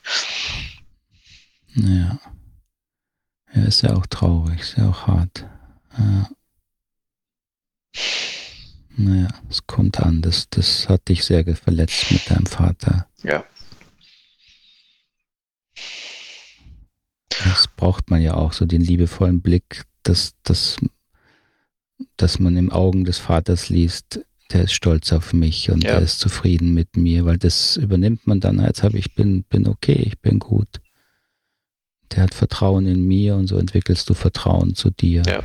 Ja. 1.73 2.19
Ja, 3.53 3.63
ist 3.63 3.81
ja 3.81 3.95
auch 3.95 4.05
traurig, 4.05 4.59
ist 4.59 4.77
ja 4.77 4.89
auch 4.89 5.07
hart. 5.07 5.45
Ja. 5.97 6.29
Naja, 8.97 9.27
es 9.49 9.65
kommt 9.67 9.99
an, 9.99 10.21
das, 10.21 10.49
das 10.49 10.89
hat 10.89 11.07
dich 11.07 11.23
sehr 11.23 11.45
verletzt 11.55 12.11
mit 12.11 12.29
deinem 12.29 12.47
Vater. 12.47 13.07
Ja, 13.23 13.45
Das 17.43 17.67
braucht 17.67 18.09
man 18.09 18.21
ja 18.21 18.33
auch, 18.33 18.53
so 18.53 18.65
den 18.65 18.81
liebevollen 18.81 19.41
Blick, 19.41 19.83
dass, 20.03 20.33
dass, 20.43 20.77
dass 22.15 22.39
man 22.39 22.57
im 22.57 22.71
Augen 22.71 23.05
des 23.05 23.19
Vaters 23.19 23.69
liest, 23.69 24.21
der 24.51 24.63
ist 24.63 24.73
stolz 24.73 25.11
auf 25.11 25.33
mich 25.33 25.69
und 25.69 25.83
Ja. 25.83 25.93
der 25.93 26.01
ist 26.01 26.19
zufrieden 26.19 26.73
mit 26.73 26.95
mir, 26.97 27.25
weil 27.25 27.37
das 27.37 27.77
übernimmt 27.77 28.25
man 28.27 28.39
dann, 28.39 28.59
als 28.59 28.81
habe 28.81 28.97
ich 28.97 29.13
bin, 29.13 29.43
bin 29.43 29.67
okay, 29.67 30.01
ich 30.05 30.19
bin 30.19 30.39
gut. 30.39 30.67
Der 32.13 32.23
hat 32.23 32.33
Vertrauen 32.33 32.85
in 32.87 33.05
mir 33.05 33.35
und 33.35 33.47
so 33.47 33.57
entwickelst 33.57 34.09
du 34.09 34.13
Vertrauen 34.13 34.75
zu 34.75 34.89
dir. 34.89 35.23
Ja. 35.27 35.43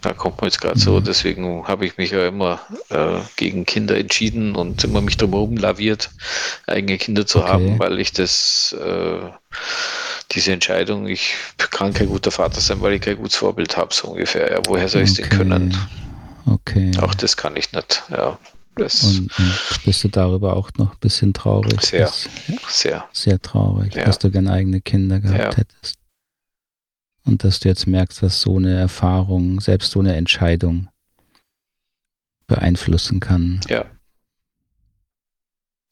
Da 0.00 0.12
kommt 0.12 0.40
man 0.40 0.48
jetzt 0.50 0.60
gerade 0.60 0.78
so. 0.78 0.98
Mhm. 1.00 1.04
Deswegen 1.04 1.68
habe 1.68 1.86
ich 1.86 1.96
mich 1.98 2.10
ja 2.10 2.26
immer 2.26 2.60
äh, 2.88 3.20
gegen 3.36 3.66
Kinder 3.66 3.96
entschieden 3.98 4.54
und 4.56 4.82
immer 4.84 5.00
mich 5.00 5.16
drumherum 5.16 5.56
laviert, 5.56 6.10
eigene 6.66 6.98
Kinder 6.98 7.26
zu 7.26 7.40
Okay. 7.40 7.48
haben, 7.48 7.78
weil 7.78 8.00
ich 8.00 8.12
das, 8.12 8.74
äh, 8.80 9.30
diese 10.32 10.52
Entscheidung, 10.52 11.06
ich 11.06 11.34
kann 11.70 11.92
kein 11.92 12.08
guter 12.08 12.30
Vater 12.30 12.60
sein, 12.60 12.80
weil 12.80 12.94
ich 12.94 13.00
kein 13.02 13.16
gutes 13.16 13.36
Vorbild 13.36 13.76
habe, 13.76 13.92
so 13.92 14.08
ungefähr. 14.08 14.50
Ja, 14.50 14.60
woher 14.66 14.88
soll 14.88 15.02
ich 15.02 15.10
es 15.10 15.16
denn 15.16 15.26
Okay. 15.26 15.36
können? 15.36 15.76
Okay. 16.46 16.92
Auch 17.00 17.14
das 17.14 17.36
kann 17.36 17.56
ich 17.56 17.72
nicht. 17.72 18.02
Ja, 18.10 18.38
das 18.76 19.04
Und, 19.04 19.30
und 19.38 19.58
bist 19.84 20.02
du 20.04 20.08
darüber 20.08 20.56
auch 20.56 20.70
noch 20.78 20.92
ein 20.92 20.98
bisschen 21.00 21.34
traurig? 21.34 21.80
Sehr. 21.82 22.10
Sehr. 22.68 23.04
sehr 23.12 23.40
traurig, 23.42 23.94
Ja. 23.94 24.04
dass 24.04 24.18
du 24.18 24.30
gerne 24.30 24.50
eigene 24.52 24.80
Kinder 24.80 25.20
gehabt 25.20 25.38
Ja. 25.38 25.56
hättest. 25.56 25.96
Und 27.24 27.44
dass 27.44 27.60
du 27.60 27.68
jetzt 27.68 27.86
merkst, 27.86 28.22
was 28.22 28.40
so 28.40 28.56
eine 28.56 28.74
Erfahrung, 28.76 29.60
selbst 29.60 29.90
so 29.90 30.00
eine 30.00 30.16
Entscheidung 30.16 30.88
beeinflussen 32.46 33.20
kann. 33.20 33.60
Ja. 33.68 33.84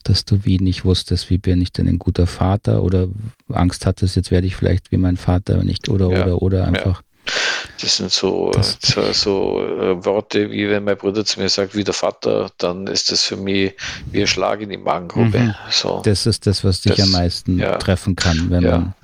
Dass 0.04 0.24
du 0.24 0.44
wie 0.44 0.58
nicht 0.58 0.84
wusstest, 0.84 1.28
wie 1.28 1.38
bin 1.38 1.60
ich 1.60 1.72
denn 1.72 1.86
ein 1.86 1.98
guter 1.98 2.26
Vater 2.26 2.82
oder 2.82 3.08
Angst 3.52 3.84
hattest, 3.84 4.16
jetzt 4.16 4.30
werde 4.30 4.46
ich 4.46 4.56
vielleicht 4.56 4.90
wie 4.90 4.96
mein 4.96 5.16
Vater 5.16 5.62
nicht 5.64 5.88
oder 5.88 6.10
Ja. 6.10 6.22
oder 6.24 6.42
oder 6.42 6.64
einfach. 6.66 7.02
Das 7.80 7.96
sind 7.98 8.10
so, 8.10 8.50
Das- 8.52 8.78
so, 8.82 9.12
so 9.12 9.62
äh, 9.62 10.04
Worte, 10.04 10.50
wie 10.50 10.68
wenn 10.68 10.84
mein 10.84 10.96
Bruder 10.96 11.24
zu 11.24 11.38
mir 11.40 11.48
sagt, 11.48 11.76
wie 11.76 11.84
der 11.84 11.94
Vater, 11.94 12.50
dann 12.56 12.86
ist 12.86 13.12
das 13.12 13.22
für 13.24 13.36
mich 13.36 13.74
wie 14.10 14.22
ein 14.22 14.26
Schlag 14.26 14.60
in 14.62 14.70
die 14.70 14.78
Magengrube. 14.78 15.38
Mhm. 15.38 15.54
So, 15.70 16.00
Das 16.04 16.26
ist 16.26 16.46
das, 16.46 16.64
was 16.64 16.80
dich 16.80 16.94
Das- 16.96 17.06
am 17.06 17.12
meisten 17.12 17.58
ja. 17.58 17.76
treffen 17.76 18.16
kann, 18.16 18.50
wenn 18.50 18.62
Ja. 18.64 18.78
man, 18.78 18.94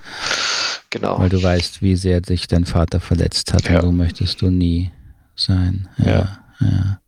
genau. 0.94 1.18
weil 1.18 1.28
du 1.28 1.42
weißt, 1.42 1.82
wie 1.82 1.96
sehr 1.96 2.20
dich 2.20 2.46
dein 2.46 2.64
Vater 2.64 3.00
verletzt 3.00 3.52
hat 3.52 3.68
Ja. 3.68 3.80
und 3.80 3.82
so 3.86 3.92
möchtest 3.92 4.40
du 4.40 4.50
nie 4.50 4.90
sein. 5.36 5.88
Ja. 5.98 6.38
Ja. 6.60 7.00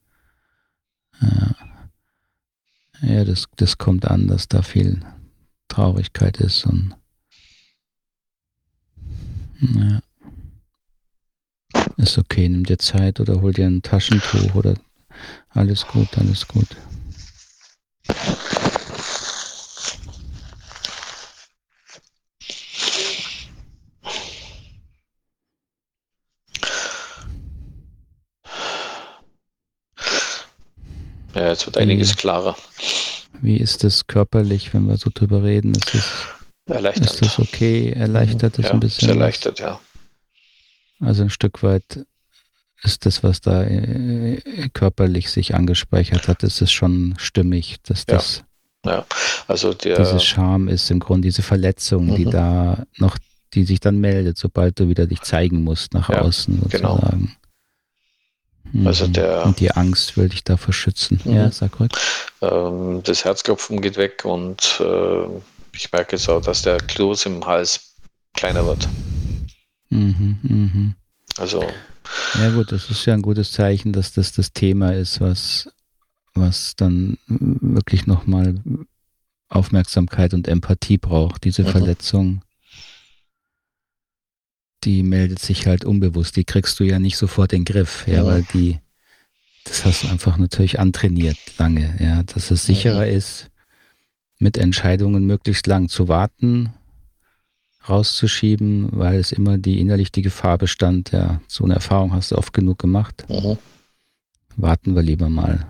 Ja, 1.20 1.54
ja 3.00 3.24
das, 3.24 3.46
das 3.56 3.78
kommt 3.78 4.06
an, 4.06 4.26
dass 4.26 4.48
da 4.48 4.62
viel 4.62 5.00
Traurigkeit 5.68 6.38
ist 6.38 6.66
und 6.66 6.94
ja. 9.60 10.00
Ist 11.96 12.18
okay, 12.18 12.48
nimm 12.48 12.64
dir 12.64 12.78
Zeit 12.78 13.20
oder 13.20 13.40
hol 13.40 13.52
dir 13.52 13.66
ein 13.66 13.80
Taschentuch 13.82 14.54
oder 14.54 14.74
alles 15.50 15.86
gut, 15.86 16.08
alles 16.18 16.46
gut. 16.46 16.68
Ja, 31.46 31.52
jetzt 31.52 31.64
wird 31.66 31.78
einiges 31.78 32.10
Mhm. 32.12 32.16
klarer. 32.16 32.56
Wie 33.40 33.56
ist 33.56 33.84
das 33.84 34.08
körperlich, 34.08 34.74
wenn 34.74 34.86
wir 34.88 34.96
so 34.96 35.10
drüber 35.14 35.44
reden? 35.44 35.74
Ist 35.76 35.94
das, 35.94 36.12
Erleichternd. 36.66 37.08
ist 37.10 37.20
das 37.24 37.38
okay? 37.38 37.90
Erleichtert 37.92 38.58
das 38.58 38.66
ja, 38.66 38.72
ein 38.72 38.80
bisschen? 38.80 39.06
Sehr 39.06 39.10
was? 39.10 39.16
erleichtert, 39.20 39.60
ja. 39.60 39.80
Also 40.98 41.22
ein 41.22 41.30
Stück 41.30 41.62
weit 41.62 42.04
ist 42.82 43.06
das, 43.06 43.22
was 43.22 43.40
da 43.40 43.62
äh, 43.62 44.40
körperlich 44.72 45.30
sich 45.30 45.54
angespeichert 45.54 46.26
hat, 46.26 46.42
ist 46.42 46.60
es 46.62 46.72
schon 46.72 47.14
stimmig, 47.18 47.76
dass 47.84 48.04
Ja. 48.08 48.16
das 48.16 48.42
Also 49.46 49.72
der, 49.72 49.98
diese 49.98 50.18
Scham 50.18 50.66
ist 50.66 50.90
im 50.90 50.98
Grunde 50.98 51.28
diese 51.28 51.42
Verletzung, 51.42 52.12
die 52.16 52.26
Mhm. 52.26 52.30
da 52.32 52.82
noch, 52.98 53.18
die 53.54 53.64
sich 53.64 53.78
dann 53.78 53.98
meldet, 54.00 54.36
sobald 54.36 54.80
du 54.80 54.88
wieder 54.88 55.06
dich 55.06 55.20
zeigen 55.22 55.62
musst 55.62 55.94
nach 55.94 56.08
Ja, 56.08 56.22
außen 56.22 56.60
genau. 56.70 56.94
sozusagen. 56.96 57.20
Mhm. 57.20 57.30
Also 58.84 59.06
der- 59.06 59.44
Und 59.46 59.60
die 59.60 59.70
Angst 59.70 60.16
will 60.16 60.28
dich 60.28 60.44
da 60.44 60.56
verschützen. 60.56 61.20
Mhm. 61.24 61.32
Ja, 61.34 61.50
sag 61.50 61.78
ruhig. 61.80 61.90
ähm, 62.42 63.00
das 63.04 63.24
Herzklopfen 63.24 63.80
geht 63.80 63.96
weg 63.96 64.24
und 64.24 64.80
äh, 64.80 65.26
ich 65.72 65.90
merke 65.92 66.16
jetzt 66.16 66.28
auch, 66.28 66.40
dass 66.42 66.62
der 66.62 66.78
Kloß 66.78 67.26
im 67.26 67.44
Hals 67.46 67.94
kleiner 68.34 68.66
wird. 68.66 68.88
Mhm, 69.90 70.38
mhm. 70.42 70.94
Also 71.38 71.64
Ja 72.34 72.50
gut, 72.50 72.72
das 72.72 72.90
ist 72.90 73.04
ja 73.06 73.14
ein 73.14 73.22
gutes 73.22 73.52
Zeichen, 73.52 73.92
dass 73.92 74.12
das 74.12 74.32
das 74.32 74.52
Thema 74.52 74.92
ist, 74.94 75.20
was, 75.20 75.68
was 76.34 76.74
dann 76.76 77.18
wirklich 77.26 78.06
nochmal 78.06 78.54
Aufmerksamkeit 79.48 80.34
und 80.34 80.48
Empathie 80.48 80.98
braucht. 80.98 81.44
Diese 81.44 81.62
Mhm. 81.62 81.68
Verletzung, 81.68 82.42
die 84.86 85.02
meldet 85.02 85.40
sich 85.40 85.66
halt 85.66 85.84
unbewusst. 85.84 86.36
Die 86.36 86.44
kriegst 86.44 86.80
du 86.80 86.84
ja 86.84 86.98
nicht 86.98 87.18
sofort 87.18 87.52
in 87.52 87.64
den 87.64 87.72
Griff, 87.72 88.06
ja, 88.06 88.22
Mhm. 88.22 88.26
weil 88.26 88.42
die, 88.54 88.78
das 89.64 89.84
hast 89.84 90.04
du 90.04 90.08
einfach 90.08 90.38
natürlich 90.38 90.78
antrainiert 90.80 91.36
lange, 91.58 91.94
ja, 92.00 92.22
dass 92.22 92.50
es 92.50 92.64
sicherer 92.64 93.06
ist, 93.06 93.50
mit 94.38 94.56
Entscheidungen 94.56 95.26
möglichst 95.26 95.66
lang 95.66 95.88
zu 95.88 96.08
warten, 96.08 96.72
rauszuschieben, 97.88 98.88
weil 98.92 99.18
es 99.18 99.32
immer 99.32 99.58
die 99.58 99.80
innerlich 99.80 100.12
die 100.12 100.22
Gefahr 100.22 100.56
bestand, 100.58 101.12
ja, 101.12 101.40
so 101.48 101.64
eine 101.64 101.74
Erfahrung 101.74 102.12
hast 102.12 102.30
du 102.30 102.38
oft 102.38 102.52
genug 102.52 102.78
gemacht, 102.78 103.26
mhm. 103.28 103.58
warten 104.56 104.94
wir 104.94 105.02
lieber 105.02 105.28
mal. 105.28 105.66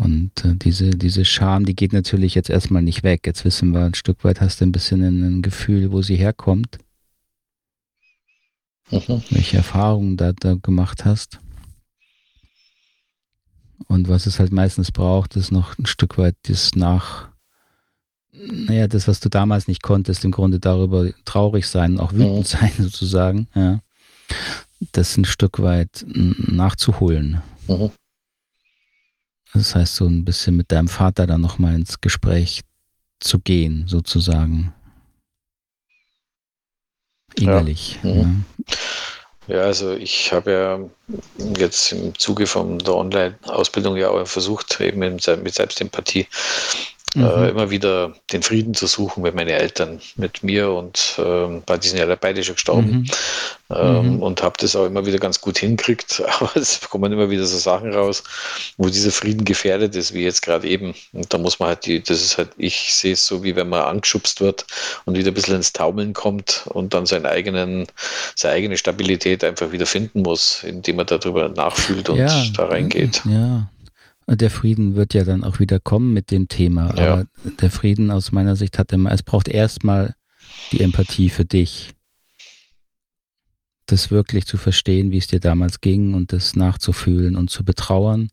Und 0.00 0.44
äh, 0.44 0.54
diese, 0.54 0.90
diese 0.90 1.24
Scham, 1.24 1.64
die 1.64 1.74
geht 1.74 1.92
natürlich 1.92 2.34
jetzt 2.34 2.50
erstmal 2.50 2.82
nicht 2.82 3.02
weg. 3.02 3.26
Jetzt 3.26 3.44
wissen 3.44 3.72
wir, 3.72 3.84
ein 3.84 3.94
Stück 3.94 4.24
weit 4.24 4.40
hast 4.40 4.60
du 4.60 4.64
ein 4.64 4.72
bisschen 4.72 5.02
ein, 5.02 5.42
Gefühl, 5.42 5.92
wo 5.92 6.02
sie 6.02 6.16
herkommt. 6.16 6.78
Mhm. 8.90 9.22
Welche 9.30 9.58
Erfahrungen 9.58 10.16
da, 10.16 10.32
da 10.32 10.54
gemacht 10.54 11.04
hast. 11.04 11.40
Und 13.86 14.08
was 14.08 14.26
es 14.26 14.38
halt 14.38 14.52
meistens 14.52 14.92
braucht, 14.92 15.36
ist 15.36 15.50
noch 15.50 15.78
ein 15.78 15.86
Stück 15.86 16.18
weit 16.18 16.36
das 16.42 16.74
Nach, 16.74 17.28
naja, 18.32 18.86
das, 18.86 19.08
was 19.08 19.20
du 19.20 19.28
damals 19.28 19.68
nicht 19.68 19.82
konntest, 19.82 20.24
im 20.24 20.30
Grunde 20.30 20.60
darüber 20.60 21.10
traurig 21.24 21.66
sein, 21.66 21.98
auch 21.98 22.12
wütend 22.12 22.38
mhm. 22.38 22.44
sein 22.44 22.72
sozusagen, 22.78 23.48
ja. 23.54 23.80
Das 24.92 25.16
ein 25.16 25.24
Stück 25.24 25.60
weit 25.60 26.04
nachzuholen. 26.06 27.42
Mhm. 27.66 27.90
Das 29.54 29.74
heißt, 29.74 29.96
so 29.96 30.06
ein 30.06 30.24
bisschen 30.24 30.56
mit 30.56 30.70
deinem 30.72 30.88
Vater 30.88 31.26
dann 31.26 31.40
nochmal 31.40 31.74
ins 31.74 32.00
Gespräch 32.00 32.62
zu 33.20 33.40
gehen, 33.40 33.84
sozusagen. 33.86 34.72
Innerlich. 37.34 37.98
Ja. 38.02 38.14
Mhm. 38.14 38.44
ja. 39.46 39.56
ja 39.56 39.62
also 39.62 39.94
ich 39.94 40.32
habe 40.32 40.52
ja 40.52 40.80
jetzt 41.56 41.92
im 41.92 42.16
Zuge 42.18 42.46
von 42.46 42.78
der 42.78 42.94
Online-Ausbildung 42.94 43.96
ja 43.96 44.10
auch 44.10 44.26
versucht, 44.26 44.80
eben 44.80 44.98
mit 44.98 45.54
Selbstempathie 45.54 46.26
mhm. 47.14 47.24
äh, 47.24 47.48
immer 47.48 47.70
wieder 47.70 48.12
den 48.32 48.42
Frieden 48.42 48.74
zu 48.74 48.86
suchen, 48.86 49.22
wenn 49.22 49.34
meine 49.34 49.52
Eltern 49.52 50.00
mit 50.16 50.42
mir 50.42 50.70
und 50.70 51.16
ähm, 51.18 51.62
bei 51.66 51.78
diesen 51.78 51.98
ja 51.98 52.14
beide 52.14 52.42
schon 52.44 52.54
gestorben 52.54 52.90
mhm. 52.90 53.06
Ähm, 53.70 54.16
mhm. 54.16 54.22
und 54.22 54.42
habe 54.42 54.54
das 54.58 54.74
auch 54.76 54.86
immer 54.86 55.04
wieder 55.04 55.18
ganz 55.18 55.42
gut 55.42 55.58
hinkriegt, 55.58 56.22
aber 56.40 56.56
es 56.56 56.80
kommen 56.88 57.12
immer 57.12 57.28
wieder 57.28 57.44
so 57.44 57.58
Sachen 57.58 57.92
raus, 57.92 58.24
wo 58.78 58.88
dieser 58.88 59.10
Frieden 59.10 59.44
gefährdet 59.44 59.94
ist, 59.94 60.14
wie 60.14 60.22
jetzt 60.24 60.40
gerade 60.40 60.66
eben. 60.66 60.94
Und 61.12 61.32
da 61.34 61.36
muss 61.36 61.58
man 61.58 61.68
halt 61.68 61.84
die, 61.84 62.02
das 62.02 62.22
ist 62.22 62.38
halt, 62.38 62.50
ich 62.56 62.94
sehe 62.94 63.12
es 63.12 63.26
so, 63.26 63.42
wie 63.42 63.56
wenn 63.56 63.68
man 63.68 63.82
angeschubst 63.82 64.40
wird 64.40 64.66
und 65.04 65.18
wieder 65.18 65.30
ein 65.30 65.34
bisschen 65.34 65.56
ins 65.56 65.74
Taumeln 65.74 66.14
kommt 66.14 66.64
und 66.68 66.94
dann 66.94 67.04
seinen 67.04 67.26
eigenen, 67.26 67.86
seine 68.34 68.54
eigene 68.54 68.78
Stabilität 68.78 69.44
einfach 69.44 69.70
wieder 69.70 69.86
finden 69.86 70.22
muss, 70.22 70.64
indem 70.64 70.96
man 70.96 71.06
darüber 71.06 71.50
nachfühlt 71.50 72.08
und 72.08 72.18
ja, 72.18 72.44
da 72.56 72.66
reingeht. 72.66 73.22
Ja, 73.26 73.68
der 74.28 74.50
Frieden 74.50 74.94
wird 74.94 75.14
ja 75.14 75.24
dann 75.24 75.44
auch 75.44 75.58
wieder 75.58 75.80
kommen 75.80 76.12
mit 76.12 76.30
dem 76.30 76.48
Thema. 76.48 76.94
Ja. 76.96 77.12
Aber 77.12 77.26
der 77.60 77.70
Frieden 77.70 78.10
aus 78.10 78.32
meiner 78.32 78.56
Sicht 78.56 78.78
hat 78.78 78.92
immer, 78.92 79.10
es 79.12 79.22
braucht 79.22 79.48
erstmal 79.48 80.14
die 80.72 80.80
Empathie 80.80 81.30
für 81.30 81.44
dich. 81.44 81.94
Das 83.86 84.10
wirklich 84.10 84.44
zu 84.44 84.58
verstehen, 84.58 85.10
wie 85.10 85.18
es 85.18 85.28
dir 85.28 85.40
damals 85.40 85.80
ging 85.80 86.12
und 86.12 86.32
das 86.32 86.56
nachzufühlen 86.56 87.36
und 87.36 87.48
zu 87.48 87.64
betrauern. 87.64 88.28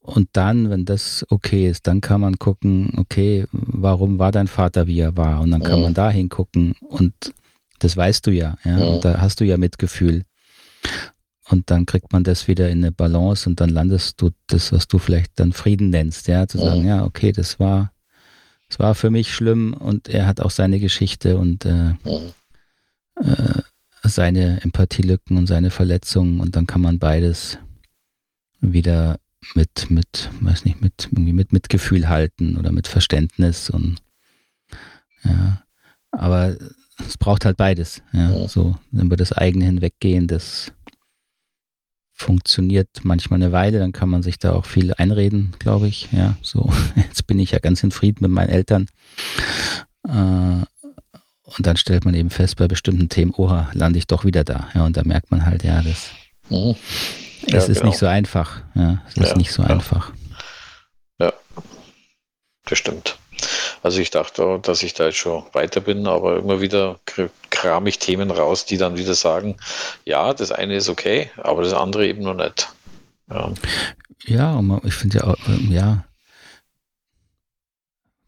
Und 0.00 0.28
dann, 0.34 0.70
wenn 0.70 0.84
das 0.84 1.24
okay 1.30 1.68
ist, 1.68 1.86
dann 1.86 2.00
kann 2.00 2.20
man 2.20 2.38
gucken, 2.38 2.92
okay, 2.96 3.46
warum 3.50 4.18
war 4.18 4.32
dein 4.32 4.46
Vater, 4.46 4.86
wie 4.86 5.00
er 5.00 5.16
war? 5.16 5.40
Und 5.40 5.50
dann 5.50 5.62
kann 5.62 5.78
mhm. 5.78 5.84
man 5.84 5.94
da 5.94 6.10
hingucken 6.10 6.74
und 6.80 7.12
das 7.78 7.96
weißt 7.96 8.26
du 8.26 8.30
ja, 8.30 8.56
ja. 8.64 8.76
Mhm. 8.76 8.82
Und 8.82 9.04
da 9.04 9.20
hast 9.20 9.40
du 9.40 9.44
ja 9.44 9.56
Mitgefühl. 9.56 10.24
Und 11.48 11.70
dann 11.70 11.86
kriegt 11.86 12.12
man 12.12 12.24
das 12.24 12.48
wieder 12.48 12.68
in 12.68 12.78
eine 12.78 12.92
Balance 12.92 13.48
und 13.48 13.60
dann 13.60 13.70
landest 13.70 14.20
du 14.20 14.30
das, 14.48 14.72
was 14.72 14.88
du 14.88 14.98
vielleicht 14.98 15.38
dann 15.38 15.52
Frieden 15.52 15.90
nennst, 15.90 16.26
ja, 16.26 16.48
zu 16.48 16.58
sagen, 16.58 16.82
mhm. 16.82 16.88
ja, 16.88 17.04
okay, 17.04 17.30
das 17.30 17.60
war, 17.60 17.92
das 18.68 18.80
war 18.80 18.94
für 18.96 19.10
mich 19.10 19.32
schlimm 19.32 19.72
und 19.72 20.08
er 20.08 20.26
hat 20.26 20.40
auch 20.40 20.50
seine 20.50 20.80
Geschichte 20.80 21.38
und 21.38 21.64
äh, 21.64 21.94
mhm. 22.04 22.32
äh, 23.20 23.62
seine 24.02 24.60
Empathielücken 24.62 25.36
und 25.36 25.46
seine 25.46 25.70
Verletzungen 25.70 26.40
und 26.40 26.56
dann 26.56 26.66
kann 26.66 26.80
man 26.80 26.98
beides 26.98 27.58
wieder 28.60 29.18
mit, 29.54 29.88
mit, 29.88 30.30
weiß 30.40 30.64
nicht, 30.64 30.80
mit, 30.80 31.08
irgendwie 31.12 31.32
mit 31.32 31.52
Mitgefühl 31.52 32.08
halten 32.08 32.56
oder 32.56 32.72
mit 32.72 32.88
Verständnis 32.88 33.70
und 33.70 33.98
ja, 35.22 35.62
aber 36.10 36.56
es 37.06 37.18
braucht 37.18 37.44
halt 37.44 37.56
beides, 37.56 38.02
ja, 38.12 38.30
mhm. 38.30 38.48
so 38.48 38.76
über 38.90 39.16
das 39.16 39.32
eigene 39.32 39.66
Hinweggehen, 39.66 40.26
das 40.26 40.72
funktioniert 42.16 42.88
manchmal 43.02 43.40
eine 43.40 43.52
Weile, 43.52 43.78
dann 43.78 43.92
kann 43.92 44.08
man 44.08 44.22
sich 44.22 44.38
da 44.38 44.54
auch 44.54 44.64
viel 44.64 44.94
einreden, 44.94 45.52
glaube 45.58 45.86
ich. 45.86 46.08
Ja, 46.12 46.36
so, 46.40 46.72
jetzt 46.96 47.26
bin 47.26 47.38
ich 47.38 47.50
ja 47.50 47.58
ganz 47.58 47.82
in 47.82 47.90
Frieden 47.90 48.22
mit 48.22 48.30
meinen 48.30 48.48
Eltern. 48.48 48.88
Äh, 50.08 50.64
und 51.56 51.66
dann 51.66 51.76
stellt 51.76 52.06
man 52.06 52.14
eben 52.14 52.30
fest, 52.30 52.56
bei 52.56 52.66
bestimmten 52.66 53.10
Themen, 53.10 53.32
oha, 53.36 53.70
lande 53.74 53.98
ich 53.98 54.06
doch 54.06 54.24
wieder 54.24 54.44
da. 54.44 54.68
Ja, 54.74 54.86
und 54.86 54.96
da 54.96 55.02
merkt 55.04 55.30
man 55.30 55.44
halt, 55.44 55.62
ja, 55.62 55.82
das, 55.82 56.10
mhm. 56.48 56.74
ja, 57.46 57.58
es 57.58 57.68
ist 57.68 57.78
genau. 57.78 57.90
nicht 57.90 57.98
so 57.98 58.06
einfach. 58.06 58.62
Ja, 58.74 59.02
es 59.08 59.16
ist 59.16 59.30
ja, 59.30 59.36
nicht 59.36 59.52
so 59.52 59.62
einfach. 59.62 60.10
Ja, 61.20 61.32
das 62.64 62.78
stimmt. 62.78 63.18
Also 63.82 64.00
ich 64.00 64.10
dachte, 64.10 64.58
dass 64.62 64.82
ich 64.82 64.94
da 64.94 65.04
jetzt 65.04 65.18
schon 65.18 65.44
weiter 65.52 65.80
bin, 65.80 66.06
aber 66.06 66.38
immer 66.38 66.62
wieder 66.62 66.98
kram 67.66 67.86
ich 67.86 67.98
Themen 67.98 68.30
raus, 68.30 68.64
die 68.64 68.76
dann 68.76 68.96
wieder 68.96 69.14
sagen, 69.14 69.56
ja, 70.04 70.32
das 70.32 70.52
eine 70.52 70.76
ist 70.76 70.88
okay, 70.88 71.30
aber 71.36 71.62
das 71.62 71.72
andere 71.72 72.06
eben 72.06 72.22
noch 72.22 72.34
nicht. 72.34 72.68
Ja, 73.28 73.52
ja 74.24 74.80
ich 74.84 74.94
finde 74.94 75.18
ja, 75.18 75.24
auch, 75.24 75.36
ähm, 75.48 75.72
ja, 75.72 76.04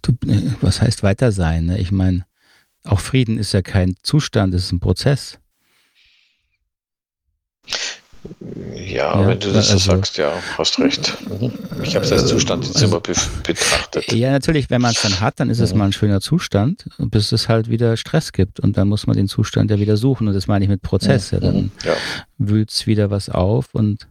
du, 0.02 0.12
äh, 0.26 0.52
was 0.60 0.80
heißt 0.80 1.02
weiter 1.02 1.30
sein? 1.30 1.66
Ne? 1.66 1.78
Ich 1.78 1.92
meine, 1.92 2.26
auch 2.84 3.00
Frieden 3.00 3.38
ist 3.38 3.52
ja 3.52 3.62
kein 3.62 3.94
Zustand, 4.02 4.54
es 4.54 4.64
ist 4.64 4.72
ein 4.72 4.80
Prozess. 4.80 5.38
Ja, 8.74 9.20
ja, 9.20 9.26
wenn 9.26 9.38
du 9.38 9.52
das 9.52 9.70
also, 9.70 9.78
so 9.78 9.90
sagst, 9.92 10.18
ja, 10.18 10.32
hast 10.56 10.78
recht. 10.78 11.16
Ich 11.82 11.94
habe 11.94 12.04
es 12.04 12.12
als 12.12 12.26
Zustand 12.26 12.64
jetzt 12.64 12.76
also, 12.76 12.86
immer 12.86 13.00
be 13.00 13.14
betrachtet. 13.42 14.12
Ja, 14.12 14.30
natürlich, 14.30 14.70
wenn 14.70 14.80
man 14.80 14.92
es 14.92 15.02
dann 15.02 15.20
hat, 15.20 15.40
dann 15.40 15.50
ist 15.50 15.60
es 15.60 15.74
mal 15.74 15.86
ein 15.86 15.92
schöner 15.92 16.20
Zustand, 16.20 16.86
bis 16.98 17.32
es 17.32 17.48
halt 17.48 17.68
wieder 17.70 17.96
Stress 17.96 18.32
gibt. 18.32 18.60
Und 18.60 18.76
dann 18.76 18.88
muss 18.88 19.06
man 19.06 19.16
den 19.16 19.28
Zustand 19.28 19.70
ja 19.70 19.78
wieder 19.78 19.96
suchen. 19.96 20.28
Und 20.28 20.34
das 20.34 20.46
meine 20.46 20.64
ich 20.64 20.68
mit 20.68 20.82
Prozess. 20.82 21.32
Mhm. 21.32 21.38
Ja, 21.38 21.40
dann 21.40 21.70
ja. 21.84 21.94
wühlt 22.38 22.70
es 22.70 22.86
wieder 22.86 23.10
was 23.10 23.28
auf 23.28 23.74
und, 23.74 24.08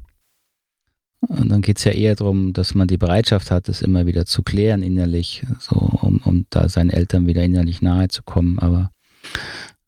und 1.21 1.49
dann 1.49 1.61
geht 1.61 1.79
es 1.79 1.83
ja 1.83 1.91
eher 1.91 2.15
darum, 2.15 2.53
dass 2.53 2.75
man 2.75 2.87
die 2.87 2.97
Bereitschaft 2.97 3.51
hat, 3.51 3.69
es 3.69 3.81
immer 3.81 4.05
wieder 4.05 4.25
zu 4.25 4.43
klären 4.43 4.83
innerlich, 4.83 5.43
so, 5.59 5.75
um, 5.75 6.21
um 6.23 6.45
da 6.49 6.69
seinen 6.69 6.91
Eltern 6.91 7.27
wieder 7.27 7.43
innerlich 7.43 7.81
nahe 7.81 8.07
zu 8.07 8.23
kommen. 8.23 8.59
Aber 8.59 8.91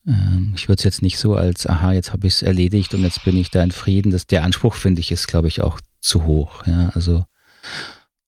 ähm, 0.09 0.53
ich 0.55 0.67
würde 0.67 0.79
es 0.79 0.83
jetzt 0.83 1.01
nicht 1.01 1.19
so 1.19 1.35
als, 1.35 1.67
aha, 1.67 1.93
jetzt 1.93 2.11
habe 2.11 2.27
ich 2.27 2.33
es 2.33 2.41
erledigt 2.41 2.93
und 2.93 3.03
jetzt 3.03 3.23
bin 3.23 3.37
ich 3.37 3.51
da 3.51 3.63
in 3.63 3.71
Frieden. 3.71 4.11
Das, 4.11 4.25
der 4.25 4.43
Anspruch, 4.43 4.75
finde 4.75 5.01
ich, 5.01 5.11
ist, 5.11 5.27
glaube 5.27 5.47
ich, 5.47 5.61
auch 5.61 5.79
zu 6.01 6.25
hoch. 6.25 6.65
Ja, 6.65 6.89
also, 6.95 7.25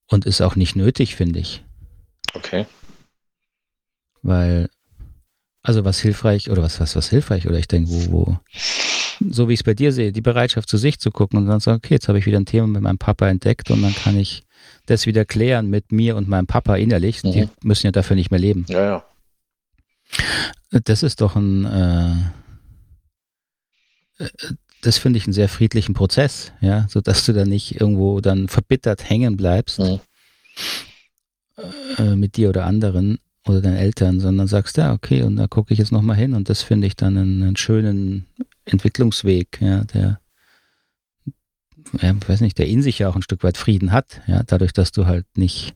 und 0.08 0.26
ist 0.26 0.42
auch 0.42 0.56
nicht 0.56 0.76
nötig, 0.76 1.16
finde 1.16 1.40
ich. 1.40 1.64
Okay. 2.34 2.68
Weil, 4.22 4.70
also 5.64 5.84
was 5.84 6.00
hilfreich, 6.00 6.52
oder 6.52 6.62
was, 6.62 6.80
was, 6.80 6.96
was 6.96 7.10
hilfreich, 7.10 7.48
oder 7.48 7.58
ich 7.58 7.68
denke, 7.68 7.90
wo, 7.90 8.12
wo, 8.12 8.40
so 9.30 9.50
wie 9.50 9.54
ich 9.54 9.62
es 9.62 9.64
bei 9.64 9.74
dir 9.74 9.92
sehe, 9.92 10.12
die 10.12 10.22
Bereitschaft 10.22 10.70
zu 10.70 10.78
sich 10.78 11.00
zu 11.00 11.10
gucken 11.10 11.40
und 11.40 11.48
dann 11.48 11.60
sagen, 11.60 11.78
okay, 11.78 11.96
jetzt 11.96 12.08
habe 12.08 12.20
ich 12.20 12.26
wieder 12.26 12.40
ein 12.40 12.46
Thema 12.46 12.68
mit 12.68 12.82
meinem 12.82 12.98
Papa 12.98 13.28
entdeckt 13.28 13.72
und 13.72 13.82
dann 13.82 13.96
kann 13.96 14.18
ich 14.18 14.44
das 14.86 15.06
wieder 15.08 15.26
klären 15.26 15.70
mit 15.70 15.92
mir 15.92 16.16
und 16.16 16.28
meinem 16.28 16.48
Papa 16.48 16.76
innerlich. 16.76 17.24
Mhm. 17.24 17.32
Die 17.32 17.50
müssen 17.64 17.88
ja 17.88 17.92
dafür 17.92 18.16
nicht 18.16 18.30
mehr 18.30 18.40
leben. 18.40 18.66
Ja, 18.70 18.84
ja. 18.84 19.04
Das 20.72 21.04
ist 21.04 21.22
doch 21.22 21.36
ein, 21.36 21.66
äh, 21.66 22.14
äh, 24.24 24.30
das 24.82 24.98
finde 24.98 25.18
ich 25.18 25.26
einen 25.26 25.34
sehr 25.34 25.50
friedlichen 25.50 25.94
Prozess, 25.94 26.52
ja, 26.62 26.88
sodass 26.90 27.26
du 27.26 27.34
da 27.34 27.46
nicht 27.46 27.80
irgendwo 27.80 28.20
dann 28.20 28.48
verbittert 28.48 29.10
hängen 29.10 29.38
bleibst 29.38 29.80
mhm. 29.80 30.00
äh, 31.98 32.16
mit 32.16 32.38
dir 32.38 32.50
oder 32.50 32.66
anderen 32.66 33.20
oder 33.48 33.62
deinen 33.62 33.78
Eltern, 33.78 34.20
sondern 34.20 34.48
sagst, 34.48 34.78
ja, 34.78 34.94
okay, 34.94 35.24
und 35.24 35.36
da 35.36 35.48
gucke 35.48 35.74
ich 35.74 35.80
jetzt 35.80 35.92
nochmal 35.92 36.16
hin 36.16 36.34
und 36.34 36.50
das 36.50 36.62
finde 36.62 36.88
ich 36.88 36.96
dann 36.96 37.18
einen, 37.18 37.44
einen, 37.44 37.58
schönen 37.58 38.28
Entwicklungsweg, 38.66 39.60
ja, 39.62 39.84
der, 39.84 40.20
ja, 42.02 42.16
weiß 42.28 42.42
nicht, 42.42 42.58
der 42.58 42.68
in 42.68 42.82
sich 42.82 43.00
ja 43.00 43.10
auch 43.10 43.16
ein 43.16 43.24
Stück 43.24 43.44
weit 43.44 43.58
Frieden 43.58 43.92
hat, 43.92 44.22
ja, 44.28 44.44
dadurch, 44.44 44.74
dass 44.74 44.92
du 44.92 45.06
halt 45.06 45.26
nicht 45.36 45.76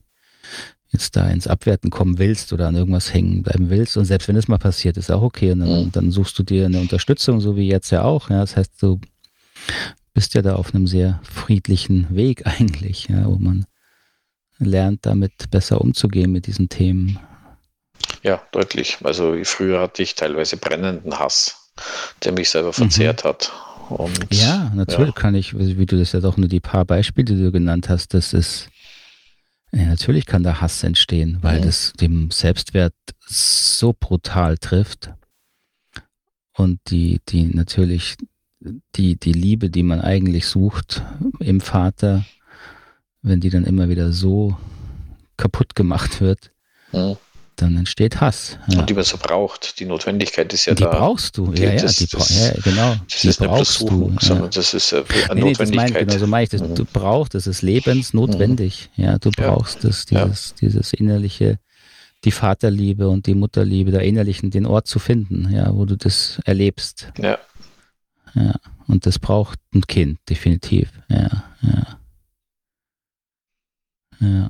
jetzt 0.92 1.16
da 1.16 1.28
ins 1.28 1.46
Abwerten 1.46 1.90
kommen 1.90 2.18
willst 2.18 2.52
oder 2.52 2.68
an 2.68 2.76
irgendwas 2.76 3.12
hängen 3.12 3.42
bleiben 3.42 3.70
willst. 3.70 3.96
Und 3.96 4.04
selbst 4.04 4.28
wenn 4.28 4.36
es 4.36 4.48
mal 4.48 4.58
passiert, 4.58 4.96
ist 4.96 5.10
auch 5.10 5.22
okay. 5.22 5.52
Und 5.52 5.60
dann, 5.60 5.84
mhm. 5.84 5.92
dann, 5.92 6.10
suchst 6.10 6.38
du 6.38 6.42
dir 6.42 6.66
eine 6.66 6.80
Unterstützung, 6.80 7.40
so 7.40 7.56
wie 7.56 7.68
jetzt 7.68 7.90
ja 7.90 8.02
auch. 8.02 8.30
Ja, 8.30 8.40
das 8.40 8.56
heißt, 8.56 8.80
du 8.80 9.00
bist 10.14 10.34
ja 10.34 10.42
da 10.42 10.54
auf 10.54 10.74
einem 10.74 10.86
sehr 10.86 11.20
friedlichen 11.22 12.14
Weg 12.14 12.46
eigentlich, 12.46 13.08
ja, 13.08 13.26
wo 13.26 13.36
man 13.36 13.66
lernt, 14.58 15.04
damit 15.04 15.50
besser 15.50 15.80
umzugehen 15.80 16.32
mit 16.32 16.46
diesen 16.46 16.68
Themen. 16.68 17.18
Ja, 18.22 18.42
deutlich. 18.52 18.98
Also 19.02 19.36
früher 19.44 19.80
hatte 19.80 20.02
ich 20.02 20.14
teilweise 20.14 20.56
brennenden 20.56 21.18
Hass, 21.18 21.72
der 22.24 22.32
mich 22.32 22.50
selber 22.50 22.72
verzehrt 22.72 23.24
mhm. 23.24 23.28
hat. 23.28 23.52
Und, 23.88 24.34
ja, 24.34 24.72
natürlich 24.74 25.14
ja. 25.14 25.20
kann 25.20 25.34
ich, 25.34 25.56
wie 25.56 25.86
du 25.86 25.96
das 25.96 26.12
ja 26.12 26.20
doch 26.20 26.36
nur 26.36 26.48
die 26.48 26.60
paar 26.60 26.84
Beispiele, 26.84 27.36
die 27.36 27.40
du 27.40 27.52
genannt 27.52 27.88
hast, 27.88 28.14
das 28.14 28.32
ist 28.32 28.68
ja, 29.72 29.84
natürlich 29.86 30.26
kann 30.26 30.42
da 30.42 30.60
Hass 30.60 30.82
entstehen, 30.82 31.38
weil 31.42 31.58
ja. 31.58 31.64
das 31.64 31.92
dem 31.94 32.30
Selbstwert 32.30 32.94
so 33.26 33.94
brutal 33.98 34.58
trifft 34.58 35.10
und 36.52 36.80
die, 36.88 37.20
die 37.28 37.44
natürlich 37.44 38.16
die, 38.96 39.16
die 39.16 39.32
Liebe, 39.32 39.70
die 39.70 39.82
man 39.82 40.00
eigentlich 40.00 40.46
sucht 40.46 41.02
im 41.40 41.60
Vater, 41.60 42.24
wenn 43.22 43.40
die 43.40 43.50
dann 43.50 43.64
immer 43.64 43.88
wieder 43.88 44.12
so 44.12 44.56
kaputt 45.36 45.74
gemacht 45.74 46.20
wird, 46.20 46.52
mhm 46.92 47.16
dann 47.56 47.76
entsteht 47.76 48.20
Hass. 48.20 48.58
Ja. 48.68 48.80
Und 48.80 48.90
die 48.90 48.94
man 48.94 49.04
so 49.04 49.16
braucht. 49.16 49.80
Die 49.80 49.84
Notwendigkeit 49.84 50.52
ist 50.52 50.66
ja 50.66 50.74
die 50.74 50.82
da. 50.82 50.90
Die 50.90 50.96
brauchst 50.96 51.36
du, 51.36 51.52
ja, 51.52 51.72
ja, 51.72 51.82
das, 51.82 51.96
die, 51.96 52.06
das, 52.06 52.54
ja 52.54 52.60
genau. 52.62 52.96
Das 53.08 53.20
die 53.20 53.28
ist 53.28 53.38
brauchst 53.38 53.80
du. 53.80 54.14
Sondern 54.20 54.50
das 54.50 54.74
ist 54.74 54.92
eine 54.92 55.04
nee, 55.34 55.40
Notwendigkeit. 55.40 55.66
Nee, 55.66 55.74
das 55.74 55.74
mein, 55.74 55.92
genau, 56.06 56.18
so 56.18 56.26
meine 56.26 56.44
ich 56.44 56.50
das. 56.50 56.62
Mhm. 56.62 56.74
Du 56.74 56.84
brauchst, 56.84 57.34
das 57.34 57.46
ist 57.46 57.62
lebensnotwendig. 57.62 58.90
Mhm. 58.96 59.04
Ja, 59.04 59.18
du 59.18 59.30
brauchst 59.30 59.84
das, 59.84 60.06
dieses, 60.06 60.54
dieses 60.54 60.92
innerliche, 60.92 61.58
die 62.24 62.32
Vaterliebe 62.32 63.08
und 63.08 63.26
die 63.26 63.34
Mutterliebe, 63.34 63.90
da 63.90 64.00
innerlichen, 64.00 64.50
den 64.50 64.66
Ort 64.66 64.86
zu 64.86 64.98
finden, 64.98 65.50
ja, 65.52 65.74
wo 65.74 65.84
du 65.84 65.96
das 65.96 66.40
erlebst. 66.44 67.12
Ja. 67.18 67.38
Ja, 68.34 68.54
und 68.86 69.06
das 69.06 69.18
braucht 69.18 69.58
ein 69.74 69.86
Kind, 69.86 70.18
definitiv. 70.28 70.90
Ja, 71.08 71.44
ja. 71.62 71.98
Ja. 74.20 74.48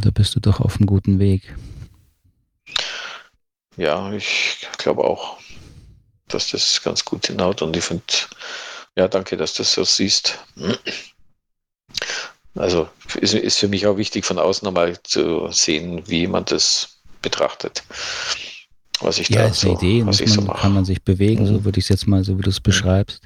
Da 0.00 0.10
bist 0.10 0.34
du 0.34 0.40
doch 0.40 0.60
auf 0.60 0.76
einem 0.76 0.86
guten 0.86 1.18
Weg. 1.18 1.54
Ja, 3.76 4.12
ich 4.12 4.66
glaube 4.78 5.04
auch, 5.04 5.38
dass 6.28 6.50
das 6.50 6.82
ganz 6.82 7.04
gut 7.04 7.26
hinhaut 7.26 7.62
und 7.62 7.76
ich 7.76 7.84
finde, 7.84 8.04
ja, 8.96 9.08
danke, 9.08 9.36
dass 9.36 9.54
du 9.54 9.62
das 9.62 9.74
so 9.74 9.84
siehst. 9.84 10.38
Also 12.54 12.88
ist, 13.20 13.34
ist 13.34 13.58
für 13.58 13.68
mich 13.68 13.86
auch 13.86 13.96
wichtig, 13.96 14.24
von 14.24 14.38
außen 14.38 14.64
nochmal 14.64 15.00
zu 15.02 15.48
sehen, 15.50 16.02
wie 16.06 16.20
jemand 16.20 16.52
das 16.52 17.00
betrachtet. 17.20 17.82
Was 19.00 19.18
ich 19.18 19.28
ja, 19.28 19.42
da 19.42 19.48
ist 19.48 19.60
so, 19.60 19.70
eine 19.70 19.78
Idee, 19.78 20.06
was 20.06 20.20
man, 20.20 20.28
so 20.28 20.42
kann 20.42 20.72
man 20.72 20.84
sich 20.84 21.02
bewegen, 21.02 21.42
mhm. 21.42 21.48
so 21.48 21.64
würde 21.64 21.80
ich 21.80 21.86
es 21.86 21.88
jetzt 21.88 22.06
mal, 22.06 22.22
so 22.22 22.38
wie 22.38 22.42
du 22.42 22.50
es 22.50 22.60
beschreibst. 22.60 23.22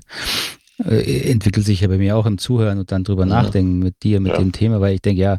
Äh, 0.85 1.31
entwickelt 1.31 1.67
sich 1.67 1.81
ja 1.81 1.89
bei 1.89 1.99
mir 1.99 2.17
auch 2.17 2.27
im 2.27 2.39
Zuhören 2.39 2.79
und 2.79 2.93
dann 2.93 3.05
drüber 3.05 3.27
ja. 3.27 3.43
nachdenken 3.43 3.81
mit 3.81 4.03
dir, 4.03 4.21
mit 4.21 4.33
ja. 4.33 4.39
dem 4.39 4.53
Thema, 4.53 4.81
weil 4.81 4.95
ich 4.95 5.03
denke, 5.03 5.21
ja, 5.21 5.39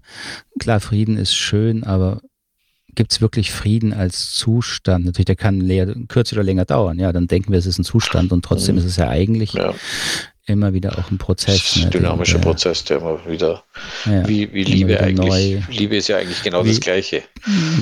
klar, 0.60 0.80
Frieden 0.80 1.18
ist 1.18 1.34
schön, 1.34 1.84
aber 1.84 2.22
gibt 2.96 3.14
es 3.14 3.22
wirklich 3.22 3.52
Frieden 3.52 3.94
als 3.94 4.34
Zustand? 4.34 5.06
Natürlich, 5.06 5.28
der 5.28 5.36
kann 5.36 5.62
leer, 5.62 5.96
kürzer 6.08 6.36
oder 6.36 6.44
länger 6.44 6.66
dauern. 6.66 7.00
Ja, 7.00 7.14
dann 7.14 7.28
denken 7.28 7.52
wir, 7.52 7.60
es 7.60 7.66
ist 7.66 7.80
ein 7.80 7.86
Zustand 7.86 8.34
und 8.34 8.44
trotzdem 8.44 8.76
mhm. 8.76 8.80
ist 8.80 8.86
es 8.86 8.98
ja 8.98 9.08
eigentlich 9.08 9.54
ja 9.54 9.74
immer 10.50 10.74
wieder 10.74 10.98
auch 10.98 11.12
ein 11.12 11.18
Prozess. 11.18 11.76
Ne, 11.78 11.90
dynamischer 11.90 12.40
der, 12.40 12.44
Prozess, 12.44 12.84
der 12.84 12.98
immer 12.98 13.20
wieder, 13.28 13.64
ja, 14.06 14.28
wie, 14.28 14.52
wie 14.54 14.64
Liebe 14.64 15.00
eigentlich. 15.00 15.56
Neu, 15.58 15.62
Liebe 15.70 15.98
ist 15.98 16.08
ja 16.08 16.18
eigentlich 16.18 16.42
genau 16.44 16.66
wie, 16.66 16.70
das 16.70 16.80
Gleiche. 16.80 17.24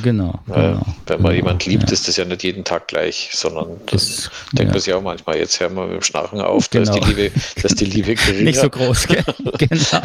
Genau. 0.04 0.40
genau 0.46 0.86
Wenn 1.06 1.22
man 1.22 1.32
genau, 1.32 1.32
jemand 1.32 1.66
liebt, 1.66 1.84
ja. 1.84 1.94
ist 1.94 2.08
das 2.08 2.18
ja 2.18 2.26
nicht 2.26 2.44
jeden 2.44 2.64
Tag 2.64 2.88
gleich, 2.88 3.30
sondern 3.34 3.80
das, 3.88 4.30
denkt 4.52 4.74
man 4.74 4.82
sich 4.82 4.94
auch 4.94 5.02
manchmal, 5.02 5.38
jetzt 5.38 5.60
hören 5.60 5.76
wir 5.76 5.86
mit 5.86 5.96
dem 5.96 6.04
Schnarchen 6.04 6.42
auf, 6.42 6.70
genau. 6.70 6.86
da 6.86 6.92
ist 6.92 7.04
die 7.04 7.10
Liebe, 7.10 7.32
dass 7.62 7.76
die 7.76 7.86
Liebe 7.86 8.16
geringer. 8.16 8.44
Nicht 8.44 8.60
so 8.60 8.70
groß, 8.70 9.08
genau. 9.58 10.02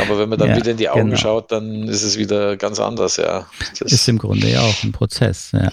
Aber 0.00 0.18
wenn 0.18 0.28
man 0.28 0.38
dann 0.38 0.56
wieder 0.56 0.70
in 0.70 0.76
die 0.76 0.88
Augen 0.88 1.06
genau. 1.06 1.16
schaut, 1.16 1.52
dann 1.52 1.88
ist 1.88 2.02
es 2.02 2.16
wieder 2.16 2.56
ganz 2.56 2.80
anders, 2.80 3.16
ja. 3.16 3.46
Das 3.80 3.92
ist 3.92 4.08
im 4.08 4.18
Grunde 4.18 4.48
ja 4.48 4.62
auch 4.62 4.82
ein 4.82 4.92
Prozess, 4.92 5.52
ja. 5.52 5.70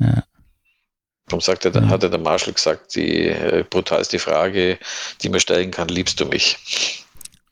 ja. 0.00 0.22
Darum 1.30 1.40
sagt 1.40 1.64
er, 1.64 1.70
dann 1.70 1.84
mhm. 1.84 1.90
hat 1.90 2.02
der 2.02 2.18
Marshall 2.18 2.54
gesagt, 2.54 2.96
die 2.96 3.28
äh, 3.28 3.64
brutalste 3.68 4.18
Frage, 4.18 4.78
die 5.22 5.28
man 5.28 5.38
stellen 5.38 5.70
kann, 5.70 5.88
liebst 5.88 6.18
du 6.18 6.26
mich? 6.26 7.04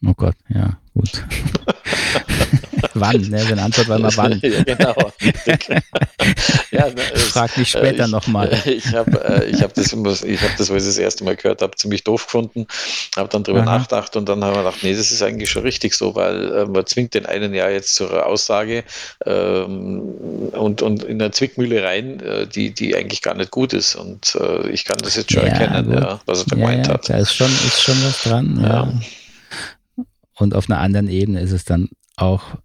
Oh 0.05 0.15
Gott, 0.15 0.35
ja, 0.49 0.77
gut. 0.95 1.25
wann, 2.95 3.21
ne? 3.23 3.45
Wenn 3.49 3.59
Antwort 3.59 3.89
war 3.89 3.99
immer 3.99 4.11
wann. 4.17 4.41
ja, 4.43 4.63
genau. 4.65 4.95
ja, 6.71 6.89
ne, 6.89 7.03
Frag 7.15 7.57
mich 7.57 7.71
später 7.71 8.05
äh, 8.05 8.09
nochmal. 8.09 8.51
Ich 8.67 8.93
habe 8.95 9.25
äh, 9.25 9.51
ich 9.51 9.63
hab 9.63 9.75
das, 9.75 9.93
ich 9.93 10.43
hab 10.43 10.57
das, 10.57 10.71
wo 10.71 10.75
ich 10.75 10.85
das 10.85 10.99
erste 10.99 11.25
Mal 11.25 11.37
gehört 11.37 11.63
habe, 11.63 11.77
ziemlich 11.77 12.05
doof 12.05 12.27
gefunden. 12.27 12.67
Habe 13.17 13.29
dann 13.29 13.45
drüber 13.45 13.61
Aha. 13.61 13.79
nachgedacht 13.79 14.17
und 14.17 14.29
dann 14.29 14.43
haben 14.45 14.55
wir 14.55 14.65
gedacht, 14.65 14.83
nee, 14.83 14.95
das 14.95 15.11
ist 15.11 15.23
eigentlich 15.23 15.51
schon 15.51 15.63
richtig 15.63 15.95
so, 15.95 16.15
weil 16.15 16.53
äh, 16.53 16.67
man 16.67 16.87
zwingt 16.87 17.15
den 17.15 17.27
einen 17.27 17.55
ja 17.55 17.69
jetzt 17.69 17.95
zur 17.95 18.27
Aussage 18.27 18.85
ähm, 19.27 20.01
und, 20.53 20.83
und 20.83 21.03
in 21.03 21.21
eine 21.21 21.31
Zwickmühle 21.31 21.83
rein, 21.83 22.21
äh, 22.21 22.47
die, 22.47 22.73
die 22.73 22.97
eigentlich 22.97 23.23
gar 23.23 23.35
nicht 23.35 23.51
gut 23.51 23.73
ist. 23.73 23.95
Und 23.95 24.35
äh, 24.41 24.69
ich 24.71 24.85
kann 24.85 24.99
das 24.99 25.17
jetzt 25.17 25.33
schon 25.33 25.47
ja, 25.47 25.53
erkennen, 25.53 25.93
ja, 25.93 26.21
was 26.27 26.41
er 26.41 26.47
da 26.47 26.57
gemeint 26.57 26.87
ja, 26.87 26.95
hat. 26.95 27.09
Da 27.09 27.19
ist 27.19 27.35
schon, 27.35 27.49
ist 27.49 27.83
schon 27.83 27.97
was 28.05 28.23
dran. 28.23 28.61
ja. 28.63 28.93
Und 30.39 30.55
auf 30.55 30.71
einer 30.71 30.79
anderen 30.79 31.09
Ebene 31.09 31.41
ist 31.41 31.53
es 31.53 31.65
dann 31.65 31.89
auch 32.21 32.57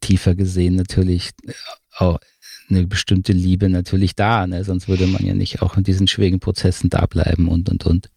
tiefer 0.00 0.34
gesehen 0.34 0.76
natürlich 0.76 1.30
auch 1.96 2.20
eine 2.70 2.86
bestimmte 2.86 3.32
Liebe 3.32 3.68
natürlich 3.68 4.14
da, 4.14 4.46
ne? 4.46 4.62
sonst 4.62 4.88
würde 4.88 5.06
man 5.06 5.24
ja 5.24 5.34
nicht 5.34 5.62
auch 5.62 5.76
in 5.76 5.84
diesen 5.84 6.06
schwierigen 6.06 6.40
Prozessen 6.40 6.90
da 6.90 7.06
bleiben 7.06 7.48
und 7.48 7.70
und 7.70 7.86
und. 7.86 8.10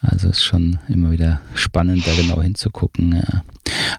Also 0.00 0.28
ist 0.28 0.42
schon 0.42 0.78
immer 0.88 1.10
wieder 1.10 1.40
spannend, 1.54 2.06
da 2.06 2.14
genau 2.14 2.40
hinzugucken. 2.40 3.16
Ja. 3.16 3.44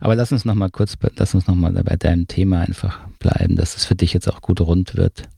Aber 0.01 0.15
lass 0.15 0.31
uns 0.31 0.45
noch 0.45 0.55
mal 0.55 0.69
kurz, 0.69 0.95
lass 1.15 1.35
uns 1.35 1.47
noch 1.47 1.55
mal 1.55 1.71
bei 1.71 1.95
deinem 1.95 2.27
Thema 2.27 2.61
einfach 2.61 3.07
bleiben, 3.19 3.55
dass 3.55 3.77
es 3.77 3.85
für 3.85 3.95
dich 3.95 4.13
jetzt 4.13 4.27
auch 4.27 4.41
gut 4.41 4.61
rund 4.61 4.95
wird. 4.95 5.29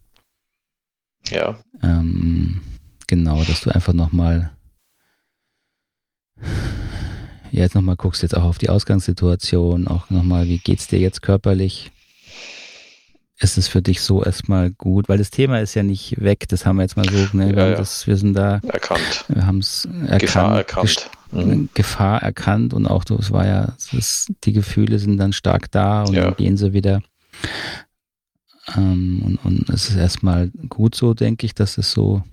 Ja. 1.27 1.59
Ähm, 1.83 2.61
genau, 3.07 3.43
dass 3.43 3.61
du 3.61 3.71
einfach 3.71 3.93
noch 3.93 4.11
mal 4.11 4.51
jetzt 7.51 7.75
nochmal 7.75 7.95
guckst 7.95 8.21
jetzt 8.21 8.35
auch 8.35 8.43
auf 8.43 8.57
die 8.57 8.69
Ausgangssituation, 8.69 9.87
auch 9.87 10.09
nochmal, 10.09 10.47
wie 10.47 10.59
geht's 10.59 10.87
dir 10.87 10.99
jetzt 10.99 11.21
körperlich? 11.21 11.91
Ist 13.41 13.57
es 13.57 13.69
für 13.69 13.81
dich 13.81 14.01
so 14.01 14.23
erstmal 14.23 14.69
gut? 14.71 15.07
Weil 15.07 15.17
das 15.17 15.31
Thema 15.31 15.61
ist 15.61 15.73
ja 15.73 15.83
nicht 15.83 16.21
weg, 16.21 16.47
das 16.49 16.65
haben 16.65 16.75
wir 16.75 16.83
jetzt 16.83 16.97
mal 16.97 17.07
so, 17.09 17.37
ne? 17.37 17.55
wir, 17.55 17.69
ja, 17.69 17.75
das, 17.75 18.05
wir 18.05 18.17
sind 18.17 18.33
da. 18.33 18.59
Erkannt. 18.67 19.25
Wir 19.29 19.45
haben 19.45 19.59
es 19.59 19.87
erkannt. 20.01 20.21
Gefahr 20.21 20.57
erkannt. 20.57 21.09
Mhm. 21.31 21.69
Gefahr 21.73 22.21
erkannt 22.21 22.73
und 22.73 22.85
auch 22.85 23.05
es 23.17 23.31
war 23.31 23.45
ja, 23.45 23.73
ist, 23.93 24.33
die 24.43 24.53
Gefühle 24.53 24.99
sind 24.99 25.17
dann 25.17 25.31
stark 25.31 25.71
da 25.71 26.03
und 26.03 26.15
ja. 26.15 26.25
dann 26.25 26.35
gehen 26.35 26.57
sie 26.57 26.73
wieder. 26.73 27.01
Ähm, 28.75 29.21
und, 29.23 29.45
und 29.45 29.69
es 29.69 29.89
ist 29.89 29.95
erstmal 29.95 30.51
gut 30.67 30.95
so, 30.95 31.13
denke 31.13 31.45
ich, 31.45 31.53
dass 31.53 31.77
es 31.77 31.91
so 31.91 32.23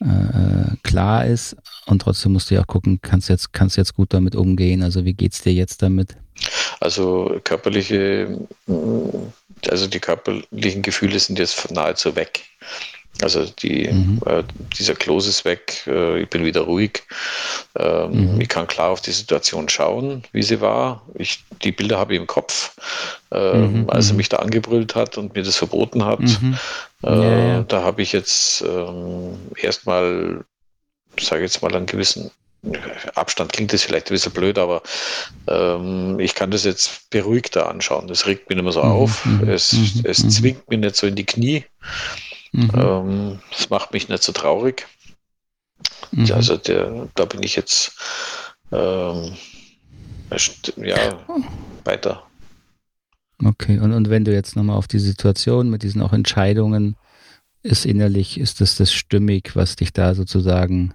äh, 0.00 0.76
klar 0.82 1.26
ist. 1.26 1.56
Und 1.86 2.02
trotzdem 2.02 2.32
musst 2.32 2.50
du 2.50 2.54
ja 2.54 2.62
auch 2.62 2.66
gucken, 2.66 3.00
kannst 3.02 3.28
du 3.28 3.32
jetzt, 3.32 3.52
kannst 3.52 3.76
jetzt 3.76 3.94
gut 3.94 4.14
damit 4.14 4.36
umgehen? 4.36 4.82
Also 4.82 5.04
wie 5.04 5.14
geht 5.14 5.32
es 5.32 5.42
dir 5.42 5.52
jetzt 5.52 5.82
damit? 5.82 6.16
Also 6.80 7.40
körperliche, 7.44 8.38
also 9.68 9.86
die 9.86 10.00
körperlichen 10.00 10.82
Gefühle 10.82 11.18
sind 11.18 11.38
jetzt 11.38 11.70
nahezu 11.70 12.16
weg. 12.16 12.44
Also 13.20 13.44
die, 13.44 13.88
mhm. 13.88 14.20
äh, 14.24 14.42
dieser 14.78 14.94
Kloß 14.94 15.26
ist 15.26 15.44
weg, 15.44 15.84
äh, 15.86 16.22
ich 16.22 16.30
bin 16.30 16.44
wieder 16.44 16.62
ruhig. 16.62 17.02
Ähm, 17.78 18.34
mhm. 18.34 18.40
Ich 18.40 18.48
kann 18.48 18.66
klar 18.66 18.90
auf 18.90 19.02
die 19.02 19.12
Situation 19.12 19.68
schauen, 19.68 20.22
wie 20.32 20.42
sie 20.42 20.60
war. 20.60 21.02
Ich, 21.14 21.44
die 21.62 21.72
Bilder 21.72 21.98
habe 21.98 22.14
ich 22.14 22.20
im 22.20 22.26
Kopf, 22.26 22.74
äh, 23.30 23.58
mhm. 23.58 23.90
als 23.90 24.08
er 24.08 24.12
mhm. 24.12 24.16
mich 24.16 24.28
da 24.30 24.38
angebrüllt 24.38 24.94
hat 24.94 25.18
und 25.18 25.34
mir 25.34 25.42
das 25.42 25.56
verboten 25.56 26.04
hat. 26.04 26.20
Mhm. 26.20 26.58
Äh, 27.04 27.10
ja, 27.10 27.46
ja. 27.46 27.62
Da 27.62 27.82
habe 27.82 28.02
ich 28.02 28.12
jetzt 28.12 28.62
ähm, 28.62 29.36
erstmal, 29.56 30.44
sage 31.20 31.42
jetzt 31.42 31.62
mal, 31.62 31.74
einen 31.74 31.86
gewissen 31.86 32.30
Abstand 33.14 33.52
klingt 33.52 33.72
das 33.72 33.82
vielleicht 33.82 34.06
ein 34.06 34.14
bisschen 34.14 34.32
blöd, 34.32 34.56
aber 34.56 34.82
ähm, 35.48 36.20
ich 36.20 36.34
kann 36.34 36.52
das 36.52 36.64
jetzt 36.64 37.10
beruhigter 37.10 37.68
anschauen. 37.68 38.06
Das 38.06 38.26
regt 38.26 38.48
mich 38.48 38.56
nicht 38.56 38.62
mehr 38.62 38.72
so 38.72 38.84
mhm. 38.84 38.90
auf. 38.90 39.28
Es, 39.46 39.74
es 40.04 40.28
zwingt 40.28 40.68
mich 40.70 40.78
nicht 40.78 40.94
so 40.94 41.08
in 41.08 41.16
die 41.16 41.26
Knie. 41.26 41.64
Mhm. 42.52 42.70
Ähm, 42.74 43.38
das 43.50 43.68
macht 43.68 43.92
mich 43.92 44.08
nicht 44.08 44.22
so 44.22 44.32
traurig. 44.32 44.86
Mhm. 46.12 46.30
Also 46.32 46.56
der, 46.56 47.08
da 47.16 47.24
bin 47.24 47.42
ich 47.42 47.56
jetzt 47.56 47.96
ähm, 48.70 49.36
ja, 50.76 51.18
weiter. 51.84 52.22
Okay, 53.44 53.80
und, 53.80 53.92
und 53.92 54.08
wenn 54.08 54.24
du 54.24 54.32
jetzt 54.32 54.54
nochmal 54.54 54.76
auf 54.76 54.86
die 54.86 55.00
Situation 55.00 55.68
mit 55.68 55.82
diesen 55.82 56.00
auch 56.00 56.12
Entscheidungen 56.12 56.96
ist 57.64 57.86
innerlich, 57.86 58.38
ist 58.38 58.60
das 58.60 58.76
das 58.76 58.92
stimmig, 58.92 59.56
was 59.56 59.76
dich 59.76 59.92
da 59.92 60.14
sozusagen 60.14 60.94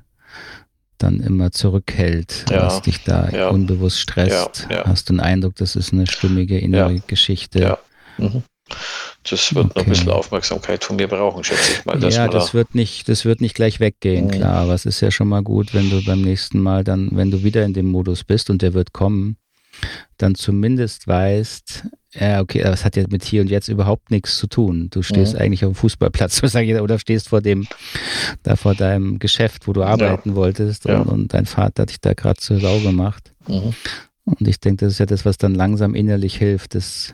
dann 0.97 1.19
immer 1.19 1.51
zurückhält, 1.51 2.45
ja, 2.49 2.65
was 2.65 2.81
dich 2.81 3.03
da 3.03 3.29
ja, 3.29 3.49
unbewusst 3.49 3.99
stresst? 3.99 4.67
Ja, 4.69 4.85
Hast 4.85 5.09
du 5.09 5.13
den 5.13 5.19
Eindruck, 5.19 5.55
das 5.55 5.75
ist 5.75 5.93
eine 5.93 6.07
stimmige 6.07 6.57
innere 6.57 6.99
Geschichte? 7.05 7.77
Mhm. 8.17 8.43
Das 9.29 9.53
wird 9.55 9.65
okay. 9.65 9.79
noch 9.79 9.85
ein 9.85 9.89
bisschen 9.89 10.09
Aufmerksamkeit 10.09 10.83
von 10.83 10.95
mir 10.95 11.07
brauchen, 11.07 11.43
schätze 11.43 11.73
ich 11.73 11.85
mal. 11.85 12.01
Ja, 12.01 12.27
das 12.27 12.47
da 12.47 12.53
wird 12.53 12.75
nicht, 12.75 13.07
das 13.09 13.25
wird 13.25 13.41
nicht 13.41 13.55
gleich 13.55 13.79
weggehen, 13.79 14.25
mhm. 14.25 14.31
klar. 14.31 14.55
Aber 14.55 14.73
es 14.73 14.85
ist 14.85 15.01
ja 15.01 15.11
schon 15.11 15.27
mal 15.27 15.43
gut, 15.43 15.73
wenn 15.73 15.89
du 15.89 16.03
beim 16.03 16.21
nächsten 16.21 16.59
Mal 16.59 16.83
dann, 16.83 17.09
wenn 17.13 17.31
du 17.31 17.43
wieder 17.43 17.63
in 17.63 17.73
dem 17.73 17.87
Modus 17.87 18.23
bist 18.23 18.49
und 18.49 18.61
der 18.61 18.73
wird 18.73 18.93
kommen, 18.93 19.37
dann 20.17 20.35
zumindest 20.35 21.07
weißt, 21.07 21.83
ja, 22.19 22.41
okay, 22.41 22.61
das 22.63 22.83
hat 22.83 22.95
ja 22.95 23.03
mit 23.09 23.23
hier 23.23 23.41
und 23.41 23.49
jetzt 23.49 23.67
überhaupt 23.67 24.11
nichts 24.11 24.37
zu 24.37 24.47
tun. 24.47 24.89
Du 24.89 25.03
stehst 25.03 25.35
mhm. 25.35 25.41
eigentlich 25.41 25.65
auf 25.65 25.73
dem 25.73 25.75
Fußballplatz 25.75 26.41
oder 26.81 26.99
stehst 26.99 27.29
vor 27.29 27.41
dem, 27.41 27.67
da 28.43 28.55
vor 28.55 28.75
deinem 28.75 29.19
Geschäft, 29.19 29.67
wo 29.67 29.73
du 29.73 29.83
arbeiten 29.83 30.29
ja. 30.29 30.35
wolltest 30.35 30.85
und, 30.85 30.91
ja. 30.91 31.01
und, 31.01 31.33
dein 31.33 31.45
Vater 31.45 31.83
hat 31.83 31.89
dich 31.89 32.01
da 32.01 32.13
gerade 32.13 32.39
zur 32.39 32.59
Sau 32.59 32.79
gemacht. 32.79 33.33
Mhm. 33.47 33.73
Und 34.25 34.47
ich 34.47 34.59
denke, 34.59 34.85
das 34.85 34.93
ist 34.93 34.99
ja 34.99 35.05
das, 35.05 35.25
was 35.25 35.37
dann 35.37 35.55
langsam 35.55 35.95
innerlich 35.95 36.35
hilft, 36.35 36.75
das 36.75 37.13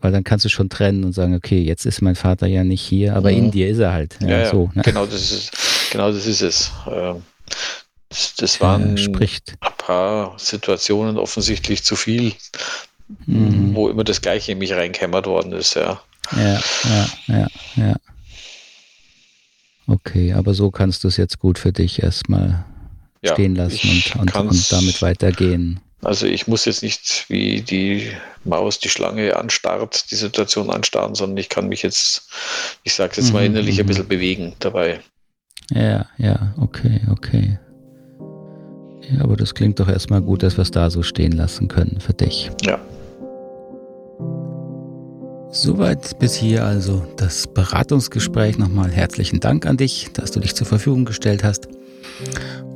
Weil 0.00 0.10
dann 0.10 0.24
kannst 0.24 0.44
du 0.44 0.48
schon 0.48 0.68
trennen 0.68 1.04
und 1.04 1.12
sagen, 1.12 1.34
okay, 1.34 1.60
jetzt 1.60 1.84
ist 1.86 2.00
mein 2.00 2.16
Vater 2.16 2.46
ja 2.46 2.64
nicht 2.64 2.82
hier, 2.82 3.14
aber 3.14 3.30
mhm. 3.30 3.36
in 3.36 3.50
dir 3.50 3.68
ist 3.68 3.78
er 3.78 3.92
halt. 3.92 4.16
Ja, 4.20 4.28
ja 4.28 4.50
so, 4.50 4.70
ne? 4.74 4.82
genau, 4.82 5.04
das 5.06 5.30
ist, 5.30 5.52
genau 5.92 6.10
das 6.10 6.26
ist 6.26 6.40
es. 6.40 6.72
Ähm, 6.90 7.22
das, 8.08 8.34
das 8.36 8.60
waren 8.60 8.96
spricht. 8.98 9.54
ein 9.60 9.72
paar 9.78 10.38
Situationen 10.38 11.18
offensichtlich 11.18 11.82
zu 11.82 11.96
viel, 11.96 12.34
mhm. 13.26 13.74
wo 13.74 13.88
immer 13.88 14.04
das 14.04 14.20
Gleiche 14.20 14.52
in 14.52 14.58
mich 14.58 14.72
reinkämmert 14.72 15.26
worden 15.26 15.52
ist, 15.52 15.74
ja. 15.74 16.00
Ja, 16.36 16.60
ja, 16.84 17.08
ja, 17.26 17.46
ja. 17.76 17.96
Okay, 19.86 20.32
aber 20.32 20.54
so 20.54 20.70
kannst 20.70 21.04
du 21.04 21.08
es 21.08 21.16
jetzt 21.16 21.38
gut 21.38 21.58
für 21.58 21.72
dich 21.72 22.02
erstmal 22.02 22.64
ja, 23.22 23.32
stehen 23.32 23.54
lassen 23.54 24.02
und, 24.18 24.34
und, 24.34 24.48
und 24.48 24.72
damit 24.72 25.00
weitergehen. 25.02 25.80
Also 26.02 26.26
ich 26.26 26.46
muss 26.46 26.64
jetzt 26.64 26.82
nicht 26.82 27.24
wie 27.28 27.62
die 27.62 28.12
Maus 28.44 28.78
die 28.78 28.88
Schlange 28.88 29.36
anstarrt, 29.36 30.10
die 30.10 30.16
Situation 30.16 30.70
anstarren, 30.70 31.14
sondern 31.14 31.38
ich 31.38 31.48
kann 31.48 31.68
mich 31.68 31.82
jetzt, 31.82 32.28
ich 32.84 32.94
sage 32.94 33.14
jetzt 33.16 33.32
mal 33.32 33.40
mhm, 33.40 33.54
innerlich 33.54 33.78
ein 33.78 33.86
mhm. 33.86 33.88
bisschen 33.88 34.08
bewegen 34.08 34.54
dabei. 34.58 35.00
Ja, 35.70 36.06
ja, 36.18 36.54
okay, 36.60 37.00
okay. 37.10 37.58
Ja, 39.10 39.22
aber 39.22 39.36
das 39.36 39.54
klingt 39.54 39.78
doch 39.78 39.88
erstmal 39.88 40.20
gut, 40.20 40.42
dass 40.42 40.56
wir 40.56 40.62
es 40.62 40.70
da 40.70 40.90
so 40.90 41.02
stehen 41.02 41.32
lassen 41.32 41.68
können 41.68 41.98
für 42.00 42.14
dich. 42.14 42.50
Ja. 42.62 42.80
Soweit 45.50 46.18
bis 46.18 46.34
hier 46.34 46.64
also 46.64 47.06
das 47.16 47.46
Beratungsgespräch. 47.46 48.58
Nochmal 48.58 48.90
herzlichen 48.90 49.40
Dank 49.40 49.64
an 49.64 49.76
dich, 49.76 50.08
dass 50.12 50.30
du 50.30 50.40
dich 50.40 50.54
zur 50.54 50.66
Verfügung 50.66 51.04
gestellt 51.04 51.44
hast. 51.44 51.68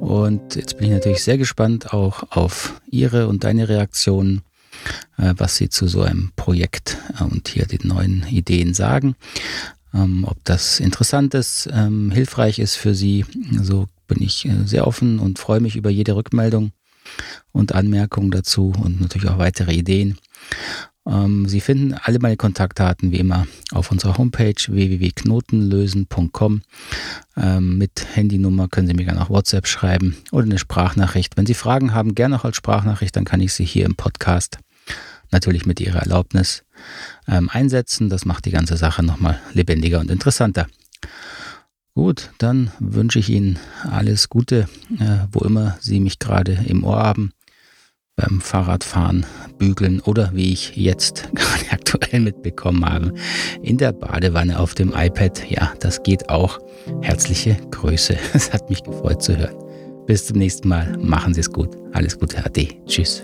Und 0.01 0.55
jetzt 0.55 0.79
bin 0.79 0.87
ich 0.87 0.93
natürlich 0.95 1.23
sehr 1.23 1.37
gespannt 1.37 1.93
auch 1.93 2.25
auf 2.31 2.81
Ihre 2.91 3.29
und 3.29 3.45
deine 3.45 3.69
Reaktionen, 3.69 4.43
äh, 5.19 5.35
was 5.37 5.57
Sie 5.57 5.69
zu 5.69 5.89
so 5.89 6.03
einem 6.03 6.33
Projekt 6.37 6.97
äh, 7.19 7.25
und 7.25 7.49
hier 7.49 7.67
den 7.67 7.87
neuen 7.87 8.27
Ideen 8.29 8.73
sagen. 8.73 9.15
Ähm, 9.93 10.25
ob 10.27 10.43
das 10.45 10.81
interessant 10.81 11.35
ist, 11.35 11.69
ähm, 11.73 12.11
hilfreich 12.11 12.59
ist 12.59 12.77
für 12.77 12.95
Sie. 12.95 13.27
So 13.61 13.89
bin 14.11 14.23
ich 14.23 14.45
äh, 14.45 14.67
sehr 14.67 14.87
offen 14.87 15.19
und 15.19 15.39
freue 15.39 15.61
mich 15.61 15.77
über 15.77 15.89
jede 15.89 16.17
Rückmeldung 16.17 16.73
und 17.53 17.75
Anmerkung 17.75 18.31
dazu 18.31 18.73
und 18.77 19.01
natürlich 19.01 19.29
auch 19.31 19.39
weitere 19.39 19.73
Ideen. 19.73 20.19
Ähm, 21.07 21.49
Sie 21.49 21.61
finden 21.61 21.95
alle 21.95 22.19
meine 22.19 22.37
Kontaktdaten 22.37 23.13
wie 23.13 23.19
immer 23.19 23.47
auf 23.73 23.91
unserer 23.91 24.19
Homepage 24.19 24.55
www.knotenlösen.com. 24.67 26.63
Ähm, 27.37 27.79
mit 27.79 28.07
Handynummer 28.15 28.69
können 28.69 28.89
Sie 28.89 28.95
mir 28.95 29.05
gerne 29.05 29.23
auch 29.23 29.31
WhatsApp 29.31 29.67
schreiben 29.67 30.17
oder 30.33 30.45
eine 30.45 30.59
Sprachnachricht. 30.59 31.37
Wenn 31.37 31.47
Sie 31.47 31.55
Fragen 31.55 31.95
haben, 31.95 32.15
gerne 32.15 32.37
auch 32.37 32.45
als 32.45 32.57
Sprachnachricht, 32.57 33.17
dann 33.17 33.25
kann 33.25 33.41
ich 33.41 33.53
sie 33.53 33.65
hier 33.65 33.87
im 33.87 33.95
Podcast 33.95 34.59
natürlich 35.31 35.65
mit 35.67 35.81
Ihrer 35.81 36.01
Erlaubnis 36.01 36.65
ähm, 37.29 37.49
einsetzen. 37.49 38.09
Das 38.09 38.25
macht 38.25 38.45
die 38.45 38.51
ganze 38.51 38.77
Sache 38.77 39.05
nochmal 39.05 39.41
lebendiger 39.53 40.01
und 40.01 40.11
interessanter. 40.11 40.67
Gut, 41.95 42.31
dann 42.39 42.71
wünsche 42.79 43.19
ich 43.19 43.31
Ihnen 43.31 43.59
alles 43.83 44.29
Gute, 44.29 44.69
äh, 44.99 45.27
wo 45.33 45.41
immer 45.41 45.77
Sie 45.81 46.01
mich 46.01 46.19
gerade 46.19 46.59
im 46.67 46.85
Ohr 46.85 46.99
haben 46.99 47.33
beim 48.21 48.41
Fahrradfahren, 48.41 49.25
Bügeln 49.59 50.01
oder 50.01 50.31
wie 50.35 50.53
ich 50.53 50.77
jetzt 50.77 51.29
gerade 51.35 51.71
aktuell 51.71 52.21
mitbekommen 52.21 52.85
habe, 52.85 53.15
in 53.63 53.79
der 53.79 53.93
Badewanne 53.93 54.59
auf 54.59 54.75
dem 54.75 54.93
iPad. 54.95 55.51
Ja, 55.51 55.73
das 55.81 56.03
geht 56.03 56.29
auch. 56.29 56.59
Herzliche 57.03 57.57
Grüße. 57.71 58.17
Es 58.35 58.53
hat 58.53 58.69
mich 58.69 58.83
gefreut 58.83 59.23
zu 59.23 59.37
hören. 59.37 59.57
Bis 60.07 60.27
zum 60.27 60.39
nächsten 60.39 60.69
Mal. 60.69 60.97
Machen 60.99 61.35
Sie 61.35 61.41
es 61.41 61.51
gut. 61.51 61.77
Alles 61.93 62.19
Gute, 62.19 62.45
Ade. 62.45 62.69
Tschüss. 62.87 63.23